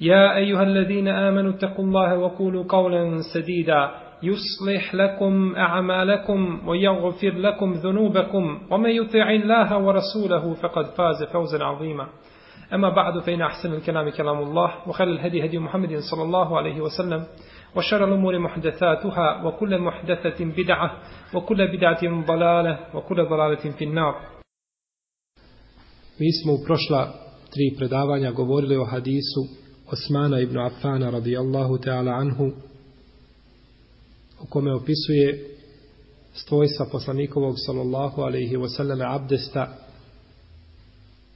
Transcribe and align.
يا 0.00 0.36
أيها 0.36 0.62
الذين 0.62 1.08
آمنوا 1.08 1.52
اتقوا 1.52 1.84
الله 1.84 2.18
وقولوا 2.18 2.64
قولا 2.68 3.18
سديدا. 3.34 3.90
يصلح 4.22 4.94
لكم 4.94 5.54
أعمالكم 5.56 6.68
ويغفر 6.68 7.32
لكم 7.32 7.72
ذنوبكم. 7.72 8.60
ومن 8.70 8.90
يطع 8.90 9.30
الله 9.30 9.78
ورسوله 9.78 10.54
فقد 10.54 10.84
فاز 10.84 11.24
فوزا 11.32 11.64
عظيما. 11.64 12.08
أما 12.74 12.88
بعد 12.88 13.18
فإن 13.18 13.42
أحسن 13.42 13.74
الكلام 13.74 14.10
كلام 14.10 14.38
الله 14.38 14.88
وخير 14.88 15.08
الهدي 15.08 15.44
هدي 15.44 15.58
محمد 15.58 15.98
صلى 15.98 16.22
الله 16.22 16.56
عليه 16.58 16.80
وسلم 16.80 17.24
وشر 17.76 18.04
الأمور 18.04 18.38
محدثاتها 18.38 19.44
وكل 19.44 19.78
محدثة 19.78 20.44
بدعة 20.44 20.90
وكل 21.34 21.76
بدعة 21.76 22.26
ضلالة 22.26 22.78
وكل 22.94 23.24
ضلالة 23.24 23.70
في 23.78 23.84
النار. 23.84 24.14
Mi 26.18 26.32
smo 26.32 26.52
u 26.52 26.58
prošla 26.66 27.06
tri 27.52 27.76
predavanja 27.78 28.30
govorili 28.30 28.76
o 28.76 28.84
hadisu 28.84 29.65
Osmana 29.90 30.40
ibn 30.40 30.58
Affana 30.58 31.10
radijallahu 31.10 31.78
ta'ala 31.78 32.12
anhu 32.12 32.52
u 34.42 34.46
kome 34.48 34.74
opisuje 34.74 35.56
stvojstva 36.34 36.86
poslanikovog 36.92 37.54
sallallahu 37.66 38.22
alaihi 38.22 38.56
wasallam 38.56 39.14
abdesta. 39.14 39.78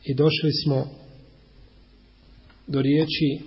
I 0.05 0.15
došli 0.15 0.53
smo 0.65 0.87
do 2.67 2.83
riječi 2.83 3.41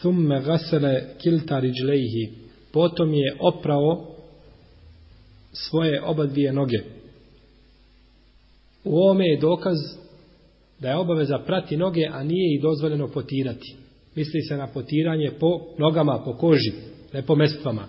thumme 0.00 0.42
gasele 0.42 1.04
kilta 1.18 1.58
riđlejhi 1.58 2.32
potom 2.72 3.14
je 3.14 3.36
oprao 3.40 4.06
svoje 5.52 6.02
oba 6.04 6.26
dvije 6.26 6.52
noge. 6.52 6.78
U 8.84 8.96
ovome 8.96 9.24
je 9.24 9.40
dokaz 9.40 9.76
da 10.80 10.88
je 10.88 10.96
obaveza 10.96 11.38
prati 11.38 11.76
noge 11.76 12.06
a 12.12 12.22
nije 12.22 12.54
i 12.54 12.60
dozvoljeno 12.60 13.08
potirati 13.08 13.85
misli 14.16 14.42
se 14.42 14.56
na 14.56 14.66
potiranje 14.66 15.30
po 15.40 15.60
nogama, 15.78 16.22
po 16.24 16.36
koži, 16.36 16.72
ne 17.12 17.22
po 17.22 17.34
mestvama. 17.34 17.86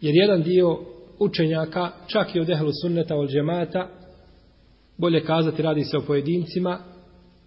Jer 0.00 0.14
jedan 0.14 0.42
dio 0.42 0.78
učenjaka, 1.18 1.90
čak 2.06 2.34
i 2.34 2.40
od 2.40 2.50
ehlu 2.50 2.70
sunneta 2.82 3.16
od 3.16 3.30
džemata, 3.30 3.88
bolje 4.98 5.24
kazati 5.24 5.62
radi 5.62 5.84
se 5.84 5.96
o 5.96 6.00
pojedincima, 6.00 6.78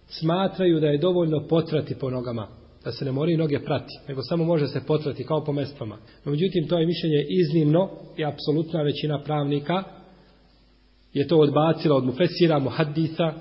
smatraju 0.06 0.80
da 0.80 0.86
je 0.86 0.98
dovoljno 0.98 1.46
potrati 1.48 1.94
po 1.94 2.10
nogama, 2.10 2.48
da 2.84 2.92
se 2.92 3.04
ne 3.04 3.12
moraju 3.12 3.38
noge 3.38 3.58
prati, 3.64 3.94
nego 4.08 4.22
samo 4.22 4.44
može 4.44 4.66
se 4.66 4.80
potrati 4.86 5.24
kao 5.24 5.44
po 5.44 5.52
mestvama. 5.52 5.96
No, 6.24 6.32
međutim, 6.32 6.68
to 6.68 6.78
je 6.78 6.86
mišljenje 6.86 7.26
iznimno 7.28 7.90
i 8.16 8.24
apsolutna 8.24 8.82
većina 8.82 9.22
pravnika 9.22 9.84
je 11.12 11.28
to 11.28 11.38
odbacila 11.38 11.96
od 11.96 12.04
mufesira, 12.04 12.58
muhaddisa, 12.58 13.32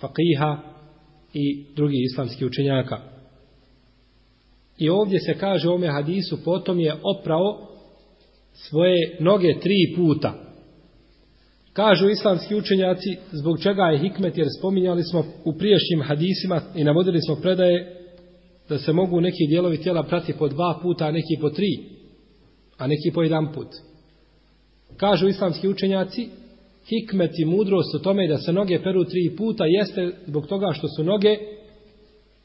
faqiha 0.00 0.56
i 1.34 1.64
drugih 1.76 2.00
islamskih 2.10 2.46
učenjaka. 2.46 3.11
I 4.82 4.88
ovdje 4.90 5.20
se 5.20 5.34
kaže 5.34 5.68
ome 5.68 5.88
hadisu, 5.88 6.44
potom 6.44 6.80
je 6.80 6.94
oprao 7.18 7.68
svoje 8.52 9.16
noge 9.20 9.60
tri 9.60 9.94
puta. 9.96 10.34
Kažu 11.72 12.08
islamski 12.08 12.54
učenjaci, 12.54 13.16
zbog 13.32 13.62
čega 13.62 13.82
je 13.82 13.98
hikmet, 13.98 14.38
jer 14.38 14.46
spominjali 14.58 15.02
smo 15.02 15.24
u 15.44 15.52
priješnjim 15.52 16.02
hadisima 16.02 16.60
i 16.74 16.84
navodili 16.84 17.20
smo 17.20 17.36
predaje 17.36 17.96
da 18.68 18.78
se 18.78 18.92
mogu 18.92 19.20
neki 19.20 19.46
dijelovi 19.48 19.82
tijela 19.82 20.02
prati 20.02 20.32
po 20.32 20.48
dva 20.48 20.78
puta, 20.82 21.06
a 21.06 21.12
neki 21.12 21.36
po 21.40 21.50
tri, 21.50 21.78
a 22.78 22.86
neki 22.86 23.10
po 23.14 23.22
jedan 23.22 23.52
put. 23.52 23.68
Kažu 24.96 25.28
islamski 25.28 25.68
učenjaci, 25.68 26.28
hikmet 26.88 27.30
i 27.38 27.44
mudrost 27.44 27.94
u 27.94 27.98
tome 27.98 28.28
da 28.28 28.38
se 28.38 28.52
noge 28.52 28.82
peru 28.82 29.04
tri 29.04 29.36
puta 29.36 29.64
jeste 29.66 30.10
zbog 30.26 30.46
toga 30.46 30.72
što 30.72 30.88
su 30.88 31.04
noge, 31.04 31.36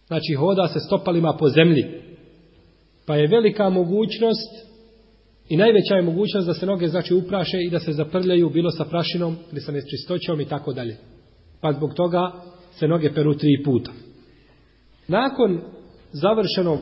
znači 0.08 0.34
hoda 0.34 0.68
se 0.68 0.80
stopalima 0.80 1.38
po 1.40 1.50
zemlji, 1.50 2.07
Pa 3.08 3.16
je 3.16 3.28
velika 3.28 3.70
mogućnost 3.70 4.68
i 5.50 5.58
najveća 5.58 5.96
je 5.96 6.02
mogućnost 6.02 6.48
da 6.48 6.54
se 6.54 6.66
noge 6.66 6.88
znači 6.88 7.14
upraše 7.14 7.58
i 7.62 7.70
da 7.70 7.80
se 7.80 7.92
zaprljaju 7.92 8.50
bilo 8.50 8.72
sa 8.72 8.86
prašinom 8.86 9.38
ili 9.52 9.62
sa 9.62 9.72
nečistoćom 9.72 10.42
i 10.42 10.46
tako 10.46 10.74
dalje. 10.74 10.98
Pa 11.62 11.74
zbog 11.74 11.94
toga 11.94 12.32
se 12.72 12.88
noge 12.88 13.14
peru 13.14 13.38
tri 13.38 13.64
puta. 13.66 13.92
Nakon 15.08 15.62
završenog 16.12 16.80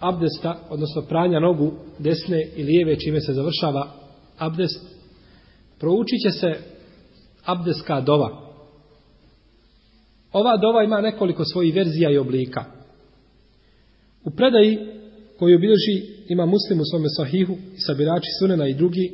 abdesta, 0.00 0.58
odnosno 0.70 1.02
pranja 1.02 1.40
nogu 1.40 1.72
desne 1.98 2.46
i 2.56 2.62
lijeve 2.62 2.96
čime 2.96 3.20
se 3.20 3.32
završava 3.32 3.92
abdest, 4.38 4.86
proučit 5.78 6.18
će 6.22 6.30
se 6.30 6.60
abdeska 7.44 8.00
dova. 8.00 8.48
Ova 10.32 10.56
dova 10.56 10.84
ima 10.84 11.00
nekoliko 11.00 11.44
svojih 11.44 11.74
verzija 11.74 12.10
i 12.10 12.18
oblika. 12.18 12.64
U 14.24 14.30
predaji 14.30 14.78
koji 15.38 15.54
obilježi 15.54 15.96
ima 16.28 16.46
muslim 16.46 16.80
u 16.80 16.84
svome 16.90 17.08
sahihu 17.16 17.52
i 17.52 17.80
sabirači 17.86 18.30
sunena 18.40 18.68
i 18.68 18.74
drugi. 18.74 19.12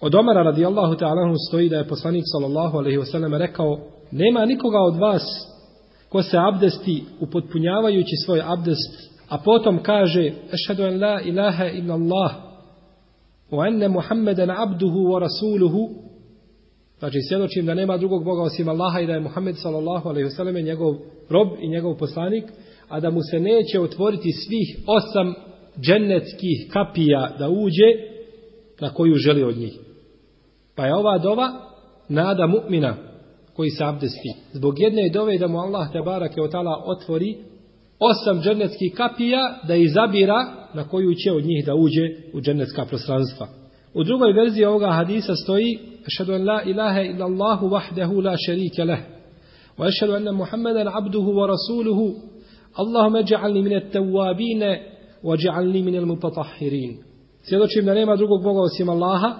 Od 0.00 0.14
Omara 0.14 0.42
radijallahu 0.42 0.94
ta'ala 0.94 1.34
stoji 1.48 1.68
da 1.68 1.76
je 1.76 1.88
poslanik 1.88 2.24
sallallahu 2.26 2.78
alaihi 2.78 2.98
wasallam 2.98 3.38
rekao 3.38 3.78
nema 4.10 4.44
nikoga 4.44 4.78
od 4.78 4.96
vas 4.96 5.22
ko 6.08 6.22
se 6.22 6.36
abdesti 6.38 7.04
upotpunjavajući 7.20 8.16
svoj 8.24 8.42
abdest 8.44 9.16
a 9.28 9.38
potom 9.38 9.78
kaže 9.82 10.32
ešhedu 10.52 10.82
en 10.82 11.00
la 11.00 11.20
ilaha 11.20 11.66
illa 11.66 11.94
Allah 11.94 12.30
wa 13.50 13.68
enne 13.68 13.88
Muhammeden 13.88 14.50
abduhu 14.50 14.98
wa 14.98 15.18
rasuluhu 15.18 15.90
znači 16.98 17.18
svjedočim 17.28 17.66
da 17.66 17.74
nema 17.74 17.96
drugog 17.96 18.24
Boga 18.24 18.42
osim 18.42 18.68
Allaha 18.68 19.00
i 19.00 19.06
da 19.06 19.12
je 19.12 19.20
Muhammed 19.20 19.56
sallallahu 19.58 20.08
alaihi 20.08 20.28
wasallam 20.28 20.64
njegov 20.64 20.94
rob 21.30 21.48
i 21.60 21.68
njegov 21.68 21.96
poslanik 21.96 22.44
a 22.88 23.00
da 23.00 23.10
mu 23.10 23.20
se 23.30 23.40
neće 23.40 23.80
otvoriti 23.80 24.32
svih 24.32 24.76
osam 24.86 25.34
džennetskih 25.80 26.66
kapija 26.72 27.36
da 27.38 27.48
uđe 27.48 27.88
na 28.80 28.94
koju 28.94 29.14
želi 29.14 29.42
od 29.42 29.56
njih. 29.56 29.78
Pa 30.74 30.86
je 30.86 30.94
ova 30.94 31.18
dova 31.18 31.52
nada 32.08 32.46
mu'mina 32.46 32.94
koji 33.54 33.70
se 33.70 33.84
abdesti. 33.84 34.32
Zbog 34.52 34.80
jedne 34.80 35.08
dove 35.12 35.38
da 35.38 35.48
mu 35.48 35.58
Allah 35.58 35.92
te 35.92 35.98
barake 36.04 36.40
od 36.40 36.50
tala 36.50 36.82
otvori 36.86 37.36
osam 37.98 38.42
džennetskih 38.42 38.92
kapija 38.96 39.40
da 39.68 39.74
izabira 39.74 40.46
na 40.74 40.88
koju 40.88 41.14
će 41.14 41.32
od 41.32 41.44
njih 41.44 41.66
da 41.66 41.74
uđe 41.74 42.02
u 42.32 42.40
džennetska 42.40 42.84
prostranstva. 42.84 43.48
U 43.94 44.04
drugoj 44.04 44.32
verziji 44.32 44.64
ovoga 44.64 44.90
hadisa 44.90 45.34
stoji 45.34 45.78
Ašhadu 46.06 46.32
an 46.32 46.44
la 46.44 46.62
ilaha 46.62 47.02
illa 47.02 47.24
Allahu 47.24 47.66
wahdahu 47.66 48.24
la 48.24 48.36
šarike 48.46 48.84
leh. 48.84 48.98
Wa 49.78 49.86
ašhadu 49.86 50.12
anna 50.12 50.32
Muhammeden 50.32 50.88
abduhu 50.88 51.30
wa 51.32 51.46
rasuluhu 51.46 52.14
Allahumma 52.76 53.22
ja'alni 53.22 53.62
min 53.62 53.72
at-tawwabin 53.72 54.62
wa 55.22 55.36
ja'alni 55.36 55.82
min 55.84 55.94
al-mutatahhirin. 55.96 56.96
Svjedočim 57.42 57.84
da 57.84 57.94
nema 57.94 58.16
drugog 58.16 58.42
Boga 58.42 58.60
osim 58.60 58.88
Allaha, 58.88 59.30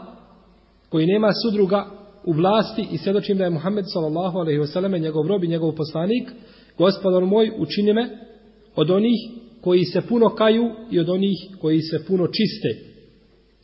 koji 0.89 1.07
nema 1.07 1.31
sudruga 1.43 1.87
u 2.25 2.33
vlasti 2.33 2.87
i 2.93 2.99
svjedočim 2.99 3.39
da 3.39 3.45
je 3.45 3.51
Muhammed 3.51 3.85
sallallahu 3.93 4.39
alejhi 4.39 4.61
ve 4.61 4.67
selleme 4.67 4.99
njegov 4.99 5.27
rob 5.27 5.45
i 5.45 5.49
njegov 5.49 5.75
poslanik. 5.75 6.31
Gospodar 6.79 7.25
moj, 7.25 7.53
učini 7.59 7.93
me 7.93 8.09
od 8.77 8.91
onih 8.91 9.19
koji 9.61 9.85
se 9.85 10.01
puno 10.09 10.29
kaju 10.29 10.65
i 10.91 11.01
od 11.01 11.09
onih 11.09 11.39
koji 11.61 11.81
se 11.81 12.05
puno 12.09 12.27
čiste. 12.27 12.87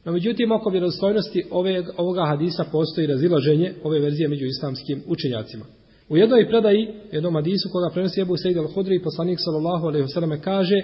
No, 0.05 0.13
međutim, 0.13 0.53
oko 0.53 0.71
vjerozstojnosti 0.71 1.45
ovoga 1.97 2.25
hadisa 2.25 2.65
postoji 2.73 3.07
razilaženje 3.07 3.75
ove 3.85 4.01
verzije 4.01 4.29
među 4.29 4.47
islamskim 4.47 5.03
učenjacima. 5.07 5.65
U 6.13 6.17
jednoj 6.17 6.49
predaji, 6.49 6.89
jednom 7.13 7.35
hadisu 7.35 7.69
koga 7.73 7.91
prenosi 7.95 8.21
Ebu 8.21 8.37
Sejid 8.37 8.57
al-Hudri, 8.57 9.03
poslanik 9.03 9.39
sallallahu 9.41 9.87
alaihi 9.87 10.07
wasallam 10.07 10.41
kaže 10.41 10.83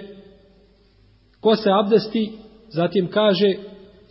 ko 1.41 1.55
se 1.55 1.69
abdesti, 1.71 2.31
zatim 2.69 3.07
kaže 3.07 3.53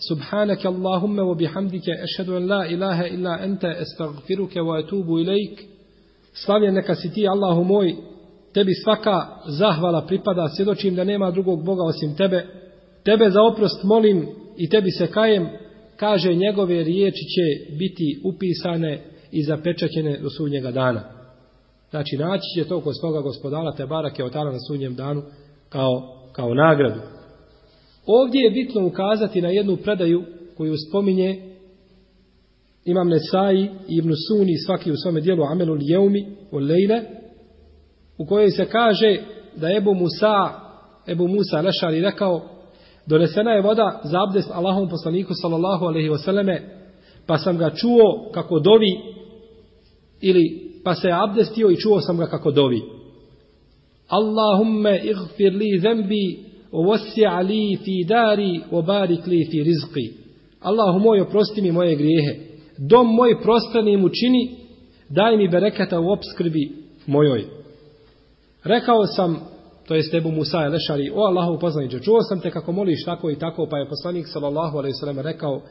Subhanak 0.08 0.64
Allahumma 0.64 1.22
wa 1.22 1.34
bihamdike 1.34 1.90
ešhedu 2.04 2.36
an 2.36 2.46
la 2.46 2.66
ilaha 2.66 3.06
illa 3.06 3.38
ente 3.44 3.76
estagfiruke 3.80 4.60
wa 4.60 4.80
etubu 4.80 5.18
ilaik. 5.18 5.64
Slavljen 6.32 6.74
neka 6.74 6.94
si 6.94 7.10
ti 7.12 7.28
Allahu 7.28 7.64
moj, 7.64 7.94
tebi 8.54 8.74
svaka 8.84 9.26
zahvala 9.58 10.06
pripada, 10.06 10.48
svjedočim 10.48 10.94
da 10.94 11.04
nema 11.04 11.30
drugog 11.30 11.64
Boga 11.64 11.82
osim 11.82 12.16
tebe. 12.16 12.46
Tebe 13.04 13.30
za 13.30 13.42
oprost 13.42 13.84
molim 13.84 14.26
i 14.56 14.68
tebi 14.68 14.90
se 14.90 15.06
kajem, 15.06 15.48
kaže 15.96 16.34
njegove 16.34 16.84
riječi 16.84 17.24
će 17.34 17.74
biti 17.78 18.20
upisane 18.24 19.17
i 19.32 19.42
zapečaćene 19.42 20.18
do 20.18 20.30
sudnjega 20.30 20.70
dana. 20.70 21.02
Znači, 21.90 22.16
naći 22.16 22.44
će 22.54 22.68
to 22.68 22.80
kod 22.80 22.94
svoga 23.00 23.20
gospodala 23.20 23.72
te 23.72 23.86
barake 23.86 24.24
otara 24.24 24.52
na 24.52 24.58
sudnjem 24.68 24.94
danu 24.94 25.22
kao, 25.68 26.18
kao 26.32 26.54
nagradu. 26.54 27.00
Ovdje 28.06 28.40
je 28.40 28.50
bitno 28.50 28.86
ukazati 28.86 29.42
na 29.42 29.48
jednu 29.48 29.76
predaju 29.76 30.24
koju 30.56 30.74
spominje 30.88 31.48
Imam 32.84 33.08
Nesai 33.08 33.62
i 33.88 33.96
Ibn 33.96 34.10
Suni 34.28 34.56
svaki 34.66 34.92
u 34.92 34.96
svome 34.96 35.20
dijelu 35.20 35.44
Amelul 35.44 35.78
Jeumi 35.80 36.26
u 36.50 36.56
Lejle 36.58 37.02
u 38.18 38.26
kojoj 38.26 38.50
se 38.50 38.64
kaže 38.64 39.16
da 39.56 39.76
Ebu 39.76 39.94
Musa 39.94 40.50
Ebu 41.06 41.28
Musa 41.28 41.60
Lešari 41.60 42.00
rekao 42.00 42.42
donesena 43.06 43.50
je 43.50 43.62
voda 43.62 44.00
za 44.04 44.22
abdest 44.28 44.50
Allahom 44.54 44.88
poslaniku 44.88 45.34
sallallahu 45.34 45.84
alaihi 45.84 46.10
wasallame 46.10 46.60
pa 47.26 47.38
sam 47.38 47.58
ga 47.58 47.70
čuo 47.70 48.30
kako 48.32 48.60
dovi 48.60 49.17
ili 50.20 50.70
pa 50.84 50.94
se 50.94 51.08
abdestio 51.12 51.70
i 51.70 51.76
čuo 51.76 52.00
sam 52.00 52.16
ga 52.16 52.26
kako 52.26 52.50
dovi. 52.50 52.82
Allahumme 54.08 55.00
igfir 55.04 55.54
li 55.54 55.78
zembi 55.78 56.38
wa 56.72 56.86
wasi' 56.86 57.46
li 57.48 57.76
fi 57.84 58.04
dari 58.04 58.60
wa 58.70 59.08
li 59.08 59.46
fi 59.50 59.62
rizqi. 59.62 60.12
Allahu 60.60 60.98
moj 60.98 61.20
oprosti 61.20 61.62
mi 61.62 61.72
moje 61.72 61.96
grijehe. 61.96 62.40
Dom 62.78 63.14
moj 63.14 63.40
prostrani 63.42 63.96
mu 63.96 64.08
čini, 64.08 64.56
daj 65.08 65.36
mi 65.36 65.48
bereketa 65.48 66.00
u 66.00 66.10
obskrbi 66.10 66.72
mojoj. 67.06 67.44
Rekao 68.64 69.06
sam, 69.06 69.40
to 69.86 69.94
je 69.94 70.10
tebu 70.10 70.30
Musa 70.30 70.58
je 70.58 70.68
lešari, 70.68 71.10
o 71.14 71.20
Allahu 71.20 71.58
poznanje, 71.60 72.00
čuo 72.00 72.22
sam 72.22 72.40
te 72.40 72.50
kako 72.50 72.72
moliš 72.72 73.04
tako 73.04 73.30
i 73.30 73.38
tako, 73.38 73.66
pa 73.70 73.78
je 73.78 73.88
poslanik 73.88 74.26
sallallahu 74.26 74.78
alaihi 74.78 74.94
sallam 75.00 75.18
rekao, 75.18 75.62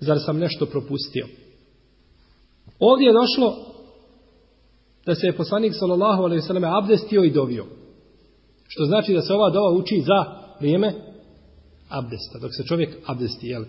zar 0.00 0.18
sam 0.26 0.38
nešto 0.38 0.66
propustio? 0.66 1.26
Ovdje 2.78 3.06
je 3.06 3.12
došlo 3.12 3.56
da 5.06 5.14
se 5.14 5.26
je 5.26 5.36
poslanik 5.36 5.72
sallallahu 5.78 6.22
alejhi 6.22 6.40
ve 6.40 6.46
selleme 6.46 6.68
abdestio 6.70 7.24
i 7.24 7.30
dovio 7.30 7.66
Što 8.68 8.84
znači 8.84 9.14
da 9.14 9.20
se 9.20 9.34
ova 9.34 9.50
dova 9.50 9.70
uči 9.72 10.00
za 10.00 10.24
vrijeme 10.60 10.92
abdesta, 11.88 12.38
dok 12.40 12.50
se 12.56 12.64
čovjek 12.64 12.96
abdesti, 13.06 13.46
jel? 13.46 13.64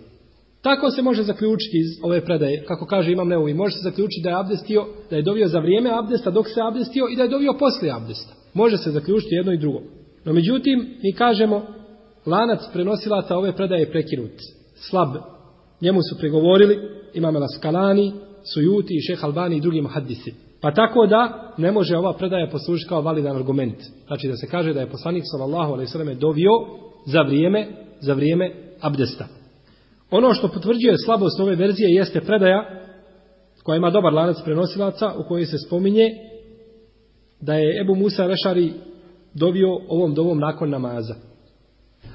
Tako 0.62 0.90
se 0.90 1.02
može 1.02 1.22
zaključiti 1.22 1.78
iz 1.78 1.86
ove 2.02 2.24
predaje, 2.24 2.64
kako 2.64 2.86
kaže 2.86 3.12
imam 3.12 3.28
neovi, 3.28 3.54
može 3.54 3.74
se 3.76 3.82
zaključiti 3.82 4.22
da 4.22 4.28
je 4.28 4.40
abdestio, 4.40 4.86
da 5.10 5.16
je 5.16 5.22
dovio 5.22 5.48
za 5.48 5.58
vrijeme 5.58 5.90
abdesta, 5.90 6.30
dok 6.30 6.48
se 6.48 6.60
abdestio 6.68 7.06
i 7.12 7.16
da 7.16 7.22
je 7.22 7.28
dovio 7.28 7.52
poslije 7.58 7.92
abdesta. 7.92 8.32
Može 8.54 8.76
se 8.76 8.90
zaključiti 8.90 9.34
jedno 9.34 9.52
i 9.52 9.58
drugo. 9.58 9.80
No 10.24 10.32
međutim, 10.32 10.94
mi 11.02 11.12
kažemo, 11.12 11.66
lanac 12.26 12.60
prenosilaca 12.72 13.36
ove 13.36 13.56
predaje 13.56 13.80
je 13.80 13.90
prekinut, 13.90 14.32
slab. 14.74 15.16
Njemu 15.80 16.00
su 16.10 16.18
pregovorili, 16.18 16.78
imam 17.14 17.36
Laskalani, 17.36 18.12
Sujuti 18.44 18.94
i 18.94 19.00
Šeh 19.00 19.24
Albani 19.24 19.56
i 19.56 19.60
drugi 19.60 19.80
muhaddisi. 19.80 20.34
Pa 20.60 20.74
tako 20.74 21.06
da 21.06 21.52
ne 21.58 21.72
može 21.72 21.96
ova 21.96 22.12
predaja 22.12 22.50
poslužiti 22.50 22.88
kao 22.88 23.02
validan 23.02 23.36
argument. 23.36 23.76
Znači 24.06 24.28
da 24.28 24.36
se 24.36 24.46
kaže 24.46 24.72
da 24.72 24.80
je 24.80 24.90
poslanik 24.90 25.22
sallallahu 25.26 25.72
alejhi 25.72 25.88
ve 25.88 25.92
selleme 25.92 26.14
dovio 26.14 26.50
za 27.06 27.22
vrijeme 27.22 27.66
za 28.00 28.14
vrijeme 28.14 28.52
abdesta. 28.80 29.26
Ono 30.10 30.34
što 30.34 30.48
potvrđuje 30.48 30.94
slabost 31.04 31.40
ove 31.40 31.56
verzije 31.56 31.88
jeste 31.90 32.20
predaja 32.20 32.64
koja 33.62 33.76
ima 33.76 33.90
dobar 33.90 34.12
lanac 34.12 34.36
prenosilaca 34.44 35.12
u 35.18 35.28
kojoj 35.28 35.46
se 35.46 35.56
spominje 35.66 36.10
da 37.40 37.54
je 37.54 37.80
Ebu 37.80 37.94
Musa 37.94 38.26
Rešari 38.26 38.72
dovio 39.34 39.68
ovom 39.88 40.14
dovom 40.14 40.38
nakon 40.38 40.70
namaza. 40.70 41.14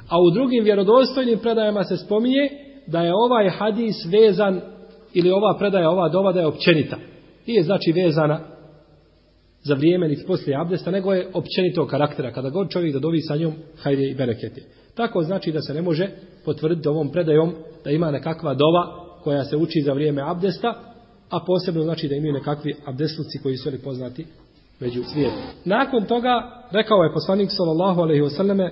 A 0.10 0.22
u 0.22 0.32
drugim 0.34 0.64
vjerodostojnim 0.64 1.40
predajama 1.40 1.84
se 1.84 1.98
spominje 1.98 2.50
da 2.88 3.02
je 3.02 3.14
ovaj 3.16 3.50
hadis 3.50 3.96
vezan 4.06 4.62
ili 5.16 5.32
ova 5.32 5.58
predaja, 5.60 5.90
ova 5.90 6.10
dova 6.10 6.32
da 6.32 6.40
je 6.40 6.48
općenita 6.48 6.98
nije 7.48 7.64
znači 7.64 7.92
vezana 7.92 8.40
za 9.64 9.74
vrijeme 9.74 10.08
niti 10.08 10.26
poslije 10.28 10.58
abdesta, 10.62 10.92
nego 10.92 11.14
je 11.14 11.30
općenito 11.34 11.88
karaktera. 11.88 12.32
Kada 12.32 12.50
god 12.50 12.70
čovjek 12.70 12.94
da 12.94 13.00
dovi 13.00 13.22
sa 13.22 13.36
njom, 13.36 13.54
hajde 13.78 14.10
i 14.10 14.16
bereketi. 14.16 14.62
Tako 14.96 15.24
znači 15.24 15.52
da 15.52 15.62
se 15.62 15.74
ne 15.74 15.82
može 15.82 16.10
potvrditi 16.46 16.88
ovom 16.88 17.12
predajom 17.12 17.54
da 17.84 17.92
ima 17.92 18.12
nekakva 18.12 18.54
dova 18.54 19.06
koja 19.24 19.44
se 19.44 19.58
uči 19.58 19.82
za 19.86 19.94
vrijeme 19.94 20.22
abdesta, 20.26 20.74
a 21.30 21.40
posebno 21.48 21.84
znači 21.84 22.08
da 22.08 22.16
imaju 22.16 22.34
nekakvi 22.34 22.76
abdestluci 22.86 23.40
koji 23.44 23.58
su 23.58 23.70
li 23.70 23.82
poznati 23.84 24.26
među 24.80 25.04
svijetom. 25.04 25.42
Nakon 25.66 26.06
toga 26.06 26.64
rekao 26.72 27.04
je 27.04 27.14
poslanik 27.14 27.50
sallallahu 27.52 28.02
alejhi 28.02 28.22
ve 28.22 28.30
selleme 28.30 28.72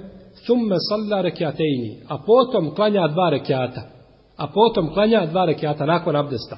salla 0.90 1.22
rek'ataini, 1.22 1.96
a 2.08 2.18
potom 2.26 2.76
klanja 2.76 3.08
dva 3.08 3.32
rek'ata. 3.32 3.93
A 4.38 4.48
potom 4.48 4.94
klanja 4.94 5.26
dva 5.26 5.46
rek'ata 5.46 5.86
nakon 5.86 6.16
abdesta. 6.16 6.58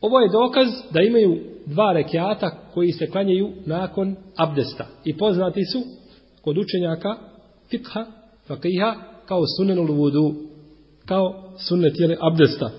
Ovo 0.00 0.20
je 0.20 0.28
dokaz 0.28 0.68
da 0.90 1.02
imaju 1.02 1.38
dva 1.66 1.92
rekiata 1.92 2.50
koji 2.74 2.92
se 2.92 3.06
klanjaju 3.06 3.52
nakon 3.66 4.16
abdesta. 4.36 4.86
I 5.04 5.16
poznati 5.16 5.64
su 5.72 5.82
kod 6.42 6.58
učenjaka 6.58 7.16
fikha, 7.70 8.06
fakiha, 8.46 8.94
kao 9.26 9.42
sunenul 9.56 9.92
vudu, 9.92 10.34
kao 11.06 11.52
sunnet 11.68 11.92
jele 11.98 12.16
abdesta. 12.20 12.70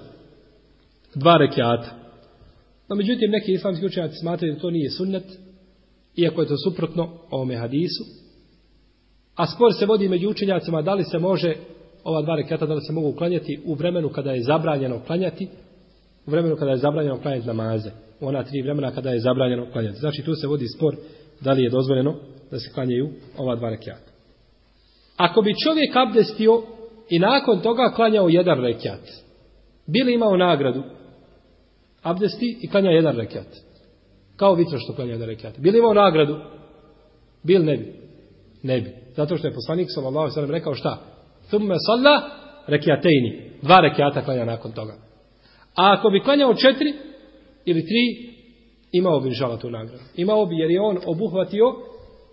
Dva 1.16 1.38
rekiata. 1.38 2.02
No, 2.90 2.96
međutim, 2.96 3.32
neki 3.32 3.54
islamski 3.54 3.86
učenjaci 3.86 4.16
smatraju 4.20 4.54
da 4.54 4.60
to 4.60 4.70
nije 4.70 4.90
sunnet, 4.90 5.24
iako 6.16 6.42
je 6.42 6.48
to 6.48 6.56
suprotno 6.58 7.10
ovome 7.30 7.56
hadisu. 7.56 8.04
A 9.36 9.48
spor 9.48 9.74
se 9.80 9.86
vodi 9.86 10.10
među 10.10 10.30
učenjacima 10.30 10.82
da 10.82 10.94
li 10.94 11.04
se 11.04 11.20
može 11.20 11.56
ova 12.04 12.22
dva 12.22 12.36
rekata 12.36 12.66
da 12.66 12.74
li 12.74 12.82
se 12.82 12.94
mogu 12.94 13.12
klanjati 13.12 13.62
u 13.66 13.74
vremenu 13.74 14.10
kada 14.10 14.32
je 14.32 14.44
zabranjeno 14.44 15.00
klanjati, 15.08 15.48
u 16.26 16.32
vremenu 16.32 16.56
kada 16.56 16.72
je 16.72 16.78
zabranjeno 16.78 17.22
klanjati 17.22 17.48
namaze. 17.48 17.92
U 18.20 18.28
ona 18.28 18.44
tri 18.44 18.62
vremena 18.62 18.92
kada 18.92 19.10
je 19.10 19.20
zabranjeno 19.20 19.66
klanjati. 19.72 20.00
Znači 20.00 20.24
tu 20.24 20.36
se 20.36 20.48
vodi 20.48 20.66
spor 20.78 20.96
da 21.42 21.52
li 21.52 21.64
je 21.64 21.70
dozvoljeno 21.70 22.16
da 22.52 22.60
se 22.60 22.72
klanjaju 22.74 23.10
ova 23.38 23.56
dva 23.56 23.70
rekata. 23.70 24.12
Ako 25.18 25.42
bi 25.42 25.56
čovjek 25.66 25.96
abdestio 25.96 26.64
i 27.10 27.20
nakon 27.20 27.60
toga 27.60 27.92
klanjao 27.96 28.30
jedan 28.30 28.62
rekiat, 28.62 29.02
bili 29.88 30.14
imao 30.14 30.38
nagradu 30.38 30.84
abdesti 32.02 32.58
i 32.62 32.70
klanja 32.70 32.90
jedan 32.90 33.16
rekat. 33.16 33.48
Kao 34.36 34.54
vitro 34.54 34.80
što 34.80 34.94
klanja 34.94 35.12
jedan 35.12 35.28
rekat. 35.28 35.60
Bili 35.60 35.78
imao 35.78 35.94
nagradu? 35.94 36.38
Bil 37.44 37.66
ne 37.66 37.78
bi. 37.78 37.94
Ne 38.64 38.82
bi. 38.82 38.92
Zato 39.16 39.38
što 39.38 39.48
je 39.48 39.54
poslanik 39.54 39.88
sallallahu 39.90 40.20
alejhi 40.20 40.32
ve 40.32 40.34
sellem 40.34 40.52
rekao 40.52 40.76
šta? 40.76 41.11
Thumme 41.52 41.76
salla 41.86 42.30
rekiatejni. 42.68 43.52
Dva 43.62 43.80
rekiata 43.82 44.22
klanja 44.22 44.46
nakon 44.46 44.72
toga. 44.72 44.94
A 45.76 45.94
ako 45.94 46.10
bi 46.10 46.20
klanjao 46.20 46.54
četiri 46.54 46.94
ili 47.66 47.86
tri, 47.86 48.34
imao 48.92 49.20
bi 49.20 49.30
žala 49.30 49.58
tu 49.58 49.70
nagradu. 49.70 50.04
Imao 50.16 50.46
bi 50.46 50.56
jer 50.56 50.72
je 50.72 50.82
on 50.82 50.98
obuhvatio, 51.06 51.66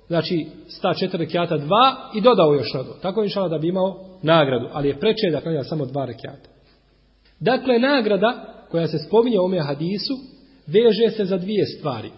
znači 0.06 0.46
sta 0.68 0.94
četiri 0.94 1.18
rekiata 1.18 1.56
dva 1.56 2.10
i 2.14 2.20
dodao 2.20 2.54
još 2.54 2.74
na. 2.74 2.94
Tako 3.02 3.22
je 3.22 3.28
da 3.48 3.58
bi 3.58 3.68
imao 3.68 4.04
nagradu, 4.22 4.68
ali 4.72 4.88
je 4.88 4.98
preče 5.00 5.30
da 5.32 5.40
klanja 5.40 5.62
samo 5.64 5.86
dva 5.86 6.04
rekiata. 6.04 6.48
Dakle, 7.40 7.78
nagrada 7.78 8.54
koja 8.70 8.86
se 8.86 8.98
spominje 8.98 9.40
u 9.40 9.44
ome 9.44 9.60
hadisu, 9.60 10.14
veže 10.66 11.10
se 11.16 11.24
za 11.24 11.36
dvije 11.36 11.66
stvari. 11.66 12.10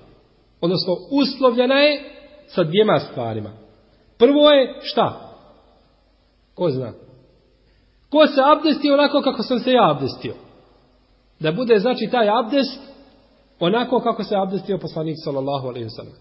Odnosno, 0.61 0.97
uslovljena 1.11 1.75
je 1.75 2.01
sa 2.47 2.65
dvijema 2.65 2.99
stvarima. 2.99 3.53
Prvo 4.19 4.51
je 4.51 4.75
šta? 4.83 5.30
Ko 6.61 6.71
zna? 6.71 6.93
Ko 8.11 8.27
se 8.27 8.41
abdestio 8.53 8.95
onako 8.95 9.23
kako 9.23 9.43
sam 9.43 9.59
se 9.59 9.73
ja 9.73 9.91
abdestio? 9.91 10.35
da 11.41 11.53
bude 11.53 11.79
znači 11.79 12.09
taj 12.11 12.29
abdest 12.41 12.81
onako 13.61 14.01
kako 14.01 14.25
se 14.25 14.37
abdestio 14.37 14.79
poslanik 14.79 15.17
sallallahu 15.25 15.69
alaihi 15.69 15.87
wa 15.87 15.97
sallam. 15.97 16.15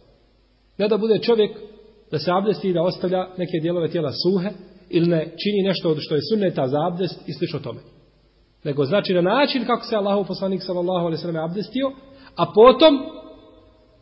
Ne 0.77 0.87
da 0.87 0.97
bude 0.97 1.19
čovjek 1.19 1.57
da 2.11 2.19
se 2.19 2.31
abdesti 2.31 2.69
i 2.69 2.73
da 2.73 2.81
ostavlja 2.81 3.27
neke 3.37 3.59
dijelove 3.61 3.87
tijela 3.87 4.11
suhe 4.11 4.49
ili 4.89 5.09
ne 5.09 5.23
čini 5.23 5.67
nešto 5.67 5.89
od 5.89 5.97
što 5.99 6.15
je 6.15 6.21
sunneta 6.33 6.67
za 6.67 6.77
abdest 6.87 7.21
i 7.27 7.33
slično 7.33 7.59
tome. 7.59 7.79
Nego 8.63 8.85
znači 8.85 9.13
na 9.13 9.21
način 9.21 9.65
kako 9.65 9.85
se 9.85 9.95
Allahov 9.95 10.27
poslanik 10.27 10.63
sallallahu 10.63 11.05
alaihi 11.05 11.15
ve 11.15 11.21
sellem 11.21 11.43
abdestio, 11.43 11.91
a 12.35 12.45
potom 12.55 12.99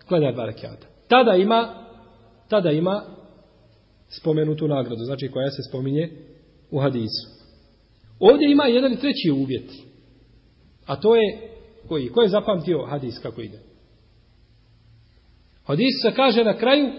klanja 0.08 0.32
dva 0.32 0.46
rekiata. 0.46 0.88
Tada 1.08 1.36
ima 1.36 1.74
tada 2.50 2.72
ima 2.72 3.02
spomenutu 4.10 4.68
nagradu, 4.68 5.04
znači 5.04 5.28
koja 5.28 5.50
se 5.50 5.64
spominje 5.70 6.10
u 6.72 6.80
hadisu. 6.80 7.28
Ovdje 8.20 8.52
ima 8.52 8.64
jedan 8.64 8.94
i 8.94 9.00
treći 9.00 9.32
uvjet. 9.32 9.72
A 10.86 10.96
to 10.96 11.16
je 11.16 11.52
koji? 11.88 12.10
Ko 12.10 12.22
je 12.22 12.30
zapamtio 12.30 12.86
hadis 12.90 13.20
kako 13.20 13.42
ide? 13.42 13.60
Hadis 15.64 15.94
se 16.02 16.12
kaže 16.16 16.44
na 16.44 16.58
kraju 16.58 16.92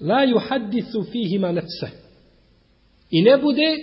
La 0.00 0.26
yuhaddisu 0.26 1.12
fihima 1.12 1.52
nefse. 1.52 1.88
I 3.10 3.22
ne 3.22 3.36
bude 3.36 3.76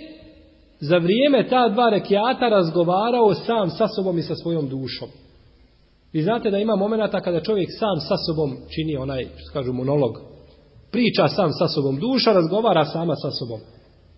za 0.80 0.98
vrijeme 0.98 1.48
ta 1.48 1.68
dva 1.68 1.90
rekiata 1.90 2.48
razgovarao 2.48 3.34
sam 3.34 3.70
sa 3.70 3.86
sobom 3.96 4.18
i 4.18 4.22
sa 4.22 4.34
svojom 4.34 4.68
dušom. 4.68 5.08
Vi 6.12 6.22
znate 6.22 6.50
da 6.50 6.58
ima 6.58 6.76
momenata 6.76 7.20
kada 7.20 7.40
čovjek 7.40 7.68
sam 7.78 8.00
sa 8.08 8.14
sobom 8.26 8.56
čini 8.74 8.96
onaj, 8.96 9.24
što 9.36 9.52
kažu, 9.52 9.72
monolog. 9.72 10.29
Priča 10.90 11.28
sam 11.28 11.50
sa 11.52 11.68
sobom. 11.68 12.00
Duša 12.00 12.32
razgovara 12.32 12.84
sama 12.84 13.14
sa 13.16 13.30
sobom. 13.30 13.60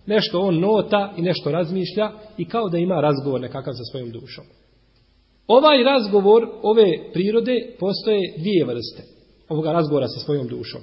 Nešto 0.07 0.41
on 0.41 0.61
nota 0.61 1.13
i 1.17 1.23
nešto 1.23 1.51
razmišlja 1.51 2.11
i 2.39 2.45
kao 2.49 2.69
da 2.69 2.79
ima 2.79 3.01
razgovor 3.01 3.41
nekakav 3.41 3.73
sa 3.75 3.85
svojom 3.91 4.11
dušom. 4.11 4.45
Ovaj 5.47 5.83
razgovor 5.85 6.49
ove 6.63 7.13
prirode 7.13 7.77
postoje 7.81 8.35
dvije 8.39 8.65
vrste 8.65 9.03
ovoga 9.49 9.73
razgovora 9.73 10.07
sa 10.09 10.21
svojom 10.21 10.49
dušom. 10.49 10.81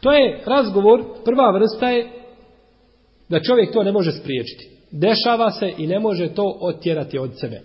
To 0.00 0.12
je 0.12 0.42
razgovor, 0.46 1.04
prva 1.24 1.50
vrsta 1.50 1.90
je 1.90 2.10
da 3.28 3.42
čovjek 3.42 3.72
to 3.72 3.82
ne 3.82 3.92
može 3.92 4.12
spriječiti. 4.12 4.68
Dešava 4.90 5.50
se 5.50 5.72
i 5.78 5.86
ne 5.86 6.00
može 6.00 6.34
to 6.34 6.58
otjerati 6.60 7.18
od 7.18 7.30
sebe. 7.40 7.60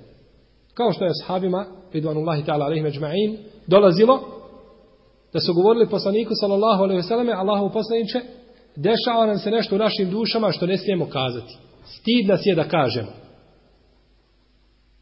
Kao 0.73 0.91
što 0.91 1.05
je 1.05 1.11
sahabima, 1.21 1.65
ridvanullahi 1.93 2.43
ta'ala 2.43 2.65
alaihim 2.65 2.85
ajma'in, 2.85 3.37
dolazilo 3.67 4.19
da 5.33 5.39
su 5.39 5.53
govorili 5.53 5.89
poslaniku 5.89 6.31
sallallahu 6.39 6.83
alejhi 6.83 6.97
ve 6.97 7.07
selleme 7.07 7.33
Allahu 7.33 7.73
poslanice 7.73 8.21
dešava 8.75 9.25
nam 9.25 9.37
se 9.37 9.51
nešto 9.51 9.75
u 9.75 9.77
našim 9.77 10.09
dušama 10.11 10.51
što 10.51 10.65
ne 10.65 10.77
smijemo 10.77 11.05
kazati. 11.09 11.57
Stid 11.85 12.27
nas 12.27 12.41
je 12.43 12.55
da 12.55 12.63
kažemo. 12.63 13.11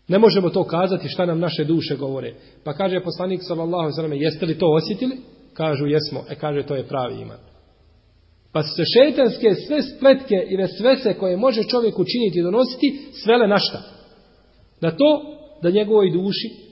Ne 0.08 0.20
možemo 0.20 0.50
to 0.50 0.64
kazati 0.64 1.10
šta 1.10 1.26
nam 1.26 1.40
naše 1.40 1.64
duše 1.64 1.96
govore. 1.96 2.34
Pa 2.64 2.74
kaže 2.74 3.04
poslanik 3.04 3.42
sallallahu 3.44 3.82
alejhi 3.82 3.92
ve 3.92 3.96
selleme, 3.96 4.18
jeste 4.18 4.46
li 4.46 4.58
to 4.58 4.72
osjetili? 4.72 5.18
Kažu 5.54 5.86
jesmo. 5.86 6.24
E 6.30 6.36
kaže 6.36 6.64
to 6.64 6.76
je 6.76 6.88
pravi 6.88 7.22
iman. 7.22 7.38
Pa 8.54 8.64
su 8.64 8.70
se 8.76 8.84
šejtanske 8.98 9.56
sve 9.68 9.82
spletke 9.82 10.36
i 10.50 10.58
vesvese 10.58 11.14
koje 11.14 11.38
može 11.38 11.64
čovjek 11.64 12.00
učiniti 12.00 12.40
i 12.40 12.44
donositi 12.44 13.00
svele 13.24 13.48
na 13.48 13.58
šta? 13.60 13.82
Na 14.82 14.92
to 14.92 15.22
da 15.62 15.70
njegovoj 15.70 16.12
duši 16.12 16.71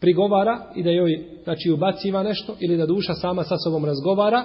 prigovara 0.00 0.72
i 0.76 0.82
da 0.82 0.90
joj 0.90 1.24
znači 1.44 1.70
ubaciva 1.70 2.22
nešto 2.22 2.56
ili 2.60 2.76
da 2.76 2.86
duša 2.86 3.14
sama 3.14 3.44
sa 3.44 3.56
sobom 3.64 3.84
razgovara, 3.84 4.44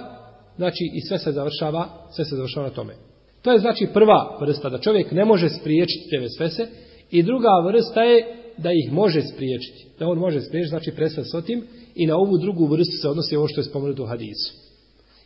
znači 0.56 0.90
i 0.94 1.00
sve 1.00 1.18
se 1.18 1.32
završava, 1.32 1.88
sve 2.10 2.24
se 2.24 2.36
završava 2.36 2.66
na 2.66 2.74
tome. 2.74 2.94
To 3.42 3.52
je 3.52 3.58
znači 3.58 3.88
prva 3.92 4.38
vrsta 4.40 4.68
da 4.68 4.78
čovjek 4.78 5.12
ne 5.12 5.24
može 5.24 5.48
spriječiti 5.48 6.08
te 6.10 6.18
vesvese 6.18 6.66
I 7.10 7.22
druga 7.22 7.48
vrsta 7.66 8.02
je 8.02 8.36
da 8.56 8.70
ih 8.72 8.92
može 8.92 9.22
spriječiti. 9.22 9.86
Da 9.98 10.08
on 10.08 10.18
može 10.18 10.40
spriječiti, 10.40 10.70
znači 10.70 10.90
presve 10.96 11.24
s 11.24 11.34
otim. 11.34 11.64
I 11.94 12.06
na 12.06 12.16
ovu 12.16 12.38
drugu 12.38 12.66
vrstu 12.66 12.96
se 13.02 13.08
odnosi 13.08 13.36
ovo 13.36 13.48
što 13.48 13.60
je 13.60 13.64
spomenuto 13.64 14.02
u 14.02 14.06
hadisu. 14.06 14.54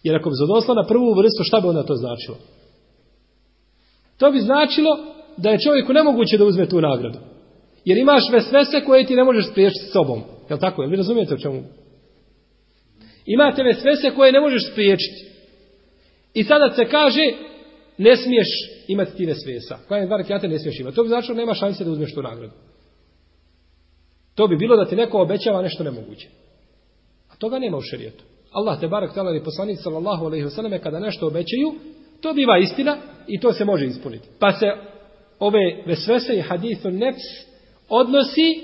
Jer 0.02 0.16
ako 0.16 0.30
bi 0.30 0.36
se 0.36 0.74
na 0.74 0.86
prvu 0.88 1.14
vrstu, 1.14 1.42
šta 1.42 1.60
bi 1.60 1.68
onda 1.68 1.82
to 1.82 1.94
značilo? 1.94 2.36
To 4.18 4.30
bi 4.30 4.40
značilo 4.40 4.98
da 5.36 5.50
je 5.50 5.58
čovjeku 5.58 5.92
nemoguće 5.92 6.38
da 6.38 6.44
uzme 6.44 6.68
tu 6.68 6.80
nagradu. 6.80 7.18
Jer 7.88 7.98
imaš 7.98 8.22
vesvese 8.32 8.80
koje 8.86 9.06
ti 9.06 9.16
ne 9.16 9.24
možeš 9.24 9.50
spriječiti 9.50 9.86
s 9.86 9.92
sobom. 9.92 10.22
Je 10.48 10.54
li 10.54 10.60
tako? 10.60 10.82
Je 10.82 10.86
li 10.86 10.90
vi 10.90 10.96
razumijete 10.96 11.34
o 11.34 11.38
čemu? 11.38 11.62
Imate 13.26 13.62
vesvese 13.62 14.10
koje 14.10 14.32
ne 14.32 14.40
možeš 14.40 14.70
spriječiti. 14.72 15.26
I 16.34 16.44
sada 16.44 16.70
se 16.70 16.84
kaže, 16.84 17.22
ne 17.98 18.16
smiješ 18.16 18.48
imati 18.88 19.16
ti 19.16 19.26
vesvesa. 19.26 19.78
Koja 19.88 20.00
je 20.00 20.06
dva 20.06 20.16
rekiata 20.16 20.48
ne 20.48 20.58
smiješ 20.58 20.80
imati. 20.80 20.96
To 20.96 21.02
bi 21.02 21.08
značilo 21.08 21.36
nema 21.36 21.54
šanse 21.54 21.84
da 21.84 21.90
uzmeš 21.90 22.14
tu 22.14 22.22
nagradu. 22.22 22.52
To 24.34 24.46
bi 24.46 24.56
bilo 24.56 24.76
da 24.76 24.84
ti 24.84 24.96
neko 24.96 25.22
obećava 25.22 25.62
nešto 25.62 25.84
nemoguće. 25.84 26.28
A 27.28 27.36
toga 27.36 27.58
nema 27.58 27.76
u 27.76 27.82
šerijetu. 27.90 28.24
Allah 28.52 28.80
te 28.80 28.88
barak 28.88 29.14
tala 29.14 29.36
i 29.36 29.44
poslanik 29.44 29.78
sallallahu 29.82 30.24
alaihi 30.24 30.44
wasallam 30.44 30.78
kada 30.78 30.98
nešto 30.98 31.26
obećaju, 31.26 31.74
to 32.20 32.34
biva 32.34 32.58
istina 32.58 32.96
i 33.26 33.40
to 33.40 33.52
se 33.52 33.64
može 33.64 33.86
ispuniti. 33.86 34.28
Pa 34.38 34.52
se 34.52 34.66
ove 35.38 35.82
vesvese 35.86 36.36
i 36.36 36.40
hadithu 36.40 36.90
nefs 36.90 37.47
odnosi 37.88 38.60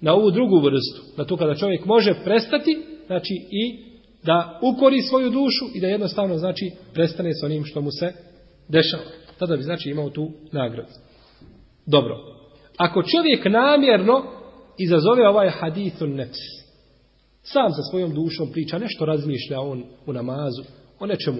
na 0.00 0.14
ovu 0.14 0.30
drugu 0.30 0.60
vrstu. 0.60 1.02
Na 1.16 1.24
to 1.24 1.36
kada 1.36 1.54
čovjek 1.54 1.84
može 1.84 2.14
prestati, 2.24 2.78
znači 3.06 3.34
i 3.50 3.90
da 4.22 4.60
ukori 4.62 5.02
svoju 5.02 5.30
dušu 5.30 5.64
i 5.74 5.80
da 5.80 5.86
jednostavno 5.86 6.38
znači 6.38 6.70
prestane 6.94 7.34
s 7.34 7.42
onim 7.42 7.64
što 7.64 7.80
mu 7.80 7.90
se 7.90 8.12
dešava. 8.68 9.02
Tada 9.38 9.56
bi 9.56 9.62
znači 9.62 9.90
imao 9.90 10.10
tu 10.10 10.30
nagradu. 10.52 10.92
Dobro. 11.86 12.16
Ako 12.76 13.02
čovjek 13.02 13.44
namjerno 13.44 14.22
izazove 14.78 15.28
ovaj 15.28 15.50
hadithun 15.50 16.14
nefs, 16.14 16.38
sam 17.42 17.70
sa 17.70 17.82
svojom 17.90 18.14
dušom 18.14 18.52
priča, 18.52 18.78
nešto 18.78 19.04
razmišlja 19.04 19.60
on 19.60 19.84
u 20.06 20.12
namazu, 20.12 20.62
o 20.98 21.06
nečemu 21.06 21.38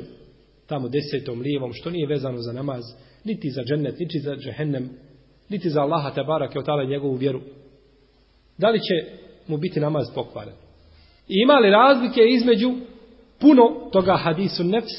tamo 0.67 0.89
desetom 0.89 1.41
lijevom, 1.41 1.73
što 1.73 1.91
nije 1.91 2.07
vezano 2.07 2.39
za 2.39 2.53
namaz, 2.53 2.83
niti 3.25 3.51
za 3.51 3.63
džennet, 3.63 3.99
niti 3.99 4.19
za 4.19 4.37
džehennem, 4.37 4.91
niti 5.51 5.71
za 5.71 5.81
Allaha 5.81 6.11
te 6.11 6.23
barake 6.23 6.59
od 6.59 6.67
tada 6.67 6.85
njegovu 6.85 7.15
vjeru. 7.15 7.41
Da 8.59 8.71
li 8.71 8.79
će 8.79 9.11
mu 9.47 9.57
biti 9.57 9.81
namaz 9.81 10.07
pokvaren? 10.15 10.55
I 11.29 11.35
ima 11.43 11.55
li 11.55 11.71
razlike 11.71 12.21
između 12.29 12.73
puno 13.41 13.89
toga 13.93 14.17
hadisu 14.17 14.65
nefs 14.65 14.95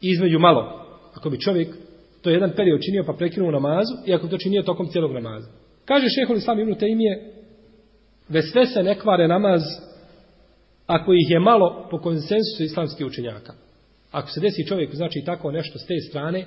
i 0.00 0.10
između 0.10 0.38
malo? 0.38 0.86
Ako 1.14 1.30
bi 1.30 1.40
čovjek 1.40 1.74
to 2.22 2.30
jedan 2.30 2.52
period 2.56 2.80
činio 2.80 3.04
pa 3.06 3.12
prekinuo 3.12 3.50
namazu, 3.50 3.94
i 4.06 4.14
ako 4.14 4.28
to 4.28 4.38
činio 4.38 4.62
tokom 4.62 4.88
cijelog 4.88 5.12
namaza. 5.12 5.48
Kaže 5.84 6.06
šehol 6.08 6.36
islam 6.36 6.60
ibn 6.60 6.74
Taymije, 6.74 7.32
ve 8.28 8.42
sve 8.42 8.66
se 8.66 8.82
ne 8.82 8.98
kvare 8.98 9.28
namaz 9.28 9.62
ako 10.86 11.12
ih 11.12 11.30
je 11.30 11.40
malo 11.40 11.88
po 11.90 11.98
konsensusu 11.98 12.62
islamskih 12.62 13.06
učenjaka. 13.06 13.52
Ako 14.10 14.28
se 14.28 14.40
desi 14.40 14.66
čovjek, 14.66 14.94
znači 14.94 15.22
tako 15.26 15.50
nešto 15.50 15.78
s 15.78 15.86
te 15.86 15.94
strane, 16.08 16.46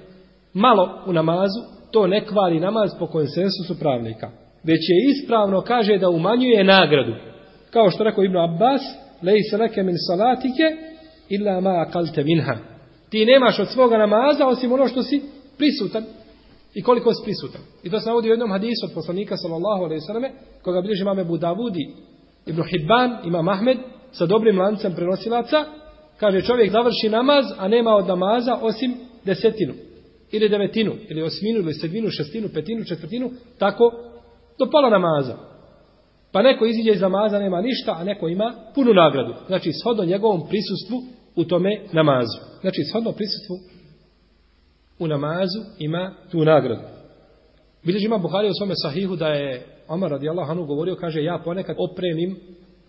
malo 0.54 1.04
u 1.08 1.14
namazu, 1.14 1.60
to 1.92 2.08
ne 2.08 2.26
kvari 2.26 2.60
namaz 2.60 2.92
po 3.00 3.08
konsensusu 3.08 3.80
pravnika. 3.80 4.32
Već 4.64 4.80
je 4.90 5.12
ispravno, 5.12 5.62
kaže, 5.62 5.98
da 5.98 6.10
umanjuje 6.10 6.64
nagradu. 6.64 7.14
Kao 7.70 7.92
što 7.92 8.04
rekao 8.04 8.24
Ibn 8.24 8.38
Abbas, 8.38 8.82
lej 9.22 9.42
se 9.50 9.58
leke 9.58 9.84
min 9.84 9.96
salatike, 10.08 10.64
illa 11.30 11.62
ma 11.62 11.86
akalte 11.88 12.24
minha. 12.24 12.58
Ti 13.10 13.26
nemaš 13.26 13.60
od 13.60 13.68
svoga 13.68 13.98
namaza, 13.98 14.48
osim 14.48 14.72
ono 14.72 14.88
što 14.88 15.04
si 15.04 15.22
prisutan 15.58 16.04
i 16.74 16.82
koliko 16.82 17.14
si 17.14 17.24
prisutan. 17.24 17.62
I 17.84 17.90
to 17.90 18.00
se 18.00 18.10
navodi 18.10 18.30
u 18.30 18.32
jednom 18.32 18.52
hadisu 18.52 18.86
od 18.86 18.94
poslanika 18.94 19.38
sallallahu 19.38 19.84
alaihi 19.84 20.02
sallame, 20.02 20.32
koga 20.62 20.82
bilježi 20.82 21.02
imame 21.02 21.24
Budavudi, 21.24 21.90
Ibn 22.46 22.64
Hibban, 22.64 23.18
imam 23.26 23.46
Mahmed, 23.46 23.78
sa 24.12 24.26
dobrim 24.26 24.60
lancem 24.60 24.96
prenosilaca, 24.96 25.66
kaže 26.20 26.42
čovjek 26.42 26.72
završi 26.72 27.10
namaz, 27.10 27.46
a 27.58 27.68
nema 27.68 27.96
od 27.96 28.08
namaza 28.08 28.58
osim 28.62 28.94
desetinu, 29.26 29.74
ili 30.32 30.50
devetinu, 30.50 30.94
ili 31.10 31.22
osminu, 31.22 31.60
ili 31.60 31.74
sedminu, 31.74 32.10
šestinu, 32.10 32.50
petinu, 32.54 32.84
četvrtinu, 32.84 33.32
tako 33.58 33.92
do 34.60 34.70
pola 34.72 34.90
namaza. 34.90 35.38
Pa 36.32 36.42
neko 36.42 36.66
iziđe 36.66 36.92
iz 36.92 37.02
namaza, 37.02 37.40
nema 37.40 37.62
ništa, 37.62 37.96
a 38.00 38.04
neko 38.04 38.28
ima 38.28 38.54
punu 38.76 38.94
nagradu. 38.94 39.34
Znači, 39.48 39.72
shodno 39.82 40.06
njegovom 40.06 40.48
prisustvu 40.48 40.98
u 41.36 41.44
tome 41.44 41.86
namazu. 41.92 42.40
Znači, 42.62 42.84
shodno 42.84 43.12
prisustvu 43.12 43.56
u 45.00 45.08
namazu 45.08 45.60
ima 45.80 46.14
tu 46.32 46.46
nagradu. 46.46 46.82
Bilježi 47.84 48.06
ima 48.06 48.18
Buhari 48.18 48.50
u 48.50 48.54
svome 48.58 48.74
sahihu 48.76 49.16
da 49.16 49.28
je 49.28 49.66
Omar 49.88 50.12
radijallahu 50.12 50.52
anhu 50.52 50.66
govorio, 50.66 50.96
kaže, 50.96 51.24
ja 51.24 51.42
ponekad 51.46 51.76
opremim 51.80 52.40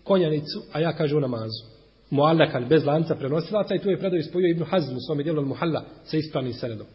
konjanicu, 0.03 0.59
a 0.73 0.79
ja 0.79 0.93
kaže 0.93 1.17
u 1.17 1.19
namazu. 1.19 1.63
Muallakan, 2.09 2.65
bez 2.69 2.85
lanca 2.85 3.15
prenosilaca 3.15 3.75
i 3.75 3.79
tu 3.79 3.89
je 3.89 3.99
predao 3.99 4.17
ispojio 4.17 4.49
Ibnu 4.49 4.65
Hazm 4.65 4.95
u 4.95 4.99
svome 5.07 5.23
dijelu 5.23 5.45
Muhalla 5.45 5.83
sa 6.03 6.17
ispravnim 6.17 6.53
senedom. 6.53 6.87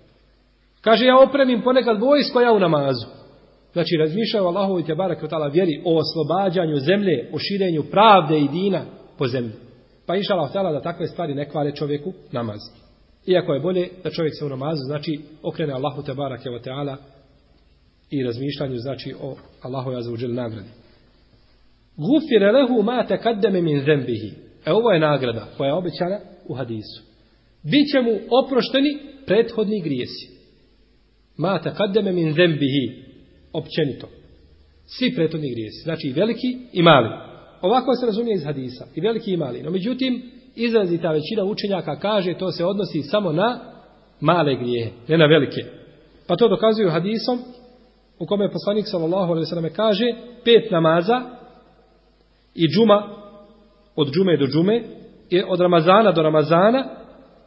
Kaže, 0.80 1.04
ja 1.04 1.18
opremim 1.18 1.62
ponekad 1.62 2.00
vojsko, 2.00 2.40
ja 2.40 2.52
u 2.52 2.58
namazu. 2.58 3.06
Znači, 3.72 3.96
razmišljaju 3.96 4.46
Allahovi 4.46 4.84
te 4.84 4.94
barak 4.94 5.22
vjeri 5.52 5.82
o 5.84 5.98
oslobađanju 5.98 6.76
zemlje, 6.76 7.30
o 7.32 7.38
širenju 7.38 7.82
pravde 7.90 8.38
i 8.38 8.48
dina 8.48 8.84
po 9.18 9.26
zemlji. 9.26 9.52
Pa 10.06 10.16
inša 10.16 10.34
Allah 10.34 10.52
da 10.52 10.82
takve 10.82 11.06
stvari 11.06 11.34
ne 11.34 11.48
kvare 11.50 11.74
čovjeku 11.74 12.12
namaz. 12.32 12.58
Iako 13.26 13.54
je 13.54 13.60
bolje 13.60 13.88
da 14.04 14.10
čovjek 14.10 14.34
se 14.38 14.44
u 14.44 14.48
namazu, 14.48 14.82
znači, 14.86 15.20
okrene 15.42 15.72
Allahu 15.72 16.02
te 16.02 16.14
barake 16.14 16.48
wa 16.50 16.96
i 18.10 18.24
razmišljanju, 18.24 18.76
znači, 18.76 19.14
o 19.22 19.36
Allahu 19.62 19.90
ja 19.92 20.00
zauđel 20.00 20.34
nagradi. 20.34 20.68
Gufire 21.96 22.52
lehu 22.52 22.82
ma 22.82 23.06
tekaddeme 23.06 23.62
min 23.62 23.80
zembihi. 23.80 24.32
E 24.66 24.72
ovo 24.72 24.90
je 24.90 25.00
nagrada 25.00 25.46
koja 25.56 25.68
je 25.68 25.74
obećana 25.74 26.18
u 26.48 26.54
hadisu. 26.54 27.02
Biće 27.62 28.00
mu 28.00 28.10
oprošteni 28.44 28.98
prethodni 29.26 29.80
grijesi. 29.80 30.37
Ma 31.38 31.58
te 31.62 32.02
min 32.12 32.32
zembihi. 32.32 33.04
Općenito. 33.52 34.08
Svi 34.86 35.14
prethodni 35.14 35.50
grijesi. 35.50 35.82
Znači 35.82 36.08
i 36.08 36.12
veliki 36.12 36.58
i 36.72 36.82
mali. 36.82 37.08
Ovako 37.60 37.94
se 37.94 38.06
razumije 38.06 38.34
iz 38.34 38.44
hadisa. 38.44 38.86
I 38.94 39.00
veliki 39.00 39.32
i 39.32 39.36
mali. 39.36 39.62
No 39.62 39.70
međutim, 39.70 40.22
izrazita 40.56 41.12
većina 41.12 41.44
učenjaka 41.44 41.96
kaže 41.96 42.34
to 42.34 42.50
se 42.50 42.64
odnosi 42.64 43.02
samo 43.02 43.32
na 43.32 43.60
male 44.20 44.54
grijehe, 44.54 44.90
ne 45.08 45.18
na 45.18 45.26
velike. 45.26 45.60
Pa 46.26 46.36
to 46.36 46.48
dokazuju 46.48 46.90
hadisom 46.90 47.38
u 48.18 48.26
kome 48.26 48.44
je 48.44 48.52
poslanik 48.52 48.86
sallallahu 48.88 49.32
alejhi 49.32 49.42
ve 49.42 49.46
selleme 49.46 49.70
kaže 49.70 50.04
pet 50.44 50.70
namaza 50.70 51.22
i 52.54 52.68
džuma 52.68 53.02
od 53.96 54.12
džume 54.12 54.36
do 54.36 54.46
džume 54.46 54.82
i 55.30 55.42
od 55.48 55.60
Ramazana 55.60 56.12
do 56.12 56.22
Ramazana 56.22 56.84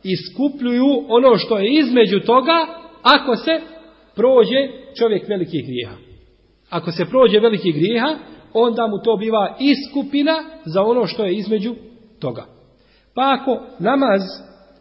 iskupljuju 0.03 1.05
ono 1.09 1.37
što 1.37 1.57
je 1.57 1.79
između 1.79 2.19
toga 2.19 2.65
ako 3.03 3.35
se 3.35 3.51
prođe 4.15 4.69
čovjek 4.99 5.29
velikih 5.29 5.65
grijeha. 5.65 5.95
Ako 6.69 6.91
se 6.91 7.05
prođe 7.05 7.39
velikih 7.39 7.75
grijeha, 7.75 8.15
onda 8.53 8.87
mu 8.87 8.97
to 9.03 9.17
biva 9.17 9.57
iskupina 9.59 10.33
za 10.65 10.81
ono 10.81 11.05
što 11.07 11.25
je 11.25 11.35
između 11.35 11.75
toga. 12.19 12.45
Pa 13.13 13.37
ako 13.39 13.61
namaz 13.79 14.21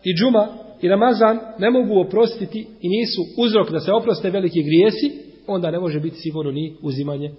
i 0.05 0.15
džuma 0.15 0.49
i 0.83 0.89
Ramazan 0.89 1.39
ne 1.59 1.71
mogu 1.71 2.01
oprostiti 2.01 2.67
i 2.81 2.89
nisu 2.89 3.21
uzrok 3.39 3.71
da 3.71 3.81
se 3.81 3.93
oproste 3.93 4.31
veliki 4.31 4.63
grijesi, 4.63 5.23
onda 5.47 5.71
ne 5.71 5.79
može 5.79 6.01
biti 6.01 6.17
sigurno 6.17 6.51
ni 6.53 6.77
uzimanje 6.83 7.31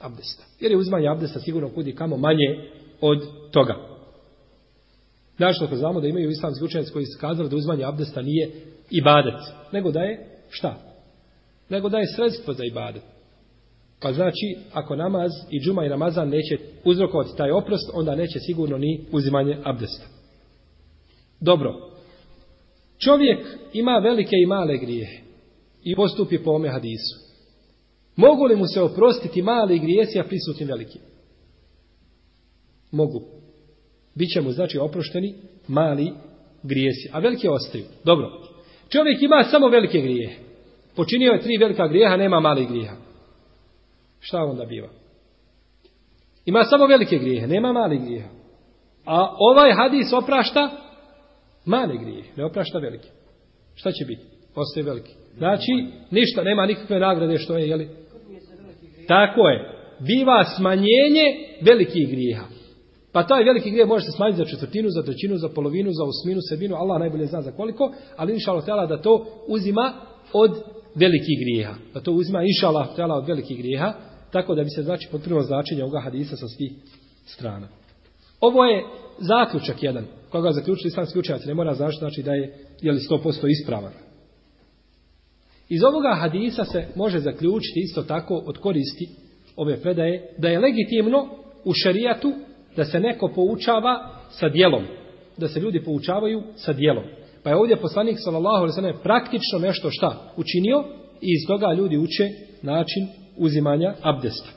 abdesta. 0.00 0.44
Jer 0.60 0.70
je 0.72 0.78
uzimanje 0.78 1.08
abdesta 1.08 1.40
sigurno 1.40 1.68
kudi 1.68 1.94
kamo 1.94 2.16
manje 2.16 2.68
od 3.00 3.18
toga. 3.50 3.74
Znači 5.36 5.56
što 5.66 5.76
znamo 5.76 6.00
da 6.00 6.06
imaju 6.06 6.30
islamski 6.30 6.64
učenjaci 6.64 6.92
koji 6.92 7.06
su 7.06 7.20
kazali 7.20 7.48
da 7.48 7.56
uzimanje 7.56 7.84
abdesta 7.84 8.22
nije 8.22 8.50
ibadet, 8.90 9.40
nego 9.72 9.90
da 9.90 10.00
je 10.00 10.26
šta? 10.50 10.89
Nego 11.70 11.88
da 11.88 11.98
je 11.98 12.12
sredstvo 12.16 12.52
za 12.54 12.64
ibadet. 12.64 13.02
Pa 14.00 14.12
znači, 14.12 14.56
ako 14.72 14.96
namaz 14.96 15.30
i 15.50 15.60
džuma 15.60 15.84
i 15.84 15.88
namazan 15.88 16.28
neće 16.28 16.58
uzrokovati 16.84 17.36
taj 17.36 17.50
oprost, 17.50 17.90
onda 17.94 18.14
neće 18.14 18.38
sigurno 18.38 18.78
ni 18.78 19.04
uzimanje 19.12 19.56
abdesta. 19.64 20.06
Dobro. 21.40 21.74
Čovjek 22.98 23.46
ima 23.72 23.98
velike 23.98 24.36
i 24.42 24.46
male 24.46 24.78
grijehe 24.78 25.18
i 25.84 25.96
postupi 25.96 26.38
po 26.38 26.50
ome 26.50 26.68
hadisu. 26.68 27.30
Mogu 28.16 28.44
li 28.44 28.56
mu 28.56 28.66
se 28.66 28.80
oprostiti 28.80 29.42
mali 29.42 29.78
grijesi, 29.78 30.20
a 30.20 30.24
prisutni 30.24 30.66
veliki? 30.66 30.98
Mogu. 32.90 33.20
Biće 34.14 34.40
mu 34.40 34.50
znači 34.50 34.78
oprošteni 34.78 35.34
mali 35.68 36.12
grijesi, 36.62 37.08
a 37.12 37.18
veliki 37.18 37.48
ostaju. 37.48 37.84
Dobro. 38.04 38.42
Čovjek 38.88 39.22
ima 39.22 39.44
samo 39.50 39.68
velike 39.68 40.00
grijehe. 40.00 40.49
Počinio 40.96 41.32
je 41.32 41.40
tri 41.40 41.56
velika 41.56 41.88
grijeha, 41.88 42.16
nema 42.16 42.40
mali 42.40 42.66
grijeha. 42.66 42.96
Šta 44.20 44.38
onda 44.44 44.64
biva? 44.64 44.88
Ima 46.44 46.64
samo 46.64 46.86
velike 46.86 47.18
grijehe, 47.18 47.46
nema 47.46 47.72
mali 47.72 47.98
grijeha. 47.98 48.28
A 49.04 49.36
ovaj 49.38 49.72
hadis 49.72 50.12
oprašta 50.12 50.70
male 51.64 51.96
grijehe, 51.96 52.30
ne 52.36 52.44
oprašta 52.44 52.78
velike. 52.78 53.08
Šta 53.74 53.92
će 53.92 54.04
biti? 54.04 54.22
Ostaje 54.54 54.84
veliki. 54.84 55.12
Znači, 55.36 55.72
ništa, 56.10 56.42
nema 56.42 56.66
nikakve 56.66 56.98
nagrade 56.98 57.38
što 57.38 57.58
je, 57.58 57.68
jeli? 57.68 57.88
Tako 59.08 59.48
je. 59.48 59.80
Biva 60.00 60.44
smanjenje 60.44 61.26
velikih 61.60 62.08
grijeha. 62.08 62.44
Pa 63.12 63.26
taj 63.26 63.44
veliki 63.44 63.70
grijeh 63.70 63.88
može 63.88 64.04
se 64.04 64.12
smanjiti 64.16 64.38
za 64.38 64.44
četvrtinu, 64.44 64.88
za 64.88 65.02
trećinu, 65.02 65.36
za 65.36 65.48
polovinu, 65.48 65.90
za 65.92 66.04
osminu, 66.04 66.40
sedminu, 66.48 66.76
Allah 66.76 67.00
najbolje 67.00 67.26
zna 67.26 67.42
za 67.42 67.52
koliko, 67.52 67.92
ali 68.16 68.32
inša 68.32 68.52
Allah 68.52 68.88
da 68.88 69.02
to 69.02 69.26
uzima 69.46 69.92
od 70.32 70.62
velikih 70.94 71.38
grijeha. 71.40 71.74
Da 71.94 72.00
to 72.00 72.12
uzima 72.12 72.42
inša 72.42 72.68
Allah 72.68 73.18
od 73.18 73.28
velikih 73.28 73.58
grijeha, 73.58 73.92
tako 74.32 74.54
da 74.54 74.62
bi 74.62 74.70
se 74.70 74.82
znači 74.82 75.08
potpuno 75.10 75.40
značenje 75.40 75.82
ovoga 75.82 76.00
hadisa 76.00 76.36
sa 76.36 76.48
svih 76.48 76.72
strana. 77.26 77.68
Ovo 78.40 78.64
je 78.64 78.84
zaključak 79.18 79.82
jedan, 79.82 80.04
koga 80.30 80.52
zaključili 80.52 80.88
islamski 80.88 81.18
učenjaci, 81.18 81.48
ne 81.48 81.54
mora 81.54 81.74
znači, 81.74 81.98
znači 81.98 82.22
da 82.22 82.32
je, 82.32 82.54
je 82.82 82.92
li 82.92 83.00
100% 83.10 83.50
ispravan. 83.50 83.92
Iz 85.68 85.82
ovoga 85.84 86.14
hadisa 86.20 86.64
se 86.64 86.86
može 86.96 87.18
zaključiti 87.18 87.80
isto 87.80 88.02
tako 88.02 88.34
od 88.46 88.58
koristi 88.58 89.08
ove 89.56 89.80
predaje, 89.80 90.34
da 90.38 90.48
je 90.48 90.58
legitimno 90.58 91.28
u 91.64 91.72
šarijatu 91.72 92.32
da 92.76 92.84
se 92.84 93.00
neko 93.00 93.32
poučava 93.34 94.20
sa 94.30 94.48
dijelom. 94.48 94.84
Da 95.36 95.48
se 95.48 95.60
ljudi 95.60 95.84
poučavaju 95.84 96.42
sa 96.56 96.72
dijelom. 96.72 97.04
Pa 97.42 97.50
je 97.50 97.56
ovdje 97.56 97.80
poslanik 97.80 98.16
sallallahu 98.18 98.64
alejhi 98.64 98.80
ve 98.80 99.02
praktično 99.02 99.58
nešto 99.58 99.90
šta 99.90 100.32
učinio 100.36 100.84
i 101.20 101.28
iz 101.36 101.46
toga 101.48 101.72
ljudi 101.72 101.98
uče 101.98 102.28
način 102.62 103.08
uzimanja 103.36 103.94
abdesta. 104.02 104.48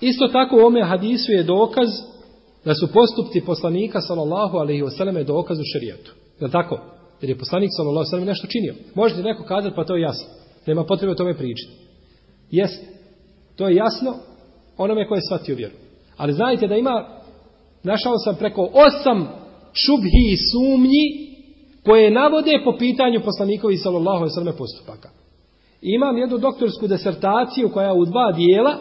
Isto 0.00 0.28
tako 0.28 0.56
u 0.56 0.66
ome 0.66 0.84
hadisu 0.84 1.32
je 1.32 1.42
dokaz 1.42 1.88
da 2.64 2.74
su 2.74 2.92
postupci 2.92 3.40
poslanika 3.40 4.00
sallallahu 4.00 4.56
alejhi 4.56 4.82
ve 4.82 4.90
selleme 4.90 5.24
dokaz 5.24 5.58
u 5.58 5.70
šerijatu. 5.72 6.12
Je 6.40 6.50
tako? 6.50 6.78
Jer 7.20 7.30
je 7.30 7.38
poslanik 7.38 7.70
sallallahu 7.76 8.06
alejhi 8.12 8.24
ve 8.24 8.30
nešto 8.30 8.46
činio. 8.46 8.74
Možete 8.94 9.22
neko 9.22 9.44
kazati 9.44 9.76
pa 9.76 9.84
to 9.84 9.96
je 9.96 10.02
jasno. 10.02 10.26
Nema 10.66 10.84
potrebe 10.84 11.12
o 11.12 11.16
tome 11.16 11.36
pričati. 11.36 11.72
Jest. 12.50 12.84
To 13.56 13.68
je 13.68 13.76
jasno 13.76 14.14
onome 14.76 15.08
ko 15.08 15.14
je 15.14 15.20
shvatio 15.28 15.56
vjeru. 15.56 15.74
Ali 16.16 16.32
znajte 16.32 16.66
da 16.66 16.76
ima, 16.76 17.22
našao 17.82 18.18
sam 18.24 18.36
preko 18.36 18.70
osam 18.72 19.28
šubhi 19.72 20.32
i 20.32 20.36
sumnji 20.36 21.27
koje 21.88 22.10
navode 22.10 22.52
po 22.64 22.72
pitanju 22.78 23.20
poslanikovi 23.24 23.76
sallallahu 23.76 24.16
alaihi 24.16 24.34
sallam 24.34 24.56
postupaka. 24.58 25.08
I 25.82 25.88
imam 25.94 26.18
jednu 26.18 26.38
doktorsku 26.38 26.86
desertaciju 26.86 27.70
koja 27.74 27.92
u 27.94 28.04
dva 28.04 28.32
dijela, 28.32 28.74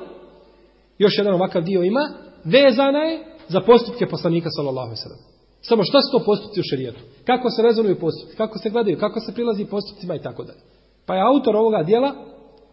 još 0.98 1.18
jedan 1.18 1.34
ovakav 1.34 1.62
dio 1.62 1.84
ima, 1.84 2.04
vezana 2.44 3.00
je 3.00 3.26
za 3.48 3.62
postupke 3.62 4.06
poslanika 4.08 4.50
sallallahu 4.50 4.88
alaihi 4.88 5.02
sallam. 5.02 5.20
Samo 5.62 5.84
što 5.84 5.98
su 6.02 6.12
to 6.12 6.26
postupci 6.26 6.60
u 6.60 6.70
šerijetu? 6.70 7.00
Kako 7.26 7.50
se 7.50 7.62
rezonuju 7.62 8.00
postupci? 8.00 8.38
Kako 8.38 8.58
se 8.58 8.70
gledaju? 8.70 8.98
Kako 9.00 9.20
se 9.20 9.34
prilazi 9.34 9.66
postupcima 9.66 10.16
i 10.16 10.22
tako 10.22 10.44
dalje? 10.44 10.60
Pa 11.06 11.16
je 11.16 11.22
autor 11.22 11.56
ovoga 11.56 11.84
dijela 11.84 12.12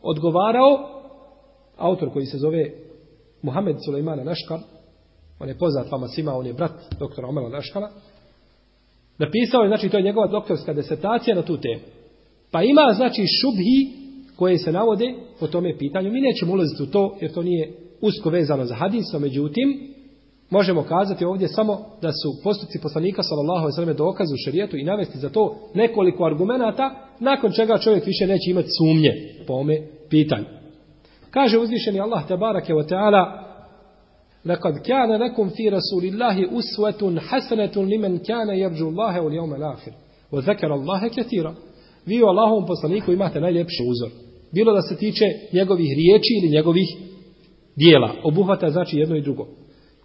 odgovarao, 0.03 0.71
autor 1.77 2.13
koji 2.13 2.27
se 2.27 2.39
zove 2.39 2.71
Muhammed 3.43 3.77
Sulejmana 3.85 4.25
Naškar, 4.25 4.59
on 5.41 5.49
je 5.49 5.59
poznat 5.59 5.91
vama 5.91 6.09
svima, 6.09 6.35
on 6.35 6.47
je 6.47 6.53
brat 6.53 6.73
doktora 6.99 7.29
Omela 7.29 7.49
Naškala, 7.49 7.91
napisao 9.19 9.63
je, 9.63 9.69
znači 9.69 9.89
to 9.89 9.97
je 9.97 10.03
njegova 10.03 10.27
doktorska 10.27 10.73
desertacija 10.73 11.37
na 11.37 11.43
tu 11.43 11.57
temu. 11.57 11.83
Pa 12.51 12.63
ima, 12.63 12.93
znači, 12.97 13.23
šubhi 13.41 14.05
koje 14.37 14.59
se 14.59 14.73
navode 14.73 15.15
po 15.41 15.47
tome 15.47 15.79
pitanju. 15.79 16.13
Mi 16.13 16.21
nećemo 16.21 16.53
ulaziti 16.53 16.83
u 16.83 16.87
to, 16.87 17.17
jer 17.21 17.33
to 17.33 17.43
nije 17.43 17.73
usko 18.01 18.31
vezano 18.31 18.65
za 18.65 18.75
hadis, 18.75 19.05
međutim, 19.21 19.95
Možemo 20.51 20.83
kazati 20.83 21.25
ovdje 21.25 21.49
samo 21.49 21.79
da 22.03 22.13
su 22.13 22.43
postupci 22.45 22.79
poslanika 22.83 23.23
sallallahu 23.23 23.67
alejhi 23.67 23.87
ve 23.87 23.95
dokaz 23.95 24.27
u 24.33 24.43
šerijetu 24.45 24.77
i 24.77 24.85
navesti 24.85 25.19
za 25.19 25.29
to 25.29 25.57
nekoliko 25.75 26.25
argumenata 26.25 26.91
nakon 27.21 27.53
čega 27.53 27.79
čovjek 27.79 28.07
više 28.07 28.27
neće 28.27 28.51
imati 28.51 28.69
sumnje 28.79 29.13
po 29.47 29.53
ome 29.53 29.77
pitanju. 30.11 30.45
Kaže 31.31 31.59
uzvišeni 31.59 32.01
Allah 32.01 32.29
te 32.29 32.37
barake 32.37 32.75
ve 32.75 32.87
taala 32.87 33.44
لقد 34.47 34.79
كان 34.79 35.13
لكم 35.13 35.49
في 35.49 35.69
رسول 35.69 36.05
الله 36.05 36.59
أسوة 36.59 37.21
حسنة 37.21 37.73
لمن 37.77 38.19
كان 38.19 38.49
يرجو 38.49 38.89
الله 38.89 39.21
واليوم 39.21 39.55
الآخر 39.55 39.93
وذكر 40.33 40.75
الله 40.75 41.09
كثيرا 41.09 41.55
vi 42.07 42.23
u 42.23 42.27
Allahovom 42.27 42.67
poslaniku 42.67 43.13
imate 43.13 43.41
najljepši 43.41 43.83
uzor. 43.89 44.11
Bilo 44.53 44.73
da 44.73 44.83
se 44.83 44.97
tiče 44.97 45.25
njegovih 45.53 45.89
riječi 45.97 46.33
ili 46.43 46.57
njegovih 46.57 46.89
dijela. 47.77 48.15
Obuhvata 48.23 48.71
znači 48.71 48.99
jedno 48.99 49.17
i 49.17 49.23
drugo. 49.23 49.47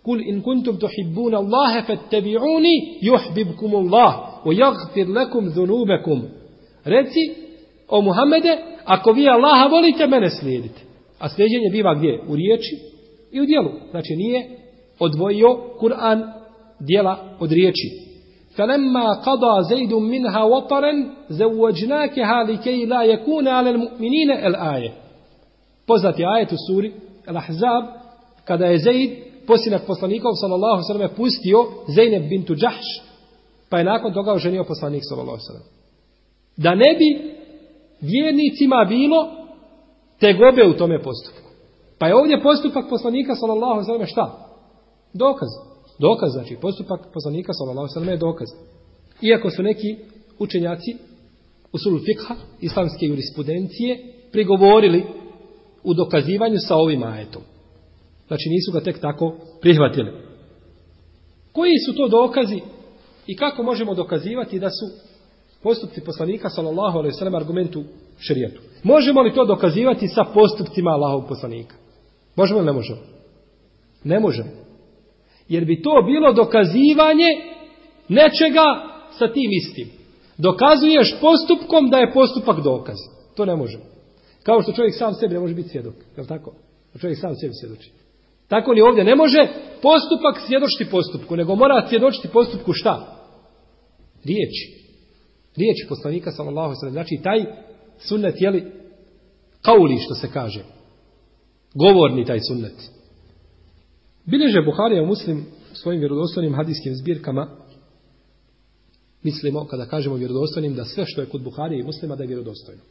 Kul 0.04 0.22
in 0.22 0.42
kuntum 0.42 0.78
tuhibbuna 0.78 1.38
Allahe 1.38 1.82
fattabi'uni 1.88 2.76
yuhbibkum 3.02 3.76
Allah 3.76 4.14
wa 4.46 4.54
yaghfir 4.54 5.08
lakum 5.08 5.50
dhunubakum. 5.50 6.22
Reci 6.84 7.24
o 7.88 8.02
Muhammede, 8.02 8.58
ako 8.86 9.12
vi 9.12 9.28
Allaha 9.30 9.68
volite, 9.68 10.08
mene 10.08 10.30
slijedite. 10.30 10.82
A 11.20 11.30
slijedjenje 11.30 11.70
biva 11.72 11.96
gdje? 11.96 12.22
U 12.28 12.36
riječi 12.36 12.89
i 13.33 13.41
u 13.41 13.47
dijelu. 13.47 13.71
Znači 13.91 14.17
nije 14.17 14.59
odvojio 14.99 15.49
Kur'an 15.81 16.33
dijela 16.81 17.37
od 17.41 17.53
riječi. 17.53 18.05
فلما 18.57 19.13
قضى 19.13 19.63
زيد 19.71 19.95
منها 19.95 20.43
وطرا 20.43 20.93
زوجناكها 21.31 22.45
لكي 22.45 22.87
لا 22.87 23.03
يكون 23.03 23.49
على 23.49 23.71
المؤمنين 23.71 24.31
الآية 24.31 24.93
poznati 25.87 26.25
ajet 26.25 26.53
u 26.53 26.57
suri 26.67 26.93
Al-Ahzab 27.27 27.85
kada 28.45 28.67
je 28.67 28.79
Zaid 28.79 29.11
posinak 29.47 29.87
poslanikov 29.87 30.33
sallallahu 30.41 30.83
sallam 30.83 31.11
pustio 31.17 31.67
Zeynep 31.97 32.29
bintu 32.29 32.55
Džahš, 32.55 32.87
pa 33.71 33.79
je 33.79 33.85
nakon 33.85 34.15
toga 34.15 34.33
oženio 34.33 34.65
poslanik 34.65 35.03
sallallahu 35.09 35.39
sallam. 35.41 35.63
Da 36.57 36.75
ne 36.75 36.97
bi 36.99 37.35
vjernicima 38.01 38.87
bilo 38.89 39.31
tegobe 40.21 40.69
u 40.69 40.73
tome 40.73 41.03
postupku. 41.03 41.48
Pa 42.00 42.08
je 42.08 42.16
ovdje 42.16 42.44
postupak 42.44 42.86
poslanika 42.90 43.36
sallallahu 43.36 43.72
alejhi 43.72 43.86
sallam 43.86 44.08
šta? 44.08 44.26
Dokaz. 45.14 45.50
Dokaz, 46.00 46.32
znači 46.32 46.58
postupak 46.62 47.02
poslanika 47.14 47.54
sallallahu 47.54 47.80
alejhi 47.80 47.94
sallam 47.94 48.10
je 48.10 48.18
dokaz. 48.18 48.48
Iako 49.22 49.50
su 49.50 49.64
neki 49.64 49.98
učenjaci 50.40 50.98
usul 51.74 52.00
fikha, 52.06 52.36
islamske 52.62 53.06
jurisprudencije, 53.06 54.14
prigovorili 54.32 55.06
u 55.84 55.94
dokazivanju 55.94 56.58
sa 56.68 56.76
ovim 56.76 57.04
ajetom. 57.04 57.42
Znači 58.28 58.50
nisu 58.50 58.72
ga 58.72 58.82
tek 58.82 59.00
tako 59.00 59.36
prihvatili. 59.62 60.12
Koji 61.52 61.74
su 61.86 61.94
to 61.96 62.08
dokazi 62.08 62.62
i 63.28 63.36
kako 63.36 63.64
možemo 63.64 63.94
dokazivati 63.94 64.60
da 64.60 64.70
su 64.70 64.86
postupci 65.64 66.02
poslanika 66.02 66.50
sallallahu 66.50 66.98
alejhi 66.98 67.14
ve 67.14 67.18
sellem 67.18 67.36
argumentu 67.36 67.84
šerijatu? 68.20 68.62
Možemo 68.84 69.22
li 69.22 69.34
to 69.34 69.46
dokazivati 69.46 70.08
sa 70.08 70.24
postupcima 70.34 70.92
Allahovog 70.92 71.28
poslanika? 71.28 71.76
Možemo 72.36 72.60
li 72.60 72.66
ne 72.66 72.72
možemo? 72.72 73.00
Ne 74.04 74.20
možemo. 74.20 74.50
Jer 75.48 75.66
bi 75.66 75.82
to 75.82 76.04
bilo 76.06 76.34
dokazivanje 76.34 77.28
nečega 78.08 78.66
sa 79.12 79.34
tim 79.34 79.52
istim. 79.52 79.88
Dokazuješ 80.38 81.16
postupkom 81.22 81.90
da 81.90 81.98
je 81.98 82.14
postupak 82.14 82.64
dokaz. 82.64 82.98
To 83.36 83.46
ne 83.46 83.56
možemo. 83.56 83.84
Kao 84.44 84.62
što 84.62 84.72
čovjek 84.72 84.96
sam 84.98 85.14
sebi 85.14 85.34
ne 85.34 85.40
može 85.40 85.54
biti 85.54 85.70
svjedok. 85.70 85.94
Je 86.18 86.28
tako? 86.28 86.54
Čovjek 87.02 87.20
sam 87.20 87.36
sebi 87.36 87.54
svjedoči. 87.54 87.92
Tako 88.48 88.74
ni 88.74 88.82
ovdje 88.82 89.04
ne 89.04 89.16
može 89.16 89.48
postupak 89.82 90.40
svjedočiti 90.48 90.92
postupku, 90.92 91.36
nego 91.36 91.56
mora 91.56 91.88
svjedočiti 91.90 92.28
postupku 92.28 92.74
šta? 92.74 93.16
Riječi. 94.26 94.66
Riječi 95.58 95.86
poslanika 95.90 96.32
sallallahu 96.32 96.74
sallam. 96.76 96.94
Znači 96.94 97.20
taj 97.24 97.46
sunnet 97.98 98.36
jeli 98.40 98.72
kauli 99.62 99.98
što 100.00 100.16
se 100.16 100.28
kaže. 100.34 100.64
Govorni 101.74 102.26
taj 102.26 102.40
sunnet. 102.48 102.74
Bileže 104.26 104.62
Buharija 104.62 105.06
muslim 105.06 105.46
svojim 105.74 106.00
vjerodostojnim 106.00 106.56
hadijskim 106.56 106.96
zbirkama 106.96 107.48
mislimo 109.24 109.66
kada 109.66 109.86
kažemo 109.86 110.16
vjerodostojnim 110.16 110.76
da 110.76 110.86
sve 110.86 111.06
što 111.08 111.22
je 111.22 111.28
kod 111.28 111.44
Buharije 111.44 111.80
i 111.80 111.84
muslima 111.84 112.16
da 112.16 112.24
je 112.24 112.28
vjerodostojno. 112.28 112.82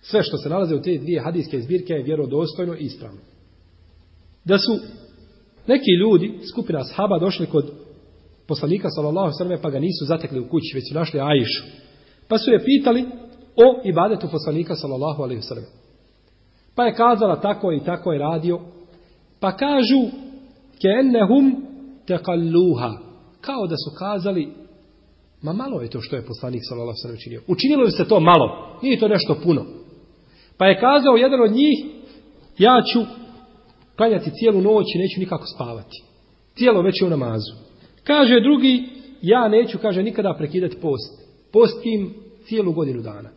Sve 0.00 0.22
što 0.22 0.36
se 0.36 0.48
nalaze 0.48 0.74
u 0.74 0.82
te 0.82 0.98
dvije 0.98 1.20
hadijske 1.20 1.60
zbirke 1.60 1.92
je 1.92 2.02
vjerodostojno 2.02 2.74
i 2.74 2.84
ispravno. 2.84 3.20
Da 4.44 4.58
su 4.58 4.78
neki 5.66 5.90
ljudi, 6.00 6.38
skupina 6.52 6.84
sahaba, 6.84 7.18
došli 7.18 7.46
kod 7.46 7.72
poslanika 8.46 8.88
sallallahu 8.90 9.32
sallam 9.38 9.58
pa 9.62 9.70
ga 9.70 9.78
nisu 9.78 10.04
zatekli 10.04 10.40
u 10.40 10.48
kući, 10.48 10.74
već 10.74 10.88
su 10.88 10.94
našli 10.94 11.20
Ajšu. 11.20 11.64
Pa 12.28 12.38
su 12.38 12.50
je 12.50 12.64
pitali 12.64 13.04
o 13.56 13.88
ibadetu 13.88 14.28
poslanika 14.30 14.74
sallallahu 14.74 15.22
alaihi 15.22 15.42
sallam. 15.42 15.64
Pa 16.76 16.84
je 16.84 16.94
kazala 16.94 17.40
tako 17.40 17.72
i 17.72 17.80
tako 17.84 18.12
je 18.12 18.18
radio. 18.18 18.60
Pa 19.40 19.56
kažu 19.56 20.00
ke 20.80 20.88
ennehum 21.00 21.66
tekalluha. 22.06 22.90
Kao 23.40 23.66
da 23.66 23.74
su 23.76 23.90
kazali 23.98 24.52
ma 25.42 25.52
malo 25.52 25.80
je 25.80 25.90
to 25.90 26.00
što 26.00 26.16
je 26.16 26.26
poslanik 26.26 26.62
sallallahu 26.64 26.88
alaihi 26.88 27.02
sallam 27.02 27.16
učinio. 27.16 27.42
Učinilo 27.46 27.84
je 27.84 27.90
se 27.90 28.08
to 28.08 28.20
malo. 28.20 28.78
Nije 28.82 29.00
to 29.00 29.08
nešto 29.08 29.36
puno. 29.44 29.64
Pa 30.58 30.66
je 30.66 30.80
kazao 30.80 31.16
jedan 31.16 31.40
od 31.40 31.50
njih 31.50 31.84
ja 32.58 32.82
ću 32.92 33.00
klanjati 33.96 34.30
cijelu 34.30 34.60
noć 34.60 34.86
i 34.94 34.98
neću 34.98 35.20
nikako 35.20 35.44
spavati. 35.54 36.02
Cijelo 36.54 36.82
već 36.82 37.00
je 37.00 37.06
u 37.06 37.10
namazu. 37.10 37.52
Kaže 38.04 38.40
drugi, 38.40 38.84
ja 39.22 39.48
neću, 39.48 39.78
kaže, 39.78 40.02
nikada 40.02 40.34
prekidati 40.38 40.76
post. 40.76 41.26
Postim 41.52 42.14
cijelu 42.44 42.72
godinu 42.72 43.02
dana. 43.02 43.30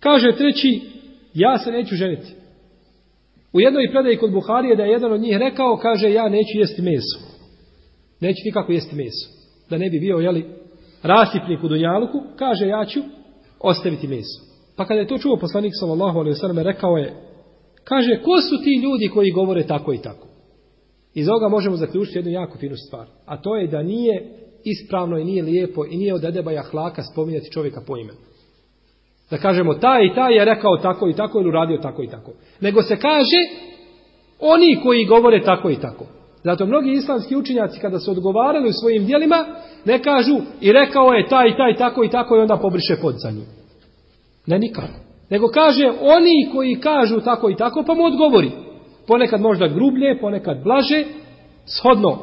Kaže 0.00 0.36
treći, 0.36 0.80
ja 1.38 1.58
se 1.58 1.70
neću 1.70 1.94
ženiti. 1.94 2.34
U 3.52 3.60
jednoj 3.60 3.90
predaji 3.90 4.16
kod 4.16 4.32
Buharije 4.32 4.76
da 4.76 4.82
je 4.82 4.90
jedan 4.90 5.12
od 5.12 5.20
njih 5.20 5.36
rekao, 5.36 5.76
kaže, 5.76 6.12
ja 6.12 6.28
neću 6.28 6.58
jesti 6.58 6.82
meso. 6.82 7.18
Neću 8.20 8.40
nikako 8.44 8.72
jesti 8.72 8.96
meso. 8.96 9.26
Da 9.70 9.78
ne 9.78 9.90
bi 9.90 10.00
bio, 10.00 10.16
jeli, 10.16 10.44
rasipnik 11.02 11.64
u 11.64 11.68
Dunjaluku, 11.68 12.22
kaže, 12.36 12.66
ja 12.66 12.84
ću 12.84 13.00
ostaviti 13.60 14.08
meso. 14.08 14.38
Pa 14.76 14.84
kada 14.84 15.00
je 15.00 15.06
to 15.06 15.18
čuo 15.18 15.36
poslanik 15.36 15.72
sallallahu 15.80 16.18
alaihi 16.18 16.38
sallam, 16.38 16.58
rekao 16.58 16.96
je, 16.96 17.14
kaže, 17.84 18.22
ko 18.22 18.40
su 18.40 18.64
ti 18.64 18.80
ljudi 18.84 19.08
koji 19.14 19.30
govore 19.30 19.66
tako 19.66 19.92
i 19.92 19.98
tako? 19.98 20.28
Iz 21.14 21.28
ovoga 21.28 21.48
možemo 21.48 21.76
zaključiti 21.76 22.18
jednu 22.18 22.30
jako 22.30 22.58
finu 22.58 22.76
stvar. 22.76 23.06
A 23.26 23.42
to 23.42 23.56
je 23.56 23.66
da 23.66 23.82
nije 23.82 24.38
ispravno 24.64 25.18
i 25.18 25.24
nije 25.24 25.42
lijepo 25.42 25.84
i 25.90 25.96
nije 25.96 26.14
od 26.14 26.24
edeba 26.24 26.52
jahlaka 26.52 27.02
spominjati 27.02 27.50
čovjeka 27.50 27.80
po 27.86 27.96
imenu. 27.96 28.18
Da 29.30 29.38
kažemo 29.38 29.74
taj 29.74 30.06
i 30.06 30.14
taj 30.14 30.34
je 30.34 30.44
rekao 30.44 30.76
tako 30.76 31.08
i 31.08 31.14
tako 31.14 31.40
ili 31.40 31.48
uradio 31.48 31.78
tako 31.78 32.02
i 32.02 32.08
tako. 32.08 32.32
Nego 32.60 32.82
se 32.82 32.96
kaže 32.96 33.40
oni 34.40 34.80
koji 34.82 35.04
govore 35.04 35.42
tako 35.42 35.70
i 35.70 35.76
tako. 35.76 36.04
Zato 36.44 36.66
mnogi 36.66 36.90
islamski 36.90 37.36
učinjaci 37.36 37.80
kada 37.80 37.98
su 37.98 38.10
odgovarali 38.10 38.68
u 38.68 38.72
svojim 38.80 39.06
dijelima 39.06 39.44
ne 39.84 40.02
kažu 40.02 40.36
i 40.60 40.72
rekao 40.72 41.12
je 41.12 41.28
taj 41.28 41.48
i 41.48 41.56
taj 41.56 41.76
tako 41.76 42.04
i 42.04 42.10
tako 42.10 42.36
i 42.36 42.40
onda 42.40 42.56
pobriše 42.56 42.96
pod 43.02 43.14
za 43.18 43.30
njim. 43.30 43.46
Ne 44.46 44.58
nikako. 44.58 45.08
Nego 45.30 45.48
kaže 45.48 45.92
oni 46.00 46.48
koji 46.52 46.80
kažu 46.80 47.20
tako 47.20 47.50
i 47.50 47.56
tako 47.56 47.84
pa 47.86 47.94
mu 47.94 48.04
odgovori. 48.04 48.50
Ponekad 49.06 49.40
možda 49.40 49.68
grublje, 49.68 50.20
ponekad 50.20 50.62
blaže, 50.64 51.04
shodno 51.66 52.18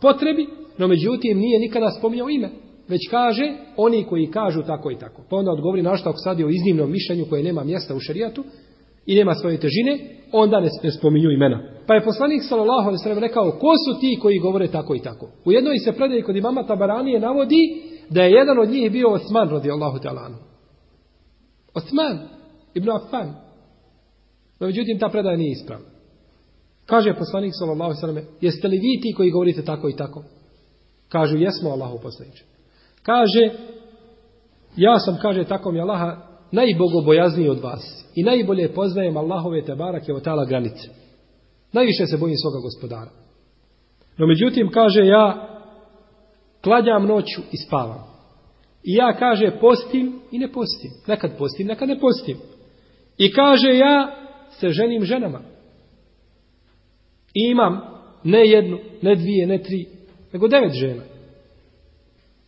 potrebi, 0.00 0.46
no 0.78 0.88
međutim 0.88 1.38
nije 1.38 1.60
nikada 1.60 1.90
spominjao 1.90 2.28
ime. 2.28 2.50
Već 2.92 3.08
kaže 3.10 3.54
oni 3.76 4.04
koji 4.04 4.30
kažu 4.30 4.62
tako 4.62 4.90
i 4.90 4.98
tako. 4.98 5.22
Pa 5.30 5.36
onda 5.36 5.50
odgovori 5.50 5.82
našto 5.82 6.08
ako 6.08 6.18
sad 6.18 6.38
je 6.38 6.46
o 6.46 6.48
iznimnom 6.48 6.90
mišljenju 6.90 7.26
koje 7.30 7.42
nema 7.42 7.64
mjesta 7.64 7.94
u 7.94 8.00
šarijatu 8.00 8.44
i 9.06 9.14
nema 9.14 9.34
svoje 9.34 9.60
težine, 9.60 9.98
onda 10.32 10.60
ne, 10.60 10.68
ne 10.82 10.90
spominju 10.90 11.30
imena. 11.30 11.62
Pa 11.86 11.94
je 11.94 12.04
poslanik 12.04 12.42
sallallahu 12.42 12.88
alejhi 12.88 13.00
ve 13.00 13.02
sellem 13.02 13.18
rekao 13.18 13.50
ko 13.50 13.72
su 13.84 14.00
ti 14.00 14.18
koji 14.22 14.38
govore 14.38 14.68
tako 14.68 14.94
i 14.94 15.02
tako. 15.02 15.28
U 15.44 15.52
jednoj 15.52 15.78
se 15.78 15.92
predaji 15.92 16.22
kod 16.22 16.36
imama 16.36 16.66
Tabaranije 16.66 17.20
navodi 17.20 17.62
da 18.10 18.22
je 18.22 18.32
jedan 18.32 18.58
od 18.58 18.68
njih 18.68 18.92
bio 18.92 19.08
Osman 19.10 19.48
radijallahu 19.48 19.98
ta'ala. 19.98 20.34
Osman 21.74 22.18
ibn 22.74 22.90
Affan. 22.90 23.28
No 24.60 24.66
međutim 24.66 24.98
ta 24.98 25.08
predaja 25.08 25.36
nije 25.36 25.52
ispravna. 25.52 25.86
Kaže 26.86 27.14
poslanik 27.14 27.52
sallallahu 27.58 27.90
alejhi 27.90 28.00
ve 28.00 28.06
sellem 28.06 28.24
"Jeste 28.40 28.68
li 28.68 28.76
vi 28.76 29.00
ti 29.02 29.14
koji 29.16 29.30
govorite 29.30 29.62
tako 29.64 29.88
i 29.88 29.96
tako?" 29.96 30.22
Kažu: 31.08 31.36
"Jesmo, 31.36 31.70
Allahu 31.70 31.98
poslanice." 32.02 32.51
Kaže: 33.02 33.50
"Ja 34.76 34.98
sam 34.98 35.18
kaže 35.22 35.44
tako 35.44 35.72
mi 35.72 35.80
Allaha 35.80 36.16
najbogobojazniji 36.52 37.48
od 37.48 37.60
vas 37.60 38.04
i 38.14 38.22
najbolje 38.22 38.72
poznajem 38.74 39.16
Allahove 39.16 39.64
te 39.64 39.74
barake 39.74 40.12
od 40.12 40.24
tala 40.24 40.44
granice. 40.44 40.88
Najviše 41.72 42.06
se 42.06 42.16
bojim 42.16 42.36
svoga 42.36 42.58
gospodara. 42.58 43.10
No 44.18 44.26
međutim 44.26 44.70
kaže 44.70 45.06
ja 45.06 45.48
kladjam 46.62 47.06
noću 47.06 47.40
i 47.52 47.56
spavam. 47.56 48.12
I 48.84 48.94
ja 48.94 49.16
kaže 49.18 49.58
postim 49.60 50.20
i 50.30 50.38
ne 50.38 50.52
postim. 50.52 50.90
Nekad 51.06 51.38
postim, 51.38 51.66
nekad 51.66 51.88
ne 51.88 52.00
postim. 52.00 52.36
I 53.18 53.32
kaže 53.32 53.76
ja 53.76 54.16
se 54.50 54.70
ženim 54.70 55.04
ženama. 55.04 55.40
I 57.34 57.50
imam 57.50 57.80
ne 58.24 58.46
jednu, 58.46 58.78
ne 59.02 59.14
dvije, 59.14 59.46
ne 59.46 59.62
tri, 59.62 59.86
nego 60.32 60.48
devet 60.48 60.72
žena. 60.72 61.02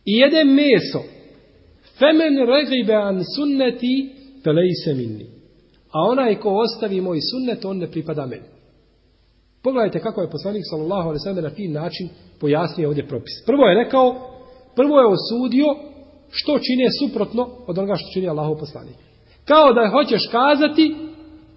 I 0.05 0.11
jede 0.11 0.43
meso. 0.43 1.01
Femen 1.99 2.35
regibe 2.47 2.95
an 2.95 3.23
sunneti 3.35 4.09
felejse 4.43 4.93
minni. 4.93 5.25
A 5.91 5.99
onaj 6.11 6.35
ko 6.35 6.49
ostavi 6.49 7.01
moj 7.01 7.19
sunnet, 7.31 7.65
on 7.65 7.77
ne 7.77 7.91
pripada 7.91 8.25
meni. 8.25 8.47
Pogledajte 9.63 9.99
kako 9.99 10.21
je 10.21 10.29
poslanik 10.29 10.63
sallallahu 10.69 11.09
alejhi 11.09 11.21
ve 11.21 11.27
sellem 11.27 11.43
na 11.43 11.49
fin 11.49 11.71
način 11.73 12.09
pojasnio 12.39 12.87
ovdje 12.87 13.07
propis. 13.07 13.33
Prvo 13.45 13.63
je 13.65 13.83
rekao, 13.83 14.07
prvo 14.75 14.99
je 14.99 15.07
osudio 15.07 15.65
što 16.29 16.59
čine 16.59 16.87
suprotno 16.99 17.49
od 17.67 17.77
onoga 17.77 17.95
što 17.95 18.13
čini 18.13 18.27
Allahov 18.27 18.57
poslanik. 18.57 18.95
Kao 19.45 19.73
da 19.73 19.89
hoćeš 19.89 20.21
kazati, 20.31 20.95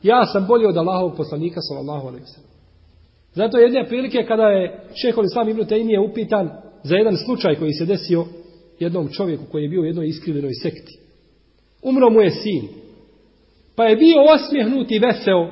ja 0.03 0.27
sam 0.27 0.47
bolji 0.47 0.67
od 0.67 0.77
Allahovog 0.77 1.17
poslanika 1.17 1.61
sallallahu 1.61 2.07
alejhi 2.09 2.25
ve 2.25 2.33
sellem. 2.35 2.51
Zato 3.35 3.59
jedne 3.59 3.89
prilike 3.89 4.27
kada 4.29 4.47
je 4.49 4.81
šehol 5.03 5.25
Islam 5.25 5.49
Ibn 5.49 5.61
Taymije 5.61 6.11
upitan 6.11 6.51
za 6.89 6.97
jedan 6.97 7.17
slučaj 7.17 7.55
koji 7.55 7.73
se 7.73 7.85
desio 7.85 8.25
jednom 8.79 9.09
čovjeku 9.09 9.45
koji 9.51 9.63
je 9.63 9.69
bio 9.69 9.81
u 9.81 9.85
jednoj 9.85 10.07
iskrivljenoj 10.07 10.53
sekti. 10.63 10.99
Umro 11.83 12.11
mu 12.11 12.21
je 12.21 12.31
sin. 12.31 12.69
Pa 13.77 13.85
je 13.85 13.97
bio 13.97 14.17
osmijehnut 14.35 14.91
i 14.91 14.99
veseo 14.99 15.51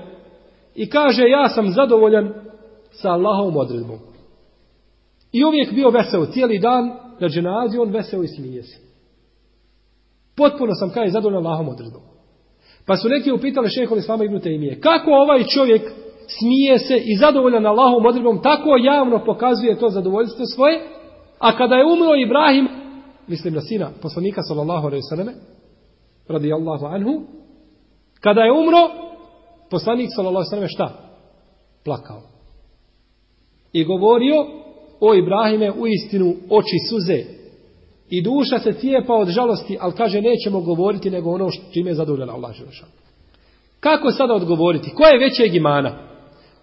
i 0.74 0.88
kaže 0.88 1.22
ja 1.22 1.48
sam 1.48 1.70
zadovoljan 1.70 2.34
sa 2.90 3.10
Allahovom 3.10 3.56
odredbom. 3.56 3.98
I 5.32 5.44
uvijek 5.44 5.72
bio 5.72 5.90
veseo 5.90 6.26
cijeli 6.26 6.58
dan 6.58 6.84
na 7.20 7.28
dženazi 7.28 7.78
on 7.78 7.90
veseo 7.90 8.22
i 8.22 8.28
smije 8.28 8.62
se. 8.62 8.78
Potpuno 10.36 10.72
sam 10.74 10.90
kaj 10.90 11.08
zadovoljan 11.08 11.46
Allahom 11.46 11.68
odredbom. 11.68 12.02
Pa 12.86 12.96
su 12.96 13.08
neki 13.08 13.32
upitali 13.32 13.68
šehol 13.68 13.98
Islama 13.98 14.24
Ibn 14.24 14.36
Taymije 14.36 14.80
kako 14.80 15.10
ovaj 15.10 15.44
čovjek 15.44 15.82
smije 16.38 16.78
se 16.78 16.96
i 16.96 17.16
zadovoljan 17.16 17.66
Allahom 17.66 18.06
odredbom, 18.06 18.42
tako 18.42 18.76
javno 18.76 19.24
pokazuje 19.24 19.78
to 19.78 19.88
zadovoljstvo 19.88 20.46
svoje, 20.54 20.95
a 21.38 21.56
kada 21.56 21.74
je 21.74 21.84
umro 21.84 22.14
Ibrahim, 22.16 22.68
mislim 23.26 23.54
na 23.54 23.60
sina 23.60 23.90
poslanika 24.02 24.42
sallallahu 24.42 24.86
alaihi 24.86 25.02
ve 25.16 25.34
radi 26.28 26.52
Allahu 26.52 26.86
anhu, 26.86 27.22
kada 28.20 28.40
je 28.40 28.52
umro, 28.52 28.90
poslanik 29.70 30.08
sallallahu 30.14 30.36
alaihi 30.36 30.50
selleme 30.50 30.68
šta? 30.68 30.88
Plakao. 31.84 32.22
I 33.72 33.84
govorio, 33.84 34.34
o 35.00 35.14
Ibrahime, 35.14 35.72
u 35.72 35.86
istinu 35.86 36.34
oči 36.50 36.78
suze 36.90 37.24
i 38.10 38.22
duša 38.22 38.58
se 38.58 38.72
cijepa 38.72 39.14
od 39.14 39.28
žalosti, 39.28 39.76
ali 39.80 39.92
kaže 39.92 40.20
nećemo 40.20 40.60
govoriti 40.60 41.10
nego 41.10 41.30
ono 41.30 41.50
što 41.50 41.72
čime 41.72 41.90
je 41.90 41.94
zadovoljan 41.94 42.30
Allah 42.30 42.52
želešan. 42.52 42.88
Kako 43.80 44.10
sada 44.10 44.34
odgovoriti? 44.34 44.90
Ko 44.90 45.04
je 45.04 45.18
većeg 45.18 45.54
imana? 45.54 45.98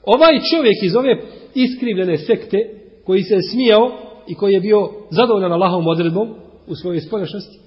Ovaj 0.03 0.39
čovjek 0.51 0.83
iz 0.83 0.95
ove 0.95 1.21
iskrivljene 1.55 2.17
sekte, 2.17 2.57
koji 3.05 3.23
se 3.23 3.35
je 3.35 3.41
smijao 3.51 3.91
i 4.27 4.35
koji 4.35 4.53
je 4.53 4.59
bio 4.59 4.89
zadovoljan 5.09 5.51
Allahovom 5.51 5.87
odredbom 5.87 6.35
u 6.67 6.75
svojoj 6.75 7.01
spoljašnosti, 7.01 7.59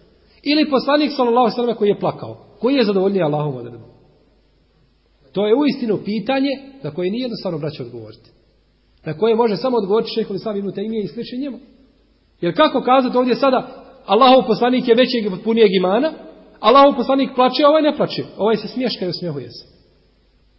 ili 0.42 0.70
poslanik 0.70 1.12
sallallahu 1.16 1.50
sallam 1.50 1.76
koji 1.76 1.88
je 1.88 2.00
plakao, 2.00 2.36
koji 2.60 2.74
je 2.74 2.84
zadovoljniji 2.84 3.22
Allahovom 3.22 3.56
odredbom. 3.56 3.90
To 5.32 5.46
je 5.46 5.56
uistinu 5.56 5.98
pitanje 6.04 6.50
na 6.82 6.90
koje 6.90 7.10
nije 7.10 7.22
jednostavno 7.22 7.58
braće 7.58 7.82
odgovoriti. 7.82 8.30
Na 9.06 9.18
koje 9.18 9.36
može 9.36 9.56
samo 9.56 9.76
odgovoriti 9.76 10.12
šeho 10.14 10.32
li 10.32 10.38
sam 10.38 10.56
ibn 10.56 10.68
i 11.04 11.08
sliče 11.08 11.36
njemu. 11.36 11.58
Jer 12.40 12.56
kako 12.56 12.82
kazati 12.82 13.18
ovdje 13.18 13.34
sada 13.34 13.86
Allahov 14.06 14.46
poslanik 14.46 14.88
je 14.88 14.94
većeg 14.94 15.26
i 15.26 15.30
potpunijeg 15.30 15.70
imana, 15.74 16.12
Allahov 16.60 16.96
poslanik 16.96 17.30
plače, 17.34 17.62
a 17.64 17.68
ovaj 17.68 17.82
ne 17.82 17.96
plače. 17.96 18.24
Ovaj 18.38 18.56
se 18.56 18.68
smješka 18.68 19.04
i 19.04 19.08
osmjehuje 19.08 19.50
se. 19.50 19.75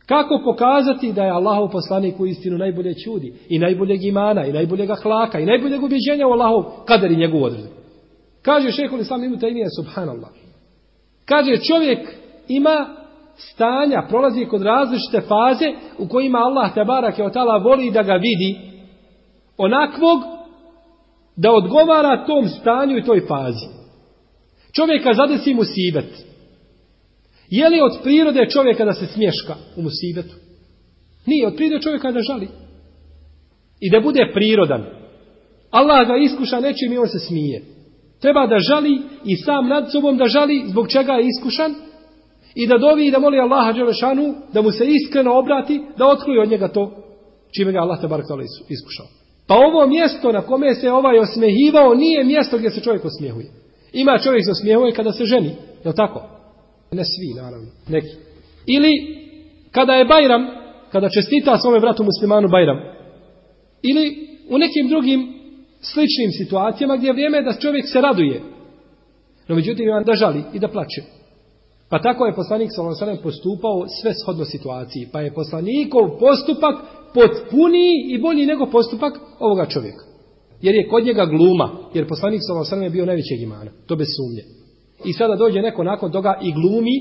Kako 0.08 0.41
pokazati 0.43 1.13
da 1.13 1.24
je 1.24 1.32
Allahov 1.32 1.70
poslanik 1.70 2.20
u 2.20 2.26
istinu 2.26 2.58
najbolje 2.58 2.93
čudi 2.93 3.34
i 3.50 3.60
najboljeg 3.60 4.04
imana 4.04 4.46
i 4.46 4.54
najboljeg 4.54 4.89
ahlaka 4.89 5.39
i 5.39 5.46
najboljeg 5.46 5.84
ubjeđenja 5.84 6.28
u 6.28 6.32
Allahov 6.32 6.63
kader 6.86 7.12
i 7.12 7.15
njegovu 7.15 7.43
odredu. 7.43 7.67
Kaže 8.41 8.72
šehol 8.72 9.00
Islam 9.00 9.24
Ibn 9.24 9.36
Taymiyyah 9.36 9.70
subhanallah. 9.80 10.30
Kaže 11.26 11.58
čovjek 11.58 12.00
ima 12.48 12.88
stanja, 13.36 14.06
prolazi 14.10 14.46
kod 14.46 14.62
različite 14.62 15.22
faze 15.22 15.65
u 15.98 16.08
kojima 16.08 16.38
Allah 16.38 16.74
te 16.74 16.84
barake 16.84 17.24
od 17.24 17.34
tala 17.34 17.58
voli 17.58 17.91
da 17.91 18.04
ga 18.04 18.13
vidi 18.13 18.60
onakvog 19.58 20.20
da 21.36 21.52
odgovara 21.52 22.26
tom 22.26 22.48
stanju 22.48 22.98
i 22.98 23.04
toj 23.04 23.22
fazi. 23.28 23.67
Čovjeka 24.76 25.13
zadesi 25.13 25.54
mu 25.54 25.62
sibet. 25.63 26.27
Je 27.49 27.69
li 27.69 27.81
od 27.81 27.99
prirode 28.03 28.47
čovjeka 28.49 28.86
da 28.86 28.93
se 28.93 29.05
smješka 29.05 29.55
u 29.75 29.81
musibetu? 29.81 30.36
Nije, 31.25 31.47
od 31.47 31.55
prirode 31.55 31.83
čovjeka 31.83 32.12
da 32.12 32.19
žali. 32.21 32.47
I 33.79 33.91
da 33.91 33.99
bude 33.99 34.31
prirodan. 34.33 34.86
Allah 35.71 36.07
ga 36.07 36.15
iskuša 36.17 36.60
nečim 36.60 36.93
i 36.93 36.97
on 36.97 37.07
se 37.07 37.19
smije. 37.19 37.62
Treba 38.21 38.47
da 38.47 38.60
žali 38.60 39.01
i 39.25 39.36
sam 39.36 39.67
nad 39.67 39.91
sobom 39.91 40.17
da 40.17 40.25
žali 40.25 40.63
zbog 40.67 40.88
čega 40.91 41.13
je 41.13 41.25
iskušan 41.27 41.75
i 42.55 42.67
da 42.67 42.77
dovi 42.77 43.07
i 43.07 43.12
da 43.12 43.19
moli 43.19 43.39
Allaha 43.39 43.71
Đelešanu 43.71 44.36
da 44.53 44.62
mu 44.62 44.71
se 44.71 44.86
iskreno 44.86 45.39
obrati 45.39 45.81
da 45.97 46.07
otkluje 46.07 46.41
od 46.41 46.49
njega 46.49 46.67
to 46.67 46.91
čime 47.57 47.71
ga 47.71 47.79
Allah 47.79 48.01
te 48.01 48.07
tala 48.07 48.43
iskušao. 48.69 49.07
Pa 49.47 49.55
ovo 49.55 49.88
mjesto 49.88 50.31
na 50.31 50.41
kome 50.41 50.73
se 50.75 50.91
ovaj 50.91 51.19
osmehivao 51.19 51.95
nije 51.95 52.23
mjesto 52.23 52.57
gdje 52.57 52.69
se 52.69 52.81
čovjek 52.81 53.05
osmijehuje. 53.05 53.47
Ima 53.93 54.19
čovjek 54.23 54.45
se 54.45 54.51
osmijehuje 54.51 54.91
kada 54.91 55.12
se 55.12 55.25
ženi. 55.25 55.51
Je 55.86 55.95
tako? 55.95 56.37
Ne 56.91 57.04
svi, 57.06 57.34
naravno. 57.41 57.67
Neki. 57.88 58.08
Ili 58.65 58.91
kada 59.71 59.93
je 59.93 60.06
Bajram, 60.06 60.47
kada 60.91 61.10
čestita 61.10 61.58
svome 61.58 61.80
bratu 61.80 62.04
muslimanu 62.04 62.47
Bajram. 62.47 62.78
Ili 63.82 64.28
u 64.50 64.58
nekim 64.58 64.88
drugim 64.88 65.19
sličnim 65.82 66.32
situacijama 66.38 66.97
gdje 66.97 67.08
je 67.08 67.13
vrijeme 67.13 67.41
da 67.41 67.60
čovjek 67.60 67.86
se 67.93 68.02
raduje. 68.02 68.41
No 69.47 69.56
međutim 69.56 69.88
ima 69.88 70.04
da 70.04 70.15
žali 70.15 70.43
i 70.54 70.60
da 70.60 70.67
plače. 70.67 71.02
Pa 71.89 72.02
tako 72.02 72.26
je 72.26 72.36
poslanik 72.36 72.69
Salosanem 72.76 73.17
postupao 73.23 73.86
sve 74.02 74.13
shodno 74.13 74.45
situaciji. 74.45 75.08
Pa 75.12 75.21
je 75.21 75.34
poslanikov 75.34 76.19
postupak 76.19 76.76
potpuniji 77.13 77.93
i 78.10 78.17
bolji 78.17 78.45
nego 78.45 78.65
postupak 78.65 79.13
ovoga 79.39 79.65
čovjeka. 79.65 80.04
Jer 80.62 80.76
je 80.76 80.88
kod 80.88 81.06
njega 81.06 81.26
gluma. 81.26 81.69
Jer 81.93 82.08
poslanik 82.08 82.41
Salosanem 82.47 82.84
je 82.84 82.89
bio 82.89 83.06
najvećeg 83.06 83.41
imana. 83.41 83.71
To 83.88 83.95
bez 83.95 84.08
sumnje. 84.17 84.57
I 85.05 85.13
sada 85.13 85.36
dođe 85.36 85.62
neko 85.62 85.83
nakon 85.83 86.12
toga 86.12 86.39
i 86.41 86.53
glumi 86.53 86.95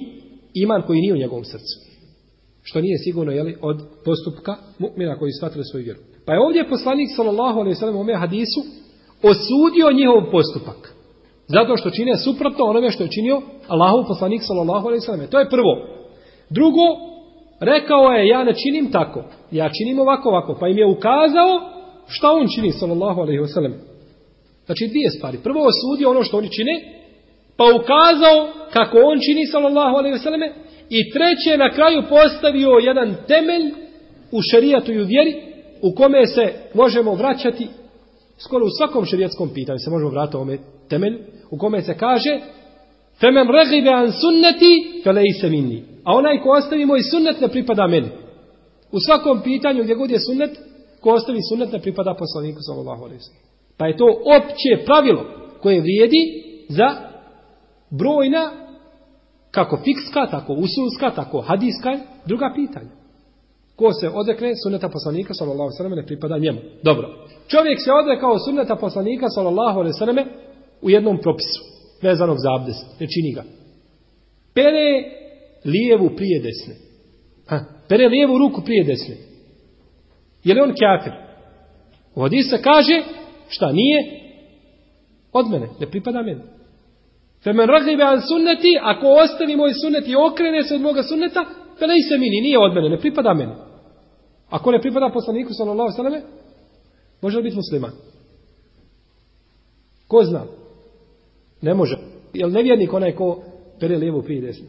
iman 0.54 0.82
koji 0.82 1.00
nije 1.00 1.14
u 1.14 1.16
njegovom 1.16 1.44
srcu. 1.44 1.76
Što 2.62 2.80
nije 2.80 2.98
sigurno 2.98 3.32
jeli, 3.32 3.56
od 3.62 3.82
postupka 4.04 4.56
mu'mina 4.78 5.18
koji 5.18 5.32
shvatili 5.32 5.64
svoju 5.64 5.84
vjeru. 5.84 6.00
Pa 6.26 6.32
je 6.32 6.40
ovdje 6.40 6.68
poslanik 6.68 7.08
sallallahu 7.16 7.58
alejhi 7.58 7.74
ve 7.74 7.80
sellem 7.80 7.96
u 7.96 8.00
ome 8.00 8.14
hadisu 8.14 8.60
osudio 9.22 9.92
njihov 9.92 10.30
postupak. 10.30 10.94
Zato 11.48 11.76
što 11.76 11.90
čine 11.90 12.16
suprotno 12.16 12.64
onome 12.64 12.90
što 12.90 13.02
je 13.02 13.10
činio 13.10 13.42
Allahov 13.68 14.04
poslanik 14.08 14.42
sallallahu 14.42 14.86
alejhi 14.86 15.02
ve 15.02 15.06
sellem. 15.06 15.30
To 15.30 15.38
je 15.38 15.50
prvo. 15.50 15.72
Drugo, 16.50 16.86
rekao 17.60 18.02
je 18.12 18.28
ja 18.28 18.44
ne 18.44 18.54
činim 18.54 18.92
tako. 18.92 19.24
Ja 19.50 19.70
činim 19.78 19.98
ovako 19.98 20.28
ovako, 20.28 20.56
pa 20.60 20.68
im 20.68 20.78
je 20.78 20.86
ukazao 20.86 21.52
šta 22.06 22.32
on 22.32 22.46
čini 22.54 22.72
sallallahu 22.72 23.20
alejhi 23.20 23.40
ve 23.40 23.48
sellem. 23.48 23.74
Znači 24.66 24.86
dvije 24.88 25.10
stvari. 25.10 25.38
Prvo 25.42 25.60
osudio 25.70 26.10
ono 26.10 26.22
što 26.22 26.38
oni 26.38 26.48
čine, 26.48 26.72
pa 27.56 27.64
ukazao 27.64 28.52
kako 28.72 28.96
on 28.98 29.18
čini 29.26 29.46
sallallahu 29.46 29.96
alejhi 29.96 30.12
ve 30.12 30.18
selleme 30.18 30.52
i 30.90 31.10
treće 31.10 31.56
na 31.56 31.70
kraju 31.70 32.02
postavio 32.08 32.70
jedan 32.70 33.16
temelj 33.28 33.72
u 34.32 34.40
šerijatu 34.50 34.92
i 34.92 35.02
u 35.02 35.06
vjeri 35.06 35.34
u 35.82 35.94
kome 35.94 36.26
se 36.26 36.52
možemo 36.74 37.14
vraćati 37.14 37.68
skoro 38.38 38.64
u 38.64 38.76
svakom 38.78 39.04
šerijatskom 39.04 39.50
pitanju 39.54 39.78
se 39.78 39.90
možemo 39.90 40.10
vratiti 40.10 40.36
ovome 40.36 40.58
temelju 40.88 41.18
u 41.50 41.58
kome 41.58 41.82
se 41.82 41.98
kaže 41.98 42.40
Femem 43.20 43.48
regibe 43.50 43.90
an 43.90 44.12
sunneti 44.12 45.00
felejse 45.04 45.48
minni. 45.50 45.84
A 46.04 46.14
onaj 46.14 46.40
ko 46.42 46.50
ostavi 46.50 46.84
moj 46.84 47.02
sunnet 47.02 47.40
ne 47.40 47.48
pripada 47.48 47.86
meni. 47.86 48.08
U 48.92 48.98
svakom 49.06 49.42
pitanju 49.42 49.82
gdje 49.82 49.94
god 49.94 50.10
je 50.10 50.20
sunnet 50.20 50.50
ko 51.00 51.10
ostavi 51.10 51.38
sunnet 51.48 51.72
ne 51.72 51.80
pripada 51.80 52.14
poslaniku 52.14 52.58
sallallahu 52.60 53.02
alejhi 53.04 53.18
ve 53.18 53.24
sellem 53.24 53.46
pa 53.78 53.86
je 53.86 53.96
to 53.96 54.06
opće 54.36 54.84
pravilo 54.84 55.24
koje 55.62 55.80
vrijedi 55.80 56.42
za 56.68 56.96
brojna, 57.90 58.50
kako 59.50 59.76
fikska, 59.76 60.26
tako 60.30 60.52
usulska, 60.52 61.10
tako 61.14 61.40
hadiska, 61.40 61.98
druga 62.26 62.52
pitanja. 62.54 62.90
Ko 63.76 63.92
se 63.92 64.08
odrekne 64.08 64.52
sunneta 64.64 64.88
poslanika, 64.88 65.34
sallallahu 65.34 65.70
sallam, 65.70 65.92
ne 65.92 66.06
pripada 66.06 66.38
njemu. 66.38 66.60
Dobro. 66.82 67.08
Čovjek 67.48 67.78
se 67.84 67.92
odrekao 67.92 68.38
sunneta 68.38 68.76
poslanika, 68.76 69.26
sallallahu 69.28 69.92
sallam, 69.92 70.16
u 70.82 70.90
jednom 70.90 71.18
propisu, 71.20 71.62
vezanog 72.02 72.36
za 72.38 72.48
abdest, 72.60 73.00
ne 73.00 73.06
čini 73.06 73.32
ga. 73.34 73.44
Pere 74.54 74.88
lijevu 75.64 76.10
prije 76.16 76.42
desne. 76.42 76.74
Ha, 77.46 77.64
pere 77.88 78.08
lijevu 78.08 78.38
ruku 78.38 78.62
prije 78.64 78.84
desne. 78.84 79.16
Je 80.44 80.54
li 80.54 80.60
on 80.60 80.72
kjafir? 80.74 81.12
U 82.14 82.28
se 82.50 82.62
kaže, 82.62 83.02
šta 83.48 83.72
nije? 83.72 83.98
Od 85.32 85.50
mene, 85.50 85.68
ne 85.80 85.90
pripada 85.90 86.22
meni. 86.22 86.55
Femen 87.46 87.68
ragibe 87.68 88.02
an 88.02 88.20
sunneti, 88.20 88.78
ako 88.82 89.06
ostavi 89.06 89.56
moj 89.56 89.72
sunnet 89.82 90.08
i 90.08 90.16
okrene 90.16 90.62
se 90.62 90.74
od 90.74 90.80
moga 90.80 91.02
sunneta, 91.02 91.44
fe 91.78 91.86
ne 91.86 91.94
se 92.08 92.18
mini, 92.18 92.40
nije 92.40 92.58
od 92.58 92.74
mene, 92.74 92.88
ne 92.88 92.98
pripada 92.98 93.34
meni. 93.34 93.52
Ako 94.50 94.70
ne 94.70 94.80
pripada 94.80 95.10
poslaniku, 95.14 95.52
sallallahu 95.52 95.92
sallame, 95.96 96.22
može 97.22 97.36
li 97.36 97.42
biti 97.42 97.56
musliman? 97.56 97.90
Ko 100.08 100.24
zna? 100.24 100.42
Ne 101.62 101.74
može. 101.74 101.96
Jel 102.34 102.50
nevjernik 102.50 102.92
onaj 102.92 103.12
ko 103.12 103.42
pere 103.80 103.96
lijevu 103.96 104.22
prije 104.22 104.40
desno? 104.40 104.66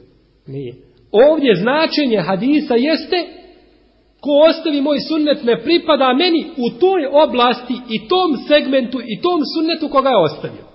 Nije. 0.48 0.74
Ovdje 1.12 1.56
značenje 1.56 2.20
hadisa 2.20 2.76
jeste 2.76 3.18
ko 4.22 4.30
ostavi 4.50 4.82
moj 4.82 5.00
sunnet 5.00 5.44
ne 5.44 5.64
pripada 5.64 6.14
meni 6.14 6.46
u 6.58 6.80
toj 6.80 7.08
oblasti 7.24 7.74
i 7.90 8.08
tom 8.08 8.38
segmentu 8.48 9.02
i 9.02 9.22
tom 9.22 9.42
sunnetu 9.56 9.90
koga 9.90 10.10
je 10.10 10.18
ostavio. 10.18 10.67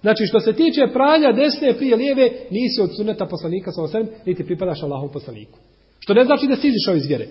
Znači 0.00 0.26
što 0.26 0.40
se 0.40 0.52
tiče 0.52 0.82
pranja 0.92 1.32
desne 1.32 1.74
prije 1.74 1.96
lijeve, 1.96 2.30
nisi 2.50 2.80
od 2.82 2.96
sunneta 2.96 3.26
poslanika 3.26 3.72
sa 3.72 3.82
osrem, 3.82 4.06
niti 4.26 4.44
pripadaš 4.44 4.82
Allahom 4.82 5.10
poslaniku. 5.12 5.58
Što 5.98 6.14
ne 6.14 6.24
znači 6.24 6.46
da 6.46 6.56
si 6.56 6.68
izišao 6.68 6.94
iz 6.94 7.06
vjere. 7.06 7.26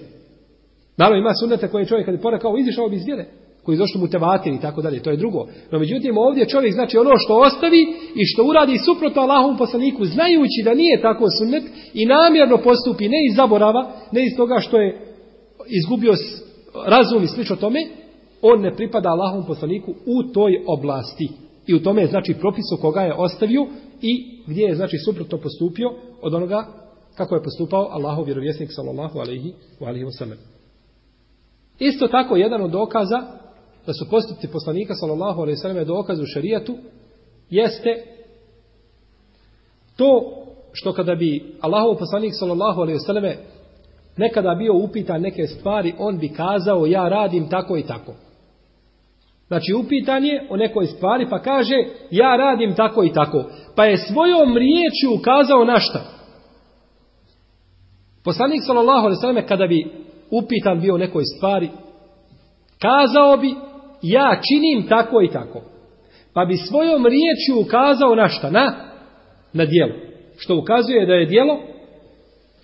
Naravno 0.97 1.19
ima 1.19 1.34
sunnete 1.34 1.67
koje 1.67 1.86
čovjek 1.86 2.06
kad 2.06 2.15
je 2.15 2.21
porekao 2.21 2.58
izišao 2.58 2.89
bi 2.89 2.95
iz 2.95 3.06
vjere, 3.06 3.25
koji 3.63 3.77
zašto 3.77 3.99
mu 3.99 4.08
tevatir 4.08 4.53
i 4.53 4.62
tako 4.62 4.82
dalje, 4.82 5.03
to 5.03 5.10
je 5.12 5.17
drugo. 5.17 5.47
No 5.71 5.80
međutim 5.80 6.17
ovdje 6.17 6.49
čovjek 6.49 6.73
znači 6.73 6.97
ono 6.97 7.12
što 7.17 7.39
ostavi 7.47 7.82
i 8.15 8.23
što 8.25 8.43
uradi 8.43 8.77
suprotno 8.77 9.21
Allahom 9.21 9.58
poslaniku, 9.58 10.06
znajući 10.06 10.62
da 10.63 10.73
nije 10.73 11.01
tako 11.01 11.25
sunnet 11.38 11.63
i 11.93 12.06
namjerno 12.06 12.58
postupi 12.58 13.10
ne 13.10 13.17
iz 13.30 13.36
zaborava, 13.36 13.91
ne 14.12 14.25
iz 14.25 14.38
toga 14.38 14.60
što 14.60 14.77
je 14.77 14.97
izgubio 15.67 16.13
razum 16.86 17.23
i 17.23 17.27
slično 17.27 17.56
tome, 17.56 17.80
on 18.41 18.62
ne 18.62 18.75
pripada 18.75 19.10
Allahom 19.10 19.45
poslaniku 19.47 19.91
u 19.91 20.34
toj 20.34 20.63
oblasti. 20.67 21.46
I 21.67 21.75
u 21.75 21.84
tome 21.84 22.01
je 22.01 22.08
znači 22.08 22.34
propisu 22.34 22.77
koga 22.82 23.01
je 23.01 23.13
ostavio 23.13 23.67
i 24.01 24.41
gdje 24.47 24.63
je 24.63 24.75
znači 24.75 24.97
suprotno 24.97 25.38
postupio 25.38 25.93
od 26.21 26.34
onoga 26.34 26.67
kako 27.15 27.36
je 27.36 27.43
postupao 27.43 27.88
Allahov 27.91 28.25
vjerovjesnik 28.25 28.69
sallallahu 28.71 29.19
alejhi 29.19 29.53
ve 29.80 29.88
alihi 29.88 30.06
wasallam. 30.06 30.38
Isto 31.80 32.08
tako 32.08 32.36
jedan 32.36 32.62
od 32.62 32.71
dokaza 32.71 33.21
da 33.86 33.93
su 33.93 34.10
postupci 34.10 34.47
poslanika 34.47 34.95
sallallahu 34.95 35.41
alejhi 35.41 35.58
ve 35.58 35.62
selleme 35.62 35.86
dokaz 35.86 36.19
u 36.19 36.25
šerijatu 36.25 36.77
jeste 37.49 38.03
to 39.95 40.34
što 40.73 40.93
kada 40.93 41.15
bi 41.15 41.56
Allahov 41.62 41.97
poslanik 41.97 42.34
sallallahu 42.39 42.82
alejhi 42.82 42.97
ve 42.97 43.06
selleme 43.06 43.38
nekada 44.17 44.56
bio 44.56 44.73
upitan 44.73 45.21
neke 45.21 45.47
stvari, 45.47 45.93
on 45.99 46.17
bi 46.17 46.30
kazao 46.30 46.86
ja 46.86 47.10
radim 47.10 47.49
tako 47.49 47.77
i 47.77 47.84
tako. 47.84 48.13
Znači 49.47 49.73
upitan 49.73 50.25
je 50.25 50.47
o 50.49 50.57
nekoj 50.57 50.86
stvari 50.86 51.27
pa 51.29 51.41
kaže 51.41 51.75
ja 52.12 52.36
radim 52.36 52.75
tako 52.75 53.03
i 53.03 53.13
tako. 53.13 53.43
Pa 53.75 53.86
je 53.86 53.97
svojom 53.97 54.57
riječju 54.57 55.13
ukazao 55.19 55.65
na 55.65 55.79
šta? 55.79 56.01
Poslanik 58.23 58.62
sallallahu 58.65 59.05
alejhi 59.05 59.17
ve 59.17 59.21
selleme 59.21 59.47
kada 59.47 59.67
bi 59.67 59.88
upitan 60.31 60.79
bio 60.81 60.95
o 60.95 60.97
nekoj 60.97 61.23
stvari 61.38 61.69
kazao 62.81 63.38
bi 63.38 63.55
ja 64.01 64.41
činim 64.47 64.88
tako 64.89 65.21
i 65.21 65.31
tako. 65.31 65.62
Pa 66.33 66.45
bi 66.45 66.57
svojom 66.57 67.05
riječju 67.05 67.62
ukazao 67.62 68.15
na 68.15 68.27
šta? 68.27 68.49
Na 68.51 68.88
na 69.53 69.65
djelo. 69.65 69.93
Što 70.38 70.57
ukazuje 70.57 71.05
da 71.05 71.13
je 71.13 71.25
djelo 71.25 71.60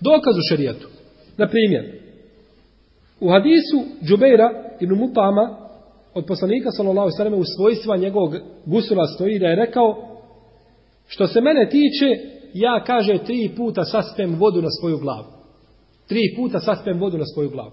dokaz 0.02 0.36
u 0.38 0.48
šerijatu. 0.50 0.88
Na 1.38 1.48
primjer, 1.48 1.86
u 3.20 3.30
hadisu 3.30 4.06
Džubeira 4.06 4.50
ibn 4.80 4.96
Mutama 4.96 5.63
od 6.14 6.26
poslanika 6.26 6.72
sallallahu 6.72 7.06
alejhi 7.06 7.16
ve 7.16 7.18
selleme 7.18 7.38
u 7.38 7.44
svojstva 7.56 7.98
njegovog 7.98 8.36
gusula 8.66 9.08
stoji 9.08 9.40
da 9.40 9.48
je 9.48 9.56
rekao 9.56 10.14
što 11.08 11.28
se 11.28 11.42
mene 11.42 11.70
tiče 11.70 12.06
ja 12.54 12.84
kaže 12.84 13.18
tri 13.26 13.52
puta 13.58 13.84
saspem 13.84 14.36
vodu 14.36 14.62
na 14.62 14.70
svoju 14.80 14.98
glavu. 14.98 15.26
Tri 16.08 16.20
puta 16.36 16.60
saspem 16.60 17.00
vodu 17.00 17.18
na 17.18 17.26
svoju 17.26 17.50
glavu. 17.50 17.72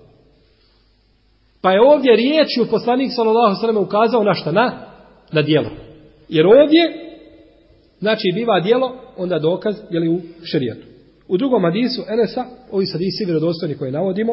Pa 1.62 1.72
je 1.72 1.80
ovdje 1.80 2.16
riječju 2.16 2.66
poslanik 2.70 3.10
sallallahu 3.14 3.60
sallam 3.60 3.82
ukazao 3.82 4.24
na 4.24 4.34
šta? 4.34 4.52
Na, 4.52 4.86
na 5.32 5.42
dijelo. 5.42 5.70
Jer 6.28 6.46
ovdje, 6.46 6.82
znači 7.98 8.32
biva 8.34 8.60
dijelo, 8.60 8.92
onda 9.16 9.38
dokaz, 9.38 9.76
je 9.90 10.00
li 10.00 10.08
u 10.08 10.20
šerijatu. 10.44 10.86
U 11.28 11.36
drugom 11.36 11.62
hadisu 11.62 12.02
Enesa, 12.08 12.44
ovi 12.70 12.86
sadisi 12.86 13.24
vjerodostojni 13.24 13.76
koje 13.76 13.92
navodimo, 13.92 14.32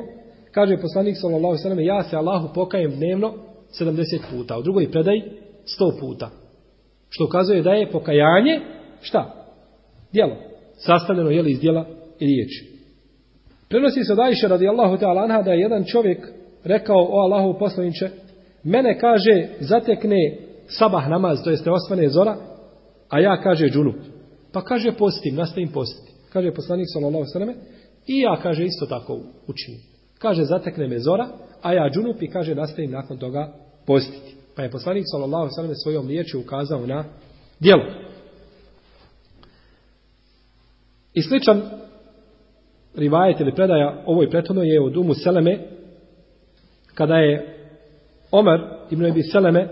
kaže 0.51 0.77
poslanik 0.77 1.15
sallallahu 1.17 1.57
sallam, 1.57 1.79
ja 1.79 2.03
se 2.03 2.15
Allahu 2.15 2.53
pokajem 2.53 2.91
dnevno 2.91 3.33
70 3.79 4.19
puta. 4.31 4.57
U 4.57 4.61
drugoj 4.61 4.91
predaj 4.91 5.21
100 5.79 5.99
puta. 5.99 6.29
Što 7.09 7.25
ukazuje 7.25 7.61
da 7.61 7.71
je 7.71 7.91
pokajanje, 7.91 8.59
šta? 9.01 9.33
Dijelo. 10.13 10.35
Sastavljeno 10.77 11.29
je 11.29 11.41
li 11.41 11.51
iz 11.51 11.59
dijela 11.59 11.85
i 12.19 12.25
riječi. 12.25 12.77
Prenosi 13.69 14.03
se 14.03 14.13
od 14.13 14.19
Ajše 14.19 14.47
radijallahu 14.47 14.97
ta'ala 14.97 15.23
anha 15.23 15.41
da 15.41 15.51
je 15.51 15.59
jedan 15.59 15.83
čovjek 15.83 16.27
rekao 16.63 17.07
o 17.09 17.19
Allahu 17.19 17.59
poslaniče, 17.59 18.09
mene 18.63 18.99
kaže 18.99 19.47
zatekne 19.59 20.37
sabah 20.67 21.09
namaz, 21.09 21.43
to 21.43 21.49
jeste 21.49 21.71
osvane 21.71 22.09
zora, 22.09 22.37
a 23.09 23.19
ja 23.19 23.41
kaže 23.41 23.69
džunup. 23.69 23.95
Pa 24.53 24.61
kaže 24.61 24.91
postim, 24.91 25.35
nastavim 25.35 25.69
postiti. 25.71 26.11
Kaže 26.33 26.53
poslanik 26.53 26.85
sallallahu 26.93 27.25
sallam, 27.25 27.49
i 28.07 28.19
ja 28.19 28.39
kaže 28.43 28.65
isto 28.65 28.85
tako 28.85 29.19
učinim. 29.47 29.81
Kaže 30.19 30.43
zatekne 30.43 30.87
me 30.87 30.99
zora, 30.99 31.27
a 31.67 31.73
ja 31.73 31.89
džunup 31.89 32.21
i 32.21 32.29
kaže 32.29 32.55
nastavim 32.55 32.91
nakon 32.91 33.17
toga 33.17 33.53
postiti. 33.85 34.35
Pa 34.55 34.63
je 34.63 34.71
poslanik 34.71 35.03
sallallahu 35.11 35.49
sallam 35.49 35.75
svojom 35.75 36.07
riječju 36.07 36.39
ukazao 36.39 36.85
na 36.85 37.03
djelo. 37.59 37.83
I 41.13 41.21
sličan 41.21 41.61
rivajet 42.95 43.39
ili 43.39 43.55
predaja 43.55 44.03
ovoj 44.05 44.29
prethodno 44.29 44.63
je 44.63 44.81
od 44.81 44.97
Umu 44.97 45.13
Seleme 45.13 45.59
kada 46.93 47.15
je 47.15 47.55
Omer 48.31 48.59
ibn 48.91 49.05
Ebi 49.05 49.23
Seleme 49.23 49.69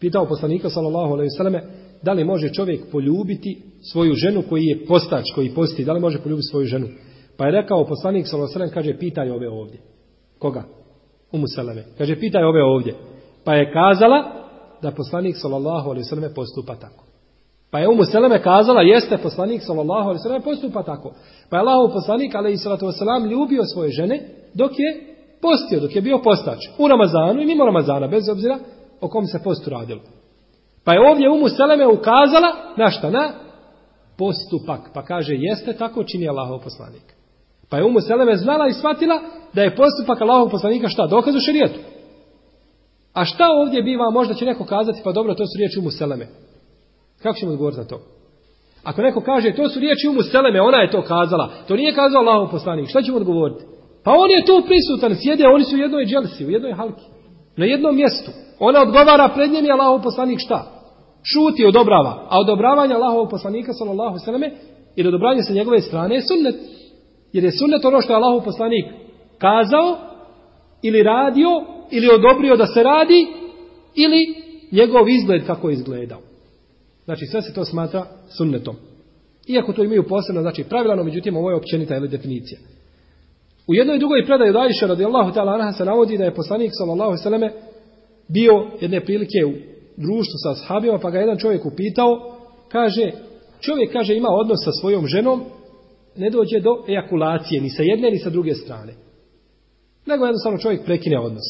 pitao 0.00 0.26
poslanika 0.26 0.70
sallallahu 0.70 1.12
alaihi 1.12 1.30
sallame 1.30 1.62
da 2.02 2.12
li 2.12 2.24
može 2.24 2.52
čovjek 2.52 2.90
poljubiti 2.92 3.62
svoju 3.92 4.14
ženu 4.14 4.42
koji 4.48 4.64
je 4.64 4.86
postač, 4.86 5.24
koji 5.34 5.54
posti, 5.54 5.84
da 5.84 5.92
li 5.92 6.00
može 6.00 6.18
poljubiti 6.18 6.48
svoju 6.50 6.66
ženu. 6.66 6.88
Pa 7.36 7.46
je 7.46 7.52
rekao 7.52 7.86
poslanik 7.86 8.26
sallallahu 8.26 8.52
alaihi 8.54 8.70
sallam, 8.70 8.84
kaže 8.84 8.98
pitaj 8.98 9.30
ove 9.30 9.48
ovdje. 9.48 9.95
Koga? 10.38 10.62
Umu 11.32 11.46
Seleme. 11.54 11.84
Kaže 11.98 12.20
pitaj 12.20 12.44
ove 12.44 12.62
ovdje. 12.64 12.94
Pa 13.44 13.54
je 13.54 13.72
kazala 13.72 14.24
da 14.82 14.90
poslanik 14.90 15.36
sallallahu 15.36 15.90
alaihi 15.90 16.04
sallam 16.04 16.30
postupa 16.34 16.74
tako. 16.74 17.04
Pa 17.70 17.78
je 17.78 17.88
Umu 17.88 18.04
Seleme 18.04 18.42
kazala, 18.42 18.82
jeste 18.82 19.18
poslanik 19.18 19.62
sallallahu 19.62 20.08
alaihi 20.08 20.22
sallam 20.22 20.42
postupa 20.42 20.82
tako. 20.82 21.12
Pa 21.50 21.56
je 21.56 21.60
Allahov 21.60 21.92
poslanik 21.92 22.34
alaihi 22.34 22.56
sallatu 22.56 22.86
wasalam 22.86 23.30
ljubio 23.30 23.62
svoje 23.64 23.90
žene 23.90 24.20
dok 24.54 24.72
je 24.78 25.16
postio, 25.42 25.80
dok 25.80 25.96
je 25.96 26.02
bio 26.02 26.18
postač. 26.18 26.58
U 26.78 26.88
Ramazanu 26.88 27.42
i 27.42 27.46
mimo 27.46 27.64
Ramazana, 27.64 28.06
bez 28.06 28.28
obzira 28.28 28.58
o 29.00 29.08
kom 29.08 29.26
se 29.26 29.38
postu 29.44 29.70
radilo. 29.70 30.00
Pa 30.84 30.92
je 30.92 31.10
ovdje 31.10 31.30
Umu 31.30 31.48
Seleme 31.48 31.86
ukazala 31.86 32.50
na 32.76 32.90
šta? 32.90 33.10
Na 33.10 33.32
postupak. 34.18 34.80
Pa 34.94 35.02
kaže, 35.02 35.34
jeste 35.34 35.72
tako 35.72 36.04
čini 36.04 36.28
Allahov 36.28 36.60
poslanik. 36.64 37.15
Pa 37.70 37.76
je 37.76 37.84
Umu 37.84 38.00
Seleme 38.00 38.36
znala 38.36 38.68
i 38.68 38.72
shvatila 38.72 39.20
da 39.52 39.62
je 39.62 39.76
postupak 39.76 40.20
Allahov 40.20 40.48
poslanika 40.50 40.88
šta? 40.88 41.06
Dokaz 41.06 41.34
u 41.34 41.40
šarijetu. 41.40 41.78
A 43.14 43.24
šta 43.24 43.46
ovdje 43.50 43.82
biva, 43.82 44.10
možda 44.10 44.34
će 44.34 44.44
neko 44.44 44.64
kazati, 44.64 45.00
pa 45.04 45.12
dobro, 45.12 45.34
to 45.34 45.46
su 45.46 45.58
riječi 45.58 45.78
Umu 45.78 45.90
Seleme. 45.90 46.26
Kako 47.22 47.38
ćemo 47.38 47.52
odgovoriti 47.52 47.80
na 47.80 47.86
to? 47.86 48.00
Ako 48.84 49.02
neko 49.02 49.20
kaže, 49.20 49.54
to 49.54 49.68
su 49.68 49.80
riječi 49.80 50.08
Umu 50.08 50.22
Seleme, 50.22 50.60
ona 50.60 50.78
je 50.78 50.90
to 50.90 51.02
kazala, 51.02 51.50
to 51.68 51.76
nije 51.76 51.94
kazao 51.94 52.20
Allahov 52.20 52.50
poslanik, 52.50 52.88
šta 52.88 53.02
ćemo 53.02 53.16
odgovoriti? 53.16 53.64
Pa 54.04 54.10
on 54.10 54.30
je 54.30 54.46
tu 54.46 54.66
prisutan, 54.66 55.16
sjede, 55.22 55.48
oni 55.48 55.64
su 55.64 55.76
u 55.76 55.78
jednoj 55.78 56.06
dželsi, 56.06 56.46
u 56.46 56.50
jednoj 56.50 56.72
halki, 56.72 57.04
na 57.56 57.64
jednom 57.64 57.96
mjestu. 57.96 58.30
Ona 58.58 58.82
odgovara 58.82 59.28
pred 59.34 59.50
njim 59.52 59.64
je 59.64 59.72
Allahov 59.72 60.02
poslanik 60.02 60.38
šta? 60.40 60.76
Šuti, 61.22 61.66
odobrava. 61.66 62.26
A 62.28 62.40
odobravanje 62.40 62.94
Allahovog 62.94 63.30
poslanika, 63.30 63.72
sallallahu 63.72 64.18
sallame, 64.18 64.50
i 64.96 65.06
odobravanje 65.08 65.42
sa 65.42 65.52
njegove 65.52 65.80
strane 65.80 66.14
je 66.14 66.22
sunnet. 66.22 66.54
Jer 67.36 67.44
je 67.44 67.52
sunnet 67.52 67.84
ono 67.84 68.00
što 68.00 68.12
je 68.12 68.16
Allahu 68.16 68.44
poslanik 68.44 68.84
kazao, 69.38 69.96
ili 70.82 71.02
radio, 71.02 71.48
ili 71.90 72.08
odobrio 72.14 72.56
da 72.56 72.66
se 72.66 72.82
radi, 72.82 73.26
ili 73.94 74.34
njegov 74.72 75.08
izgled 75.08 75.46
kako 75.46 75.68
je 75.68 75.72
izgledao. 75.74 76.20
Znači 77.04 77.26
sve 77.26 77.42
se 77.42 77.54
to 77.54 77.64
smatra 77.64 78.06
sunnetom. 78.36 78.76
Iako 79.48 79.72
to 79.72 79.84
imaju 79.84 80.08
posebno, 80.08 80.42
znači 80.42 80.64
pravilano, 80.64 81.04
međutim 81.04 81.36
ovo 81.36 81.50
je 81.50 81.56
općenita 81.56 81.96
ili 81.96 82.08
definicija. 82.08 82.58
U 83.68 83.74
jednoj 83.74 83.98
drugoj 83.98 84.26
predaji 84.26 84.50
od 84.50 84.56
Ajše 84.56 84.86
radijallahu 84.86 85.30
ta'ala 85.30 85.54
anha 85.54 85.72
se 85.72 85.84
navodi 85.84 86.18
da 86.18 86.24
je 86.24 86.34
poslanik 86.34 86.70
sallallahu 86.74 87.16
sallame 87.16 87.52
bio 88.28 88.52
jedne 88.80 89.00
prilike 89.00 89.46
u 89.46 89.52
društvu 89.96 90.36
sa 90.42 90.50
ashabima, 90.50 90.98
pa 90.98 91.10
ga 91.10 91.18
jedan 91.18 91.38
čovjek 91.38 91.66
upitao, 91.66 92.36
kaže, 92.68 93.10
čovjek 93.60 93.92
kaže 93.92 94.16
ima 94.16 94.28
odnos 94.30 94.58
sa 94.64 94.72
svojom 94.72 95.06
ženom, 95.06 95.44
ne 96.16 96.30
dođe 96.30 96.60
do 96.60 96.84
ejakulacije 96.88 97.60
ni 97.60 97.70
sa 97.70 97.82
jedne 97.82 98.10
ni 98.10 98.18
sa 98.18 98.30
druge 98.30 98.54
strane. 98.54 98.92
Nego 100.06 100.24
jednostavno 100.24 100.58
čovjek 100.58 100.84
prekine 100.84 101.18
odnos. 101.18 101.44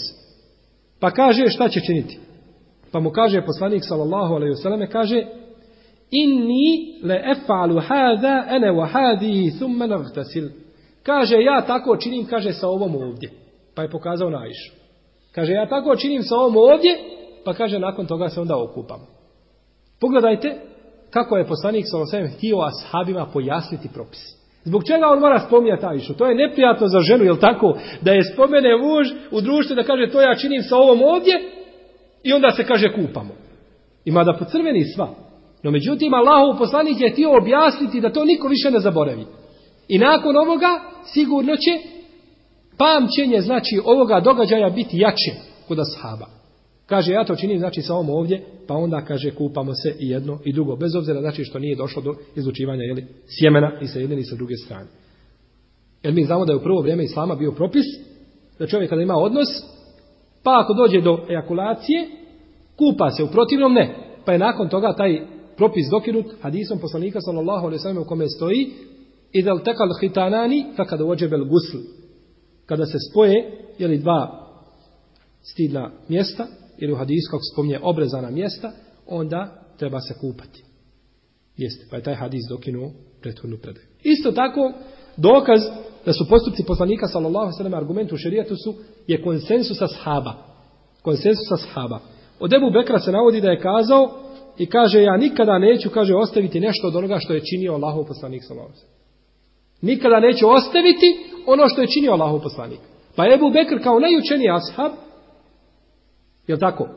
Pa 1.01 1.11
kaže 1.11 1.49
šta 1.49 1.69
će 1.69 1.81
činiti? 1.81 2.19
Pa 2.93 3.01
mu 3.01 3.11
kaže 3.11 3.47
poslanik 3.47 3.83
sallallahu 3.85 4.35
alejhi 4.35 4.51
ve 4.51 4.57
selleme 4.57 4.91
kaže 4.91 5.27
inni 6.11 7.01
la 7.03 7.15
af'alu 7.15 7.83
hadha 7.89 8.45
ana 8.49 8.73
wa 8.73 8.87
hadi 8.87 9.53
thumma 9.59 9.87
naghtasil. 9.87 10.49
Kaže 11.03 11.37
ja 11.37 11.67
tako 11.67 11.97
činim 11.97 12.27
kaže 12.27 12.53
sa 12.53 12.69
ovom 12.69 12.97
ovdje. 12.97 13.31
Pa 13.75 13.83
je 13.83 13.91
pokazao 13.91 14.31
na 14.31 14.39
Ajšu. 14.39 14.73
Kaže 15.33 15.53
ja 15.53 15.69
tako 15.69 15.97
činim 15.97 16.23
sa 16.23 16.37
ovom 16.37 16.57
ovdje, 16.57 16.97
pa 17.45 17.55
kaže 17.55 17.79
nakon 17.79 18.07
toga 18.07 18.29
se 18.29 18.41
onda 18.41 18.63
okupam. 18.63 19.01
Pogledajte 20.01 20.61
kako 21.11 21.37
je 21.37 21.47
poslanik 21.47 21.85
sallallahu 21.87 22.11
alejhi 22.11 22.25
ve 22.25 22.29
sellem 22.29 22.39
htio 22.39 22.59
ashabima 22.61 23.27
pojasniti 23.33 23.89
propis. 23.95 24.36
Zbog 24.67 24.85
čega 24.85 25.07
on 25.07 25.21
mora 25.21 25.39
spominjati 25.47 25.87
Ajšu? 25.87 26.15
To 26.15 26.27
je 26.27 26.35
neprijatno 26.35 26.87
za 26.89 27.01
ženu, 27.01 27.25
je 27.25 27.41
tako? 27.41 27.79
Da 28.01 28.13
je 28.13 28.25
spomene 28.33 28.77
muž 28.77 29.07
u 29.31 29.41
društvu 29.41 29.77
da 29.77 29.83
kaže 29.83 30.11
to 30.13 30.21
ja 30.21 30.35
činim 30.35 30.63
sa 30.63 30.77
ovom 30.77 31.03
ovdje, 31.03 31.35
I 32.27 32.33
onda 32.33 32.51
se 32.51 32.65
kaže 32.65 32.93
kupamo. 32.95 33.35
Ima 34.05 34.25
da 34.25 34.37
pocrveni 34.39 34.85
sva. 34.85 35.09
No 35.63 35.71
međutim, 35.71 36.15
Allahov 36.15 36.59
poslanik 36.59 37.01
je 37.01 37.11
htio 37.11 37.37
objasniti 37.37 38.01
da 38.01 38.13
to 38.13 38.25
niko 38.25 38.49
više 38.49 38.71
ne 38.71 38.81
zaboravi. 38.81 39.25
I 39.89 39.99
nakon 39.99 40.37
ovoga 40.37 40.81
sigurno 41.05 41.57
će 41.57 41.71
pamćenje, 42.79 43.41
znači 43.41 43.81
ovoga 43.85 44.21
događaja 44.21 44.71
biti 44.71 44.99
jače 44.99 45.33
kod 45.69 45.79
ashaba. 45.79 46.27
Kaže, 46.87 47.13
ja 47.13 47.25
to 47.25 47.37
činim, 47.37 47.59
znači 47.59 47.83
sa 47.83 47.95
ovom 47.95 48.11
ovdje, 48.11 48.43
pa 48.67 48.75
onda 48.75 49.05
kaže, 49.05 49.31
kupamo 49.31 49.75
se 49.75 49.95
i 49.99 50.09
jedno 50.09 50.39
i 50.45 50.53
drugo, 50.53 50.77
bez 50.77 50.95
obzira, 50.95 51.21
znači 51.21 51.45
što 51.45 51.59
nije 51.59 51.77
došlo 51.77 52.03
do 52.03 52.15
izlučivanja 52.37 52.83
jeli, 52.83 53.07
sjemena 53.27 53.73
i 53.81 53.87
sa 53.87 53.99
jedne 53.99 54.17
i 54.19 54.25
sa 54.25 54.37
druge 54.37 54.57
strane. 54.57 54.87
Jer 56.03 56.15
mi 56.15 56.25
znamo 56.25 56.45
da 56.45 56.53
je 56.53 56.57
u 56.57 56.63
prvo 56.63 56.81
vrijeme 56.81 57.05
Islama 57.05 57.35
bio 57.35 57.53
propis, 57.53 57.85
da 58.59 58.67
čovjek 58.67 58.91
kada 58.91 59.03
ima 59.03 59.15
odnos, 59.17 59.49
Pa 60.47 60.61
ako 60.61 60.75
dođe 60.75 61.01
do 61.01 61.19
ejakulacije, 61.31 62.09
kupa 62.77 63.11
se, 63.11 63.25
u 63.25 63.29
protivnom 63.29 63.73
ne. 63.73 63.95
Pa 64.25 64.33
je 64.33 64.39
nakon 64.39 64.69
toga 64.69 64.95
taj 64.97 65.27
propis 65.57 65.87
dokinut 65.91 66.27
hadisom 66.43 66.79
poslanika 66.79 67.21
sallallahu 67.21 67.67
alaihi 67.67 67.83
sallam 67.83 68.03
u 68.03 68.05
kome 68.05 68.29
stoji 68.29 68.71
idel 69.33 69.59
tekal 69.59 69.89
hitanani 70.01 70.65
fakad 70.77 71.01
ođebel 71.01 71.45
gusl. 71.45 71.77
Kada 72.67 72.87
se 72.87 72.99
spoje, 73.11 73.59
jeli 73.79 73.99
dva 73.99 74.49
stidna 75.43 75.91
mjesta, 76.09 76.47
ili 76.79 76.93
u 76.93 76.97
hadisu 76.97 77.31
kako 77.31 77.43
spominje 77.53 77.79
obrezana 77.83 78.31
mjesta, 78.31 78.73
onda 79.07 79.63
treba 79.79 80.01
se 80.01 80.15
kupati. 80.21 80.65
Jeste, 81.57 81.87
pa 81.91 81.97
je 81.97 82.03
taj 82.03 82.15
hadis 82.15 82.43
dokinuo 82.49 82.91
prethodnu 83.21 83.57
predaju. 83.63 83.87
Isto 84.03 84.33
tako, 84.33 84.73
dokaz 85.17 85.61
da 86.07 86.13
su 86.13 86.29
postupci 86.29 86.65
poslanika 86.67 87.07
sallallahu 87.07 87.53
sallam 87.53 87.75
argumentu 87.75 88.15
u 88.15 88.19
šerijetu 88.19 88.55
su 88.57 88.75
je 89.07 89.23
konsensus 89.23 89.83
ashaba. 89.83 90.33
Konsensus 91.03 91.53
ashaba. 91.53 91.99
Od 92.41 92.53
Ebu 92.53 92.71
Bekra 92.71 92.99
se 92.99 93.13
navodi 93.13 93.41
da 93.41 93.51
je 93.51 93.61
kazao 93.61 94.23
i 94.59 94.67
kaže 94.67 95.03
ja 95.03 95.17
nikada 95.17 95.59
neću 95.59 95.91
kaže 95.91 96.15
ostaviti 96.15 96.61
nešto 96.61 96.89
od 96.89 96.97
onoga 96.97 97.19
što 97.19 97.35
je 97.35 97.45
činio 97.51 97.73
Allahov 97.73 98.05
poslanik 98.05 98.43
sallallahu 98.45 98.75
sallam. 98.75 98.97
Nikada 99.83 100.21
neću 100.21 100.49
ostaviti 100.49 101.09
ono 101.47 101.69
što 101.69 101.81
je 101.81 101.89
činio 101.95 102.13
Allahov 102.13 102.41
poslanik. 102.41 102.81
Pa 103.17 103.25
Ebu 103.35 103.51
Bekr 103.51 103.83
kao 103.83 104.01
najučeniji 104.01 104.51
ashab 104.51 104.93
Jel 106.47 106.59
tako? 106.59 106.89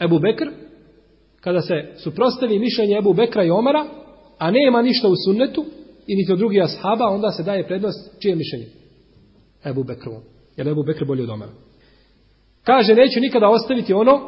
Ebu 0.00 0.18
Bekr 0.18 0.48
kada 1.40 1.60
se 1.60 1.74
suprostavi 1.96 2.58
mišljenje 2.58 2.98
Ebu 2.98 3.12
Bekra 3.12 3.44
i 3.44 3.50
Omara 3.50 3.86
a 4.38 4.50
nema 4.50 4.82
ništa 4.82 5.08
u 5.08 5.14
sunnetu 5.26 5.64
i 6.06 6.16
niti 6.16 6.32
od 6.32 6.38
drugih 6.38 6.62
ashaba, 6.62 7.06
onda 7.08 7.30
se 7.30 7.42
daje 7.42 7.66
prednost 7.66 8.20
čije 8.22 8.36
mišljenje? 8.36 8.66
Ebu 9.64 9.84
Bekrovom. 9.84 10.22
Jer 10.56 10.68
Ebu 10.68 10.82
Bekr 10.82 11.04
bolje 11.04 11.22
od 11.22 11.30
Omara. 11.30 11.52
Kaže, 12.64 12.94
neću 12.94 13.20
nikada 13.20 13.48
ostaviti 13.48 13.92
ono 13.92 14.20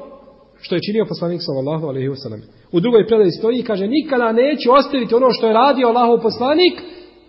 što 0.60 0.74
je 0.74 0.80
činio 0.86 1.06
poslanik 1.08 1.40
sallallahu 1.42 1.86
alejhi 1.86 2.08
ve 2.08 2.16
sellem. 2.16 2.42
U 2.72 2.80
drugoj 2.80 3.06
predaji 3.06 3.30
stoji 3.30 3.58
i 3.58 3.62
kaže 3.62 3.86
nikada 3.86 4.32
neću 4.32 4.72
ostaviti 4.72 5.14
ono 5.14 5.28
što 5.30 5.46
je 5.46 5.52
radio 5.52 5.88
Allahov 5.88 6.22
poslanik, 6.22 6.82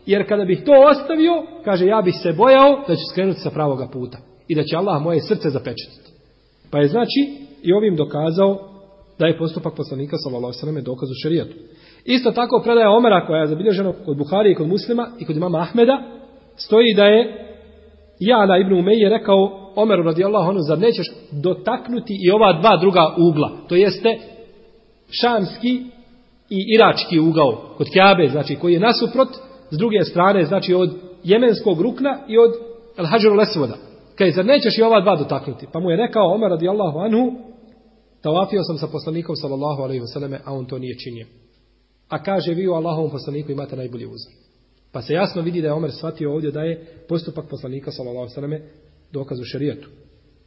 jer 0.06 0.28
kada 0.28 0.46
bih 0.46 0.62
to 0.66 0.74
ostavio, 0.92 1.34
kaže 1.66 1.86
ja 1.86 2.02
bih 2.02 2.16
se 2.24 2.34
bojao 2.34 2.84
da 2.88 2.96
ću 2.96 3.02
skrenuti 3.12 3.40
sa 3.40 3.50
pravoga 3.50 3.88
puta 3.88 4.18
i 4.48 4.56
da 4.56 4.64
će 4.64 4.78
Allah 4.78 5.02
moje 5.02 5.22
srce 5.22 5.50
zapečatiti. 5.50 6.05
Pa 6.76 6.80
je 6.80 6.88
znači 6.88 7.22
i 7.64 7.74
ovim 7.74 7.96
dokazao 7.96 8.58
da 9.20 9.28
je 9.28 9.38
postupak 9.38 9.74
poslanika 9.76 10.18
sallallahu 10.18 10.46
alejhi 10.46 10.58
ve 10.58 10.60
selleme 10.60 10.82
dokaz 10.82 11.10
u 11.10 11.22
šerijatu. 11.24 11.54
Isto 12.06 12.32
tako 12.32 12.62
predaja 12.64 12.92
Omera 12.92 13.28
koja 13.28 13.42
je 13.42 13.48
zabilježena 13.48 13.94
kod 14.06 14.18
Buhari 14.18 14.52
i 14.52 14.56
kod 14.56 14.68
Muslima 14.68 15.08
i 15.20 15.26
kod 15.26 15.36
imama 15.38 15.58
Ahmeda 15.58 15.98
stoji 16.56 16.94
da 16.94 17.06
je 17.06 17.48
Jala 18.20 18.58
ibn 18.58 18.74
Umeyje 18.74 19.10
rekao 19.10 19.72
Omeru 19.76 20.04
radijallahu 20.04 20.50
anhu 20.50 20.62
zar 20.62 20.80
nećeš 20.80 21.06
dotaknuti 21.32 22.14
i 22.26 22.32
ova 22.32 22.60
dva 22.60 22.78
druga 22.78 23.16
ugla 23.18 23.52
to 23.70 23.76
jeste 23.76 24.18
šamski 25.22 25.84
i 26.50 26.60
irački 26.76 27.20
ugao 27.20 27.74
kod 27.78 27.88
Kjabe 27.94 28.28
znači 28.28 28.56
koji 28.56 28.74
je 28.74 28.80
nasuprot 28.80 29.30
s 29.70 29.78
druge 29.78 30.04
strane 30.04 30.46
znači 30.46 30.74
od 30.74 30.90
jemenskog 31.24 31.82
rukna 31.82 32.20
i 32.28 32.38
od 32.38 32.52
El 32.98 33.06
Hajarul 33.06 33.38
Lesvoda 33.38 33.95
kaj 34.16 34.32
zar 34.32 34.46
nećeš 34.46 34.78
i 34.78 34.82
ova 34.82 35.02
dva 35.02 35.16
dotaknuti 35.16 35.68
pa 35.74 35.80
mu 35.80 35.92
je 35.92 35.98
rekao 35.98 36.34
Omer 36.34 36.50
radijallahu 36.50 37.00
anhu 37.00 37.32
tavafio 38.22 38.64
sam 38.64 38.78
sa 38.78 38.88
poslanikom 38.88 39.36
sallallahu 39.36 39.82
alaihi 39.82 40.02
vseleme, 40.04 40.40
a 40.46 40.54
on 40.54 40.66
to 40.66 40.80
nije 40.80 40.98
činio 40.98 41.28
A 42.10 42.24
kaže 42.24 42.54
vi 42.54 42.68
u 42.68 42.74
Allahovom 42.74 43.12
poslaniku 43.12 43.52
imate 43.52 43.76
najbolji 43.76 44.06
uzor. 44.06 44.34
Pa 44.92 45.02
se 45.02 45.14
jasno 45.14 45.42
vidi 45.42 45.62
da 45.62 45.68
je 45.68 45.74
Omer 45.74 45.92
shvatio 45.92 46.34
ovdje 46.34 46.52
da 46.52 46.62
je 46.62 46.86
postupak 47.10 47.46
poslanika 47.50 47.92
sallallahu 47.92 48.28
alejhi 48.38 48.52
ve 48.52 48.70
dokaz 49.12 49.40
u 49.40 49.44
šarijetu. 49.44 49.90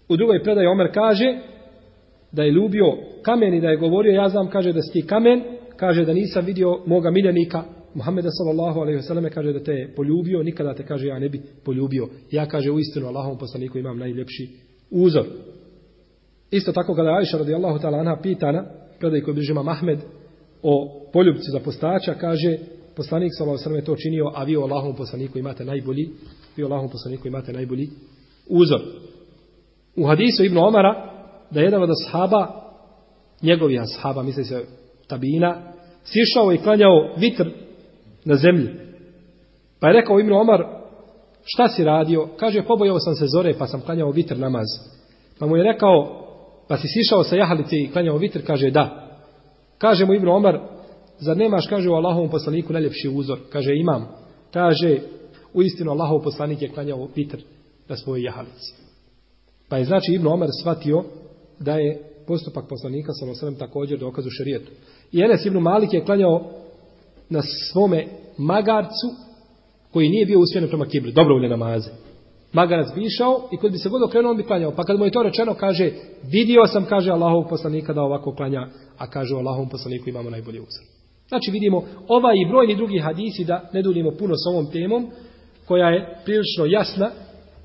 U 0.09 0.17
drugoj 0.17 0.43
predaji 0.43 0.67
Omer 0.67 0.91
kaže 0.95 1.39
da 2.33 2.43
je 2.43 2.51
ljubio 2.51 2.85
kamen 3.23 3.55
i 3.55 3.61
da 3.61 3.69
je 3.69 3.77
govorio 3.77 4.13
ja 4.13 4.29
znam 4.29 4.51
kaže 4.51 4.73
da 4.73 4.83
si 4.83 5.07
kamen, 5.07 5.43
kaže 5.77 6.05
da 6.05 6.13
nisam 6.13 6.45
vidio 6.45 6.81
moga 6.87 7.11
miljenika 7.11 7.65
Muhammeda 7.95 8.29
sallallahu 8.31 8.81
alejhi 8.81 8.97
ve 8.97 9.03
selleme 9.03 9.31
kaže 9.31 9.53
da 9.53 9.63
te 9.63 9.73
je 9.73 9.95
poljubio, 9.95 10.43
nikada 10.43 10.75
te 10.75 10.87
kaže 10.87 11.07
ja 11.07 11.19
ne 11.19 11.29
bi 11.29 11.43
poljubio. 11.65 12.09
Ja 12.31 12.47
kaže 12.47 12.71
u 12.71 12.79
Allahov 13.07 13.39
poslaniku 13.39 13.79
imam 13.79 13.99
najljepši 13.99 14.49
uzor. 14.91 15.27
Isto 16.51 16.73
tako 16.73 16.95
kada 16.95 17.11
Ajša 17.11 17.39
radijallahu 17.39 17.79
ta'ala 17.79 18.01
anha 18.01 18.17
pitana, 18.23 18.65
predaj 18.99 19.21
koji 19.21 19.35
bližima 19.35 19.63
Mahmed, 19.63 19.99
o 20.63 21.03
poljubcu 21.13 21.51
za 21.53 21.61
postača, 21.61 22.15
kaže 22.15 22.59
poslanik 22.97 23.31
sallallahu 23.35 23.63
alejhi 23.67 23.81
ve 23.81 23.87
to 23.87 23.97
činio, 23.97 24.33
a 24.35 24.45
vi 24.45 24.57
o 24.57 24.63
Allahovom 24.63 24.97
poslaniku 24.97 25.39
imate 25.39 25.65
najbolji, 25.65 26.11
vi 26.57 26.63
o 26.63 26.67
Allahovom 26.67 26.91
poslaniku 26.91 27.29
imate 27.29 27.53
najbolji 27.53 27.89
uzor. 28.49 28.81
U 29.97 30.07
hadisu 30.07 30.45
Ibn 30.45 30.59
Omara 30.59 31.13
da 31.51 31.61
jedan 31.61 31.83
od 31.83 31.91
ashaba, 31.91 32.71
njegovi 33.43 33.79
ashaba, 33.79 34.23
misli 34.23 34.45
se 34.45 34.65
tabina, 35.07 35.73
sišao 36.05 36.53
i 36.53 36.59
klanjao 36.59 37.15
vitr 37.17 37.49
na 38.25 38.37
zemlji. 38.37 38.69
Pa 39.81 39.89
je 39.89 39.93
rekao 39.93 40.21
Ibn 40.21 40.33
Omar, 40.33 40.67
šta 41.45 41.69
si 41.69 41.85
radio? 41.85 42.29
Kaže, 42.37 42.63
pobojao 42.63 43.01
sam 43.01 43.15
se 43.15 43.27
zore, 43.27 43.55
pa 43.59 43.67
sam 43.67 43.81
klanjao 43.81 44.11
vitr 44.11 44.39
namaz. 44.39 44.67
Pa 45.39 45.47
mu 45.47 45.57
je 45.57 45.65
rekao, 45.65 46.25
pa 46.69 46.77
si 46.77 46.89
sišao 46.89 47.25
sa 47.25 47.37
jahalice 47.37 47.77
i 47.77 47.91
klanjao 47.93 48.17
vitr? 48.17 48.41
Kaže, 48.47 48.71
da. 48.71 49.09
Kaže 49.79 50.07
mu 50.07 50.15
Ibn 50.15 50.29
Omar, 50.29 50.61
zar 51.19 51.37
nemaš, 51.37 51.67
kaže 51.67 51.91
u 51.91 51.95
Allahovom 51.95 52.31
poslaniku 52.31 52.73
najljepši 52.73 53.09
uzor? 53.09 53.39
Kaže, 53.53 53.71
imam. 53.77 54.09
Kaže, 54.53 54.99
u 55.55 55.63
istinu 55.63 55.91
Allahov 55.91 56.23
poslanik 56.23 56.63
je 56.63 56.69
klanjao 56.69 57.09
vitr 57.17 57.39
na 57.89 57.97
svojoj 57.97 58.23
jahalici. 58.23 58.75
Pa 59.69 59.77
je 59.79 59.85
znači 59.85 60.13
Ibn 60.15 60.27
Omar 60.27 60.49
shvatio 60.61 61.05
da 61.61 61.75
je 61.75 62.03
postupak 62.27 62.69
poslanika 62.69 63.13
sa 63.13 63.31
osrem 63.31 63.55
također 63.55 63.99
dokaz 63.99 64.27
u 64.27 64.31
šarijetu. 64.31 64.73
I 65.13 65.23
Enes 65.23 65.47
Ibn 65.47 65.59
Malik 65.59 65.93
je 65.93 66.05
klanjao 66.05 66.51
na 67.31 67.43
svome 67.43 68.07
magarcu 68.39 69.09
koji 69.93 70.09
nije 70.09 70.27
bio 70.27 70.41
usmjeren 70.41 70.69
prema 70.69 70.87
kibli, 70.87 71.13
dobrovoljne 71.13 71.49
namaze. 71.49 71.91
Magarac 72.53 72.95
bi 72.95 73.05
išao 73.05 73.49
i 73.53 73.57
kod 73.57 73.73
bi 73.73 73.79
se 73.79 73.89
god 73.89 74.03
okrenuo, 74.03 74.31
on 74.31 74.37
bi 74.37 74.43
klanjao. 74.43 74.71
Pa 74.71 74.85
kad 74.85 74.99
mu 74.99 75.05
je 75.05 75.11
to 75.11 75.23
rečeno, 75.23 75.55
kaže, 75.55 75.91
vidio 76.25 76.67
sam, 76.67 76.85
kaže 76.85 77.11
Allahov 77.11 77.49
poslanika 77.49 77.93
da 77.93 78.03
ovako 78.03 78.35
klanja, 78.35 78.69
a 78.99 79.07
kaže 79.07 79.35
o 79.35 79.39
Allahovom 79.39 79.69
poslaniku 79.69 80.09
imamo 80.09 80.31
najbolji 80.31 80.59
uzor. 80.59 80.85
Znači 81.29 81.51
vidimo 81.51 81.85
ovaj 82.09 82.35
i 82.37 82.49
brojni 82.49 82.77
drugi 82.77 82.99
hadisi 82.99 83.45
da 83.45 83.71
ne 83.73 83.83
duljimo 83.83 84.11
puno 84.11 84.35
s 84.37 84.47
ovom 84.47 84.71
temom 84.71 85.11
koja 85.67 85.89
je 85.89 86.19
prilično 86.25 86.67
jasna 86.67 87.11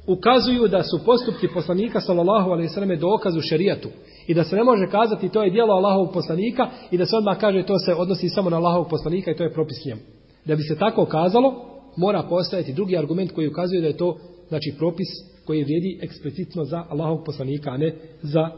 ukazuju 0.07 0.67
da 0.67 0.83
su 0.83 1.05
postupci 1.05 1.47
poslanika 1.53 2.01
sallallahu 2.01 2.51
alejhi 2.51 2.67
ve 2.67 2.73
selleme 2.73 2.95
dokaz 2.95 3.35
u 3.35 3.41
šerijatu 3.41 3.89
i 4.27 4.33
da 4.33 4.43
se 4.43 4.55
ne 4.55 4.63
može 4.63 4.87
kazati 4.91 5.29
to 5.29 5.43
je 5.43 5.51
djelo 5.51 5.73
Allahovog 5.73 6.13
poslanika 6.13 6.69
i 6.91 6.97
da 6.97 7.05
se 7.05 7.15
odmah 7.15 7.37
kaže 7.37 7.65
to 7.65 7.79
se 7.79 7.93
odnosi 7.93 8.29
samo 8.29 8.49
na 8.49 8.57
Allahovog 8.57 8.89
poslanika 8.89 9.31
i 9.31 9.35
to 9.35 9.43
je 9.43 9.53
propis 9.53 9.85
njemu. 9.85 10.01
Da 10.45 10.55
bi 10.55 10.63
se 10.63 10.75
tako 10.75 11.05
kazalo, 11.05 11.53
mora 11.97 12.23
postojati 12.29 12.73
drugi 12.73 12.97
argument 12.97 13.31
koji 13.31 13.47
ukazuje 13.47 13.81
da 13.81 13.87
je 13.87 13.97
to 13.97 14.17
znači 14.49 14.73
propis 14.77 15.07
koji 15.45 15.63
vrijedi 15.63 15.99
eksplicitno 16.01 16.63
za 16.63 16.83
Allahovog 16.89 17.25
poslanika, 17.25 17.69
a 17.69 17.77
ne 17.77 17.95
za 18.21 18.49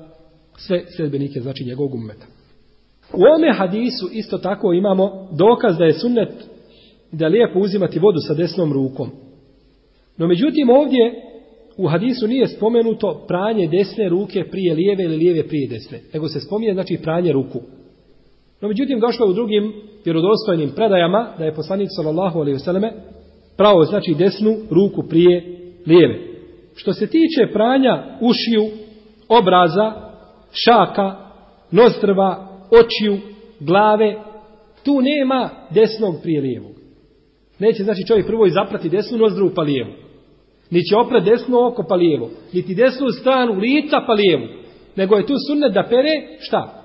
sve 0.57 0.83
sledbenike, 0.95 1.39
znači 1.39 1.65
njegovog 1.65 1.93
ummeta. 1.93 2.25
U 3.13 3.21
ome 3.35 3.53
hadisu 3.53 4.09
isto 4.11 4.37
tako 4.37 4.73
imamo 4.73 5.27
dokaz 5.31 5.77
da 5.77 5.85
je 5.85 5.93
sunnet 5.93 6.33
da 7.11 7.25
je 7.25 7.29
lijepo 7.29 7.59
uzimati 7.59 7.99
vodu 7.99 8.19
sa 8.27 8.33
desnom 8.33 8.73
rukom. 8.73 9.09
No 10.17 10.27
međutim 10.27 10.69
ovdje 10.69 11.24
u 11.77 11.87
hadisu 11.87 12.27
nije 12.27 12.47
spomenuto 12.47 13.25
pranje 13.27 13.67
desne 13.67 14.09
ruke 14.09 14.43
prije 14.51 14.73
lijeve 14.73 15.03
ili 15.03 15.17
lijeve 15.17 15.47
prije 15.47 15.67
desne. 15.69 15.99
Nego 16.13 16.27
se 16.27 16.39
spominje 16.39 16.73
znači 16.73 16.99
pranje 17.03 17.31
ruku. 17.31 17.59
No 18.61 18.67
međutim 18.67 18.99
došlo 18.99 19.27
u 19.27 19.33
drugim 19.33 19.73
vjerodostojnim 20.05 20.71
predajama 20.75 21.33
da 21.37 21.45
je 21.45 21.55
poslanik 21.55 21.87
sallallahu 21.95 22.39
alejhi 22.39 22.55
ve 22.55 22.59
selleme 22.59 22.93
pravo 23.57 23.83
znači 23.83 24.15
desnu 24.17 24.55
ruku 24.69 25.03
prije 25.09 25.43
lijeve. 25.87 26.19
Što 26.75 26.93
se 26.93 27.07
tiče 27.07 27.53
pranja 27.53 28.17
ušiju, 28.21 28.71
obraza, 29.29 29.93
šaka, 30.51 31.15
nozdrva, 31.71 32.47
očiju, 32.71 33.17
glave, 33.59 34.15
tu 34.83 35.01
nema 35.01 35.49
desnog 35.69 36.15
prije 36.23 36.41
lijevog. 36.41 36.71
Neće 37.59 37.83
znači 37.83 38.07
čovjek 38.07 38.27
prvo 38.27 38.45
izaprati 38.45 38.89
desnu 38.89 39.17
nozdru 39.17 39.51
pa 39.55 39.61
lijevu. 39.61 40.04
Ni 40.69 40.83
će 40.83 40.95
oprat 40.95 41.23
desno 41.23 41.67
oko 41.67 41.83
pa 41.89 41.95
lijevo. 41.95 42.29
Niti 42.53 42.75
desnu 42.75 43.09
stranu 43.09 43.53
lica 43.53 43.97
pa 44.07 44.13
lijevu. 44.13 44.47
Nego 44.95 45.15
je 45.15 45.25
tu 45.25 45.33
sunnet 45.47 45.73
da 45.73 45.83
pere 45.89 46.37
šta? 46.39 46.83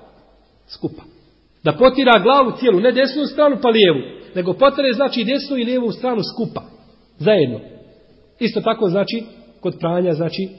Skupa. 0.67 1.03
Da 1.63 1.71
potira 1.73 2.19
glavu 2.23 2.51
cijelu, 2.59 2.79
ne 2.79 2.91
desnu 2.91 3.25
stranu 3.25 3.57
pa 3.61 3.69
lijevu. 3.69 3.99
Nego 4.35 4.53
potire 4.53 4.93
znači 4.93 5.23
desnu 5.23 5.57
i 5.57 5.63
lijevu 5.63 5.91
stranu 5.91 6.21
skupa. 6.33 6.61
Zajedno. 7.17 7.59
Isto 8.39 8.61
tako 8.61 8.89
znači 8.89 9.23
kod 9.59 9.75
pranja 9.79 10.13
znači 10.13 10.49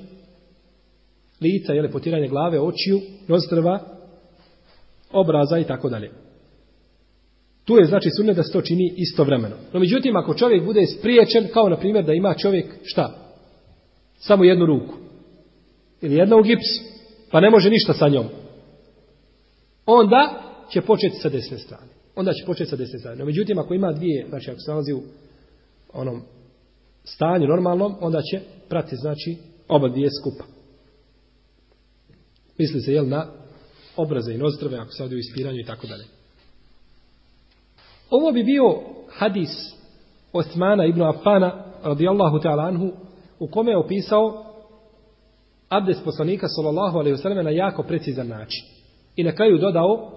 lica, 1.40 1.72
jele, 1.72 1.90
potiranje 1.90 2.28
glave, 2.28 2.60
očiju, 2.60 3.00
nozdrva, 3.28 3.80
obraza 5.12 5.58
i 5.58 5.64
tako 5.64 5.88
dalje. 5.88 6.10
Tu 7.64 7.76
je 7.76 7.84
znači 7.84 8.08
sunnet 8.16 8.36
da 8.36 8.42
se 8.42 8.52
to 8.52 8.62
čini 8.62 8.94
istovremeno. 8.96 9.56
No 9.72 9.80
međutim, 9.80 10.16
ako 10.16 10.34
čovjek 10.34 10.64
bude 10.64 10.86
spriječen, 10.86 11.48
kao 11.52 11.68
na 11.68 11.76
primjer 11.76 12.04
da 12.04 12.12
ima 12.12 12.34
čovjek 12.34 12.66
šta? 12.84 13.32
Samo 14.18 14.44
jednu 14.44 14.66
ruku. 14.66 14.94
Ili 16.00 16.14
jedna 16.14 16.36
u 16.36 16.42
gipsu. 16.42 16.82
Pa 17.30 17.40
ne 17.40 17.50
može 17.50 17.70
ništa 17.70 17.92
sa 17.92 18.08
njom. 18.08 18.26
Onda 19.86 20.42
će 20.70 20.80
početi 20.80 21.16
sa 21.16 21.28
desne 21.28 21.58
strane. 21.58 21.88
Onda 22.16 22.32
će 22.32 22.44
početi 22.46 22.70
sa 22.70 22.76
desne 22.76 22.98
strane. 22.98 23.16
No 23.16 23.24
međutim, 23.24 23.58
ako 23.58 23.74
ima 23.74 23.92
dvije, 23.92 24.26
znači 24.28 24.50
ako 24.50 24.60
se 24.60 24.70
nalazi 24.70 24.92
u 24.92 25.02
onom 25.92 26.22
stanju 27.04 27.46
normalnom, 27.48 27.96
onda 28.00 28.22
će 28.22 28.40
prati 28.68 28.96
znači 28.96 29.36
oba 29.68 29.88
dvije 29.88 30.08
skupa. 30.20 30.44
Misli 32.58 32.80
se, 32.80 32.92
jel, 32.92 33.08
na 33.08 33.26
obraze 33.96 34.32
i 34.32 34.38
nostrve, 34.38 34.78
ako 34.78 34.92
se 34.92 35.04
odi 35.04 35.14
u 35.14 35.18
ispiranju 35.18 35.58
i 35.60 35.64
tako 35.64 35.86
dalje. 35.86 36.04
Ovo 38.12 38.32
bi 38.32 38.44
bio 38.44 38.80
hadis 39.08 39.50
Osmana 40.32 40.86
ibn 40.86 41.02
Affana 41.02 41.64
radijallahu 41.82 42.38
ta'ala 42.38 42.62
anhu 42.62 42.92
u 43.38 43.46
kome 43.46 43.70
je 43.70 43.76
opisao 43.76 44.44
abdes 45.68 46.04
poslanika 46.04 46.48
sallallahu 46.48 46.98
alaihi 46.98 47.16
wasallam 47.16 47.42
na 47.42 47.50
jako 47.50 47.82
precizan 47.82 48.28
način. 48.28 48.64
I 49.16 49.24
na 49.24 49.32
kraju 49.32 49.58
dodao 49.58 50.10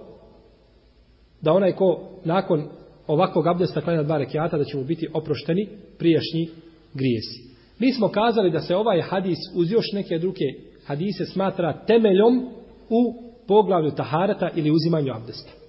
da 1.40 1.52
onaj 1.52 1.72
ko 1.72 2.08
nakon 2.24 2.68
ovakvog 3.06 3.46
abdesta 3.46 3.80
klanja 3.80 4.02
dva 4.02 4.18
rekiata 4.18 4.58
da 4.58 4.64
će 4.64 4.76
mu 4.76 4.84
biti 4.84 5.08
oprošteni 5.14 5.68
prijašnji 5.98 6.48
grijesi. 6.94 7.56
Mi 7.78 7.92
smo 7.92 8.08
kazali 8.08 8.50
da 8.50 8.60
se 8.60 8.76
ovaj 8.76 9.00
hadis 9.00 9.38
uz 9.56 9.72
još 9.72 9.92
neke 9.92 10.18
druge 10.18 10.46
hadise 10.86 11.24
smatra 11.24 11.84
temeljom 11.86 12.48
u 12.90 13.22
poglavlju 13.48 13.90
taharata 13.90 14.50
ili 14.54 14.70
uzimanju 14.70 15.12
abdesta. 15.12 15.65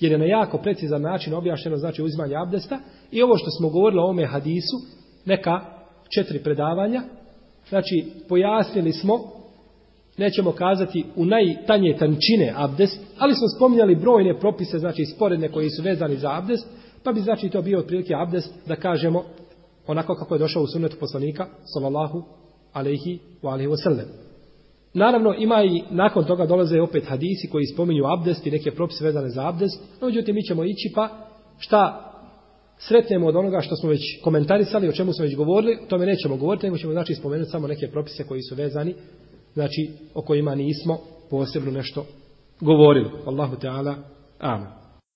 Jer 0.00 0.12
je 0.12 0.18
na 0.18 0.24
jako 0.24 0.58
precizan 0.58 1.02
način 1.02 1.34
objašnjeno 1.34 1.76
znači 1.76 2.02
uzimanje 2.02 2.36
abdesta 2.36 2.78
i 3.10 3.22
ovo 3.22 3.36
što 3.36 3.50
smo 3.50 3.68
govorili 3.68 4.00
o 4.00 4.10
ome 4.10 4.26
hadisu, 4.26 4.76
neka 5.24 5.60
četiri 6.14 6.42
predavanja, 6.42 7.02
znači 7.68 8.04
pojasnili 8.28 8.92
smo 8.92 9.18
nećemo 10.18 10.52
kazati 10.52 11.04
u 11.16 11.24
najtanje 11.24 11.96
tančine 11.98 12.52
abdest, 12.56 13.00
ali 13.18 13.34
smo 13.34 13.48
spominjali 13.56 13.94
brojne 13.94 14.38
propise, 14.38 14.78
znači 14.78 15.04
sporedne 15.04 15.48
koji 15.48 15.70
su 15.70 15.82
vezani 15.82 16.16
za 16.16 16.32
abdest, 16.32 16.66
pa 17.04 17.12
bi 17.12 17.20
znači 17.20 17.48
to 17.48 17.62
bio 17.62 17.78
otprilike 17.78 18.14
abdest 18.14 18.54
da 18.66 18.76
kažemo 18.76 19.24
onako 19.86 20.14
kako 20.14 20.34
je 20.34 20.38
došao 20.38 20.62
u 20.62 20.66
sunnetu 20.66 20.96
poslanika, 21.00 21.46
sallallahu 21.74 22.22
alaihi 22.72 23.18
wa 23.42 23.52
alaihi 23.52 23.70
wa 23.70 23.82
sallam. 23.82 24.29
Naravno, 24.94 25.34
ima 25.38 25.64
i 25.64 25.82
nakon 25.90 26.24
toga 26.24 26.46
dolaze 26.46 26.80
opet 26.80 27.04
hadisi 27.08 27.48
koji 27.48 27.66
spominju 27.66 28.04
abdest 28.06 28.46
i 28.46 28.50
neke 28.50 28.70
propise 28.70 29.04
vezane 29.04 29.28
za 29.28 29.48
abdest, 29.48 29.82
no 30.00 30.06
međutim 30.06 30.34
mi 30.34 30.42
ćemo 30.42 30.64
ići 30.64 30.92
pa 30.94 31.08
šta 31.58 32.12
sretnemo 32.78 33.26
od 33.26 33.36
onoga 33.36 33.60
što 33.60 33.76
smo 33.76 33.88
već 33.88 34.00
komentarisali, 34.22 34.88
o 34.88 34.92
čemu 34.92 35.12
smo 35.12 35.22
već 35.22 35.36
govorili, 35.36 35.78
o 35.82 35.86
tome 35.86 36.06
nećemo 36.06 36.36
govoriti, 36.36 36.66
nego 36.66 36.78
ćemo 36.78 36.92
znači 36.92 37.14
spomenuti 37.14 37.50
samo 37.50 37.66
neke 37.66 37.88
propise 37.88 38.24
koji 38.24 38.42
su 38.42 38.54
vezani, 38.54 38.94
znači 39.54 39.90
o 40.14 40.22
kojima 40.22 40.54
nismo 40.54 40.98
posebno 41.30 41.70
nešto 41.70 42.06
govorili. 42.60 43.10
Allahu 43.26 43.56
Teala, 43.56 43.94
amen. 44.38 44.79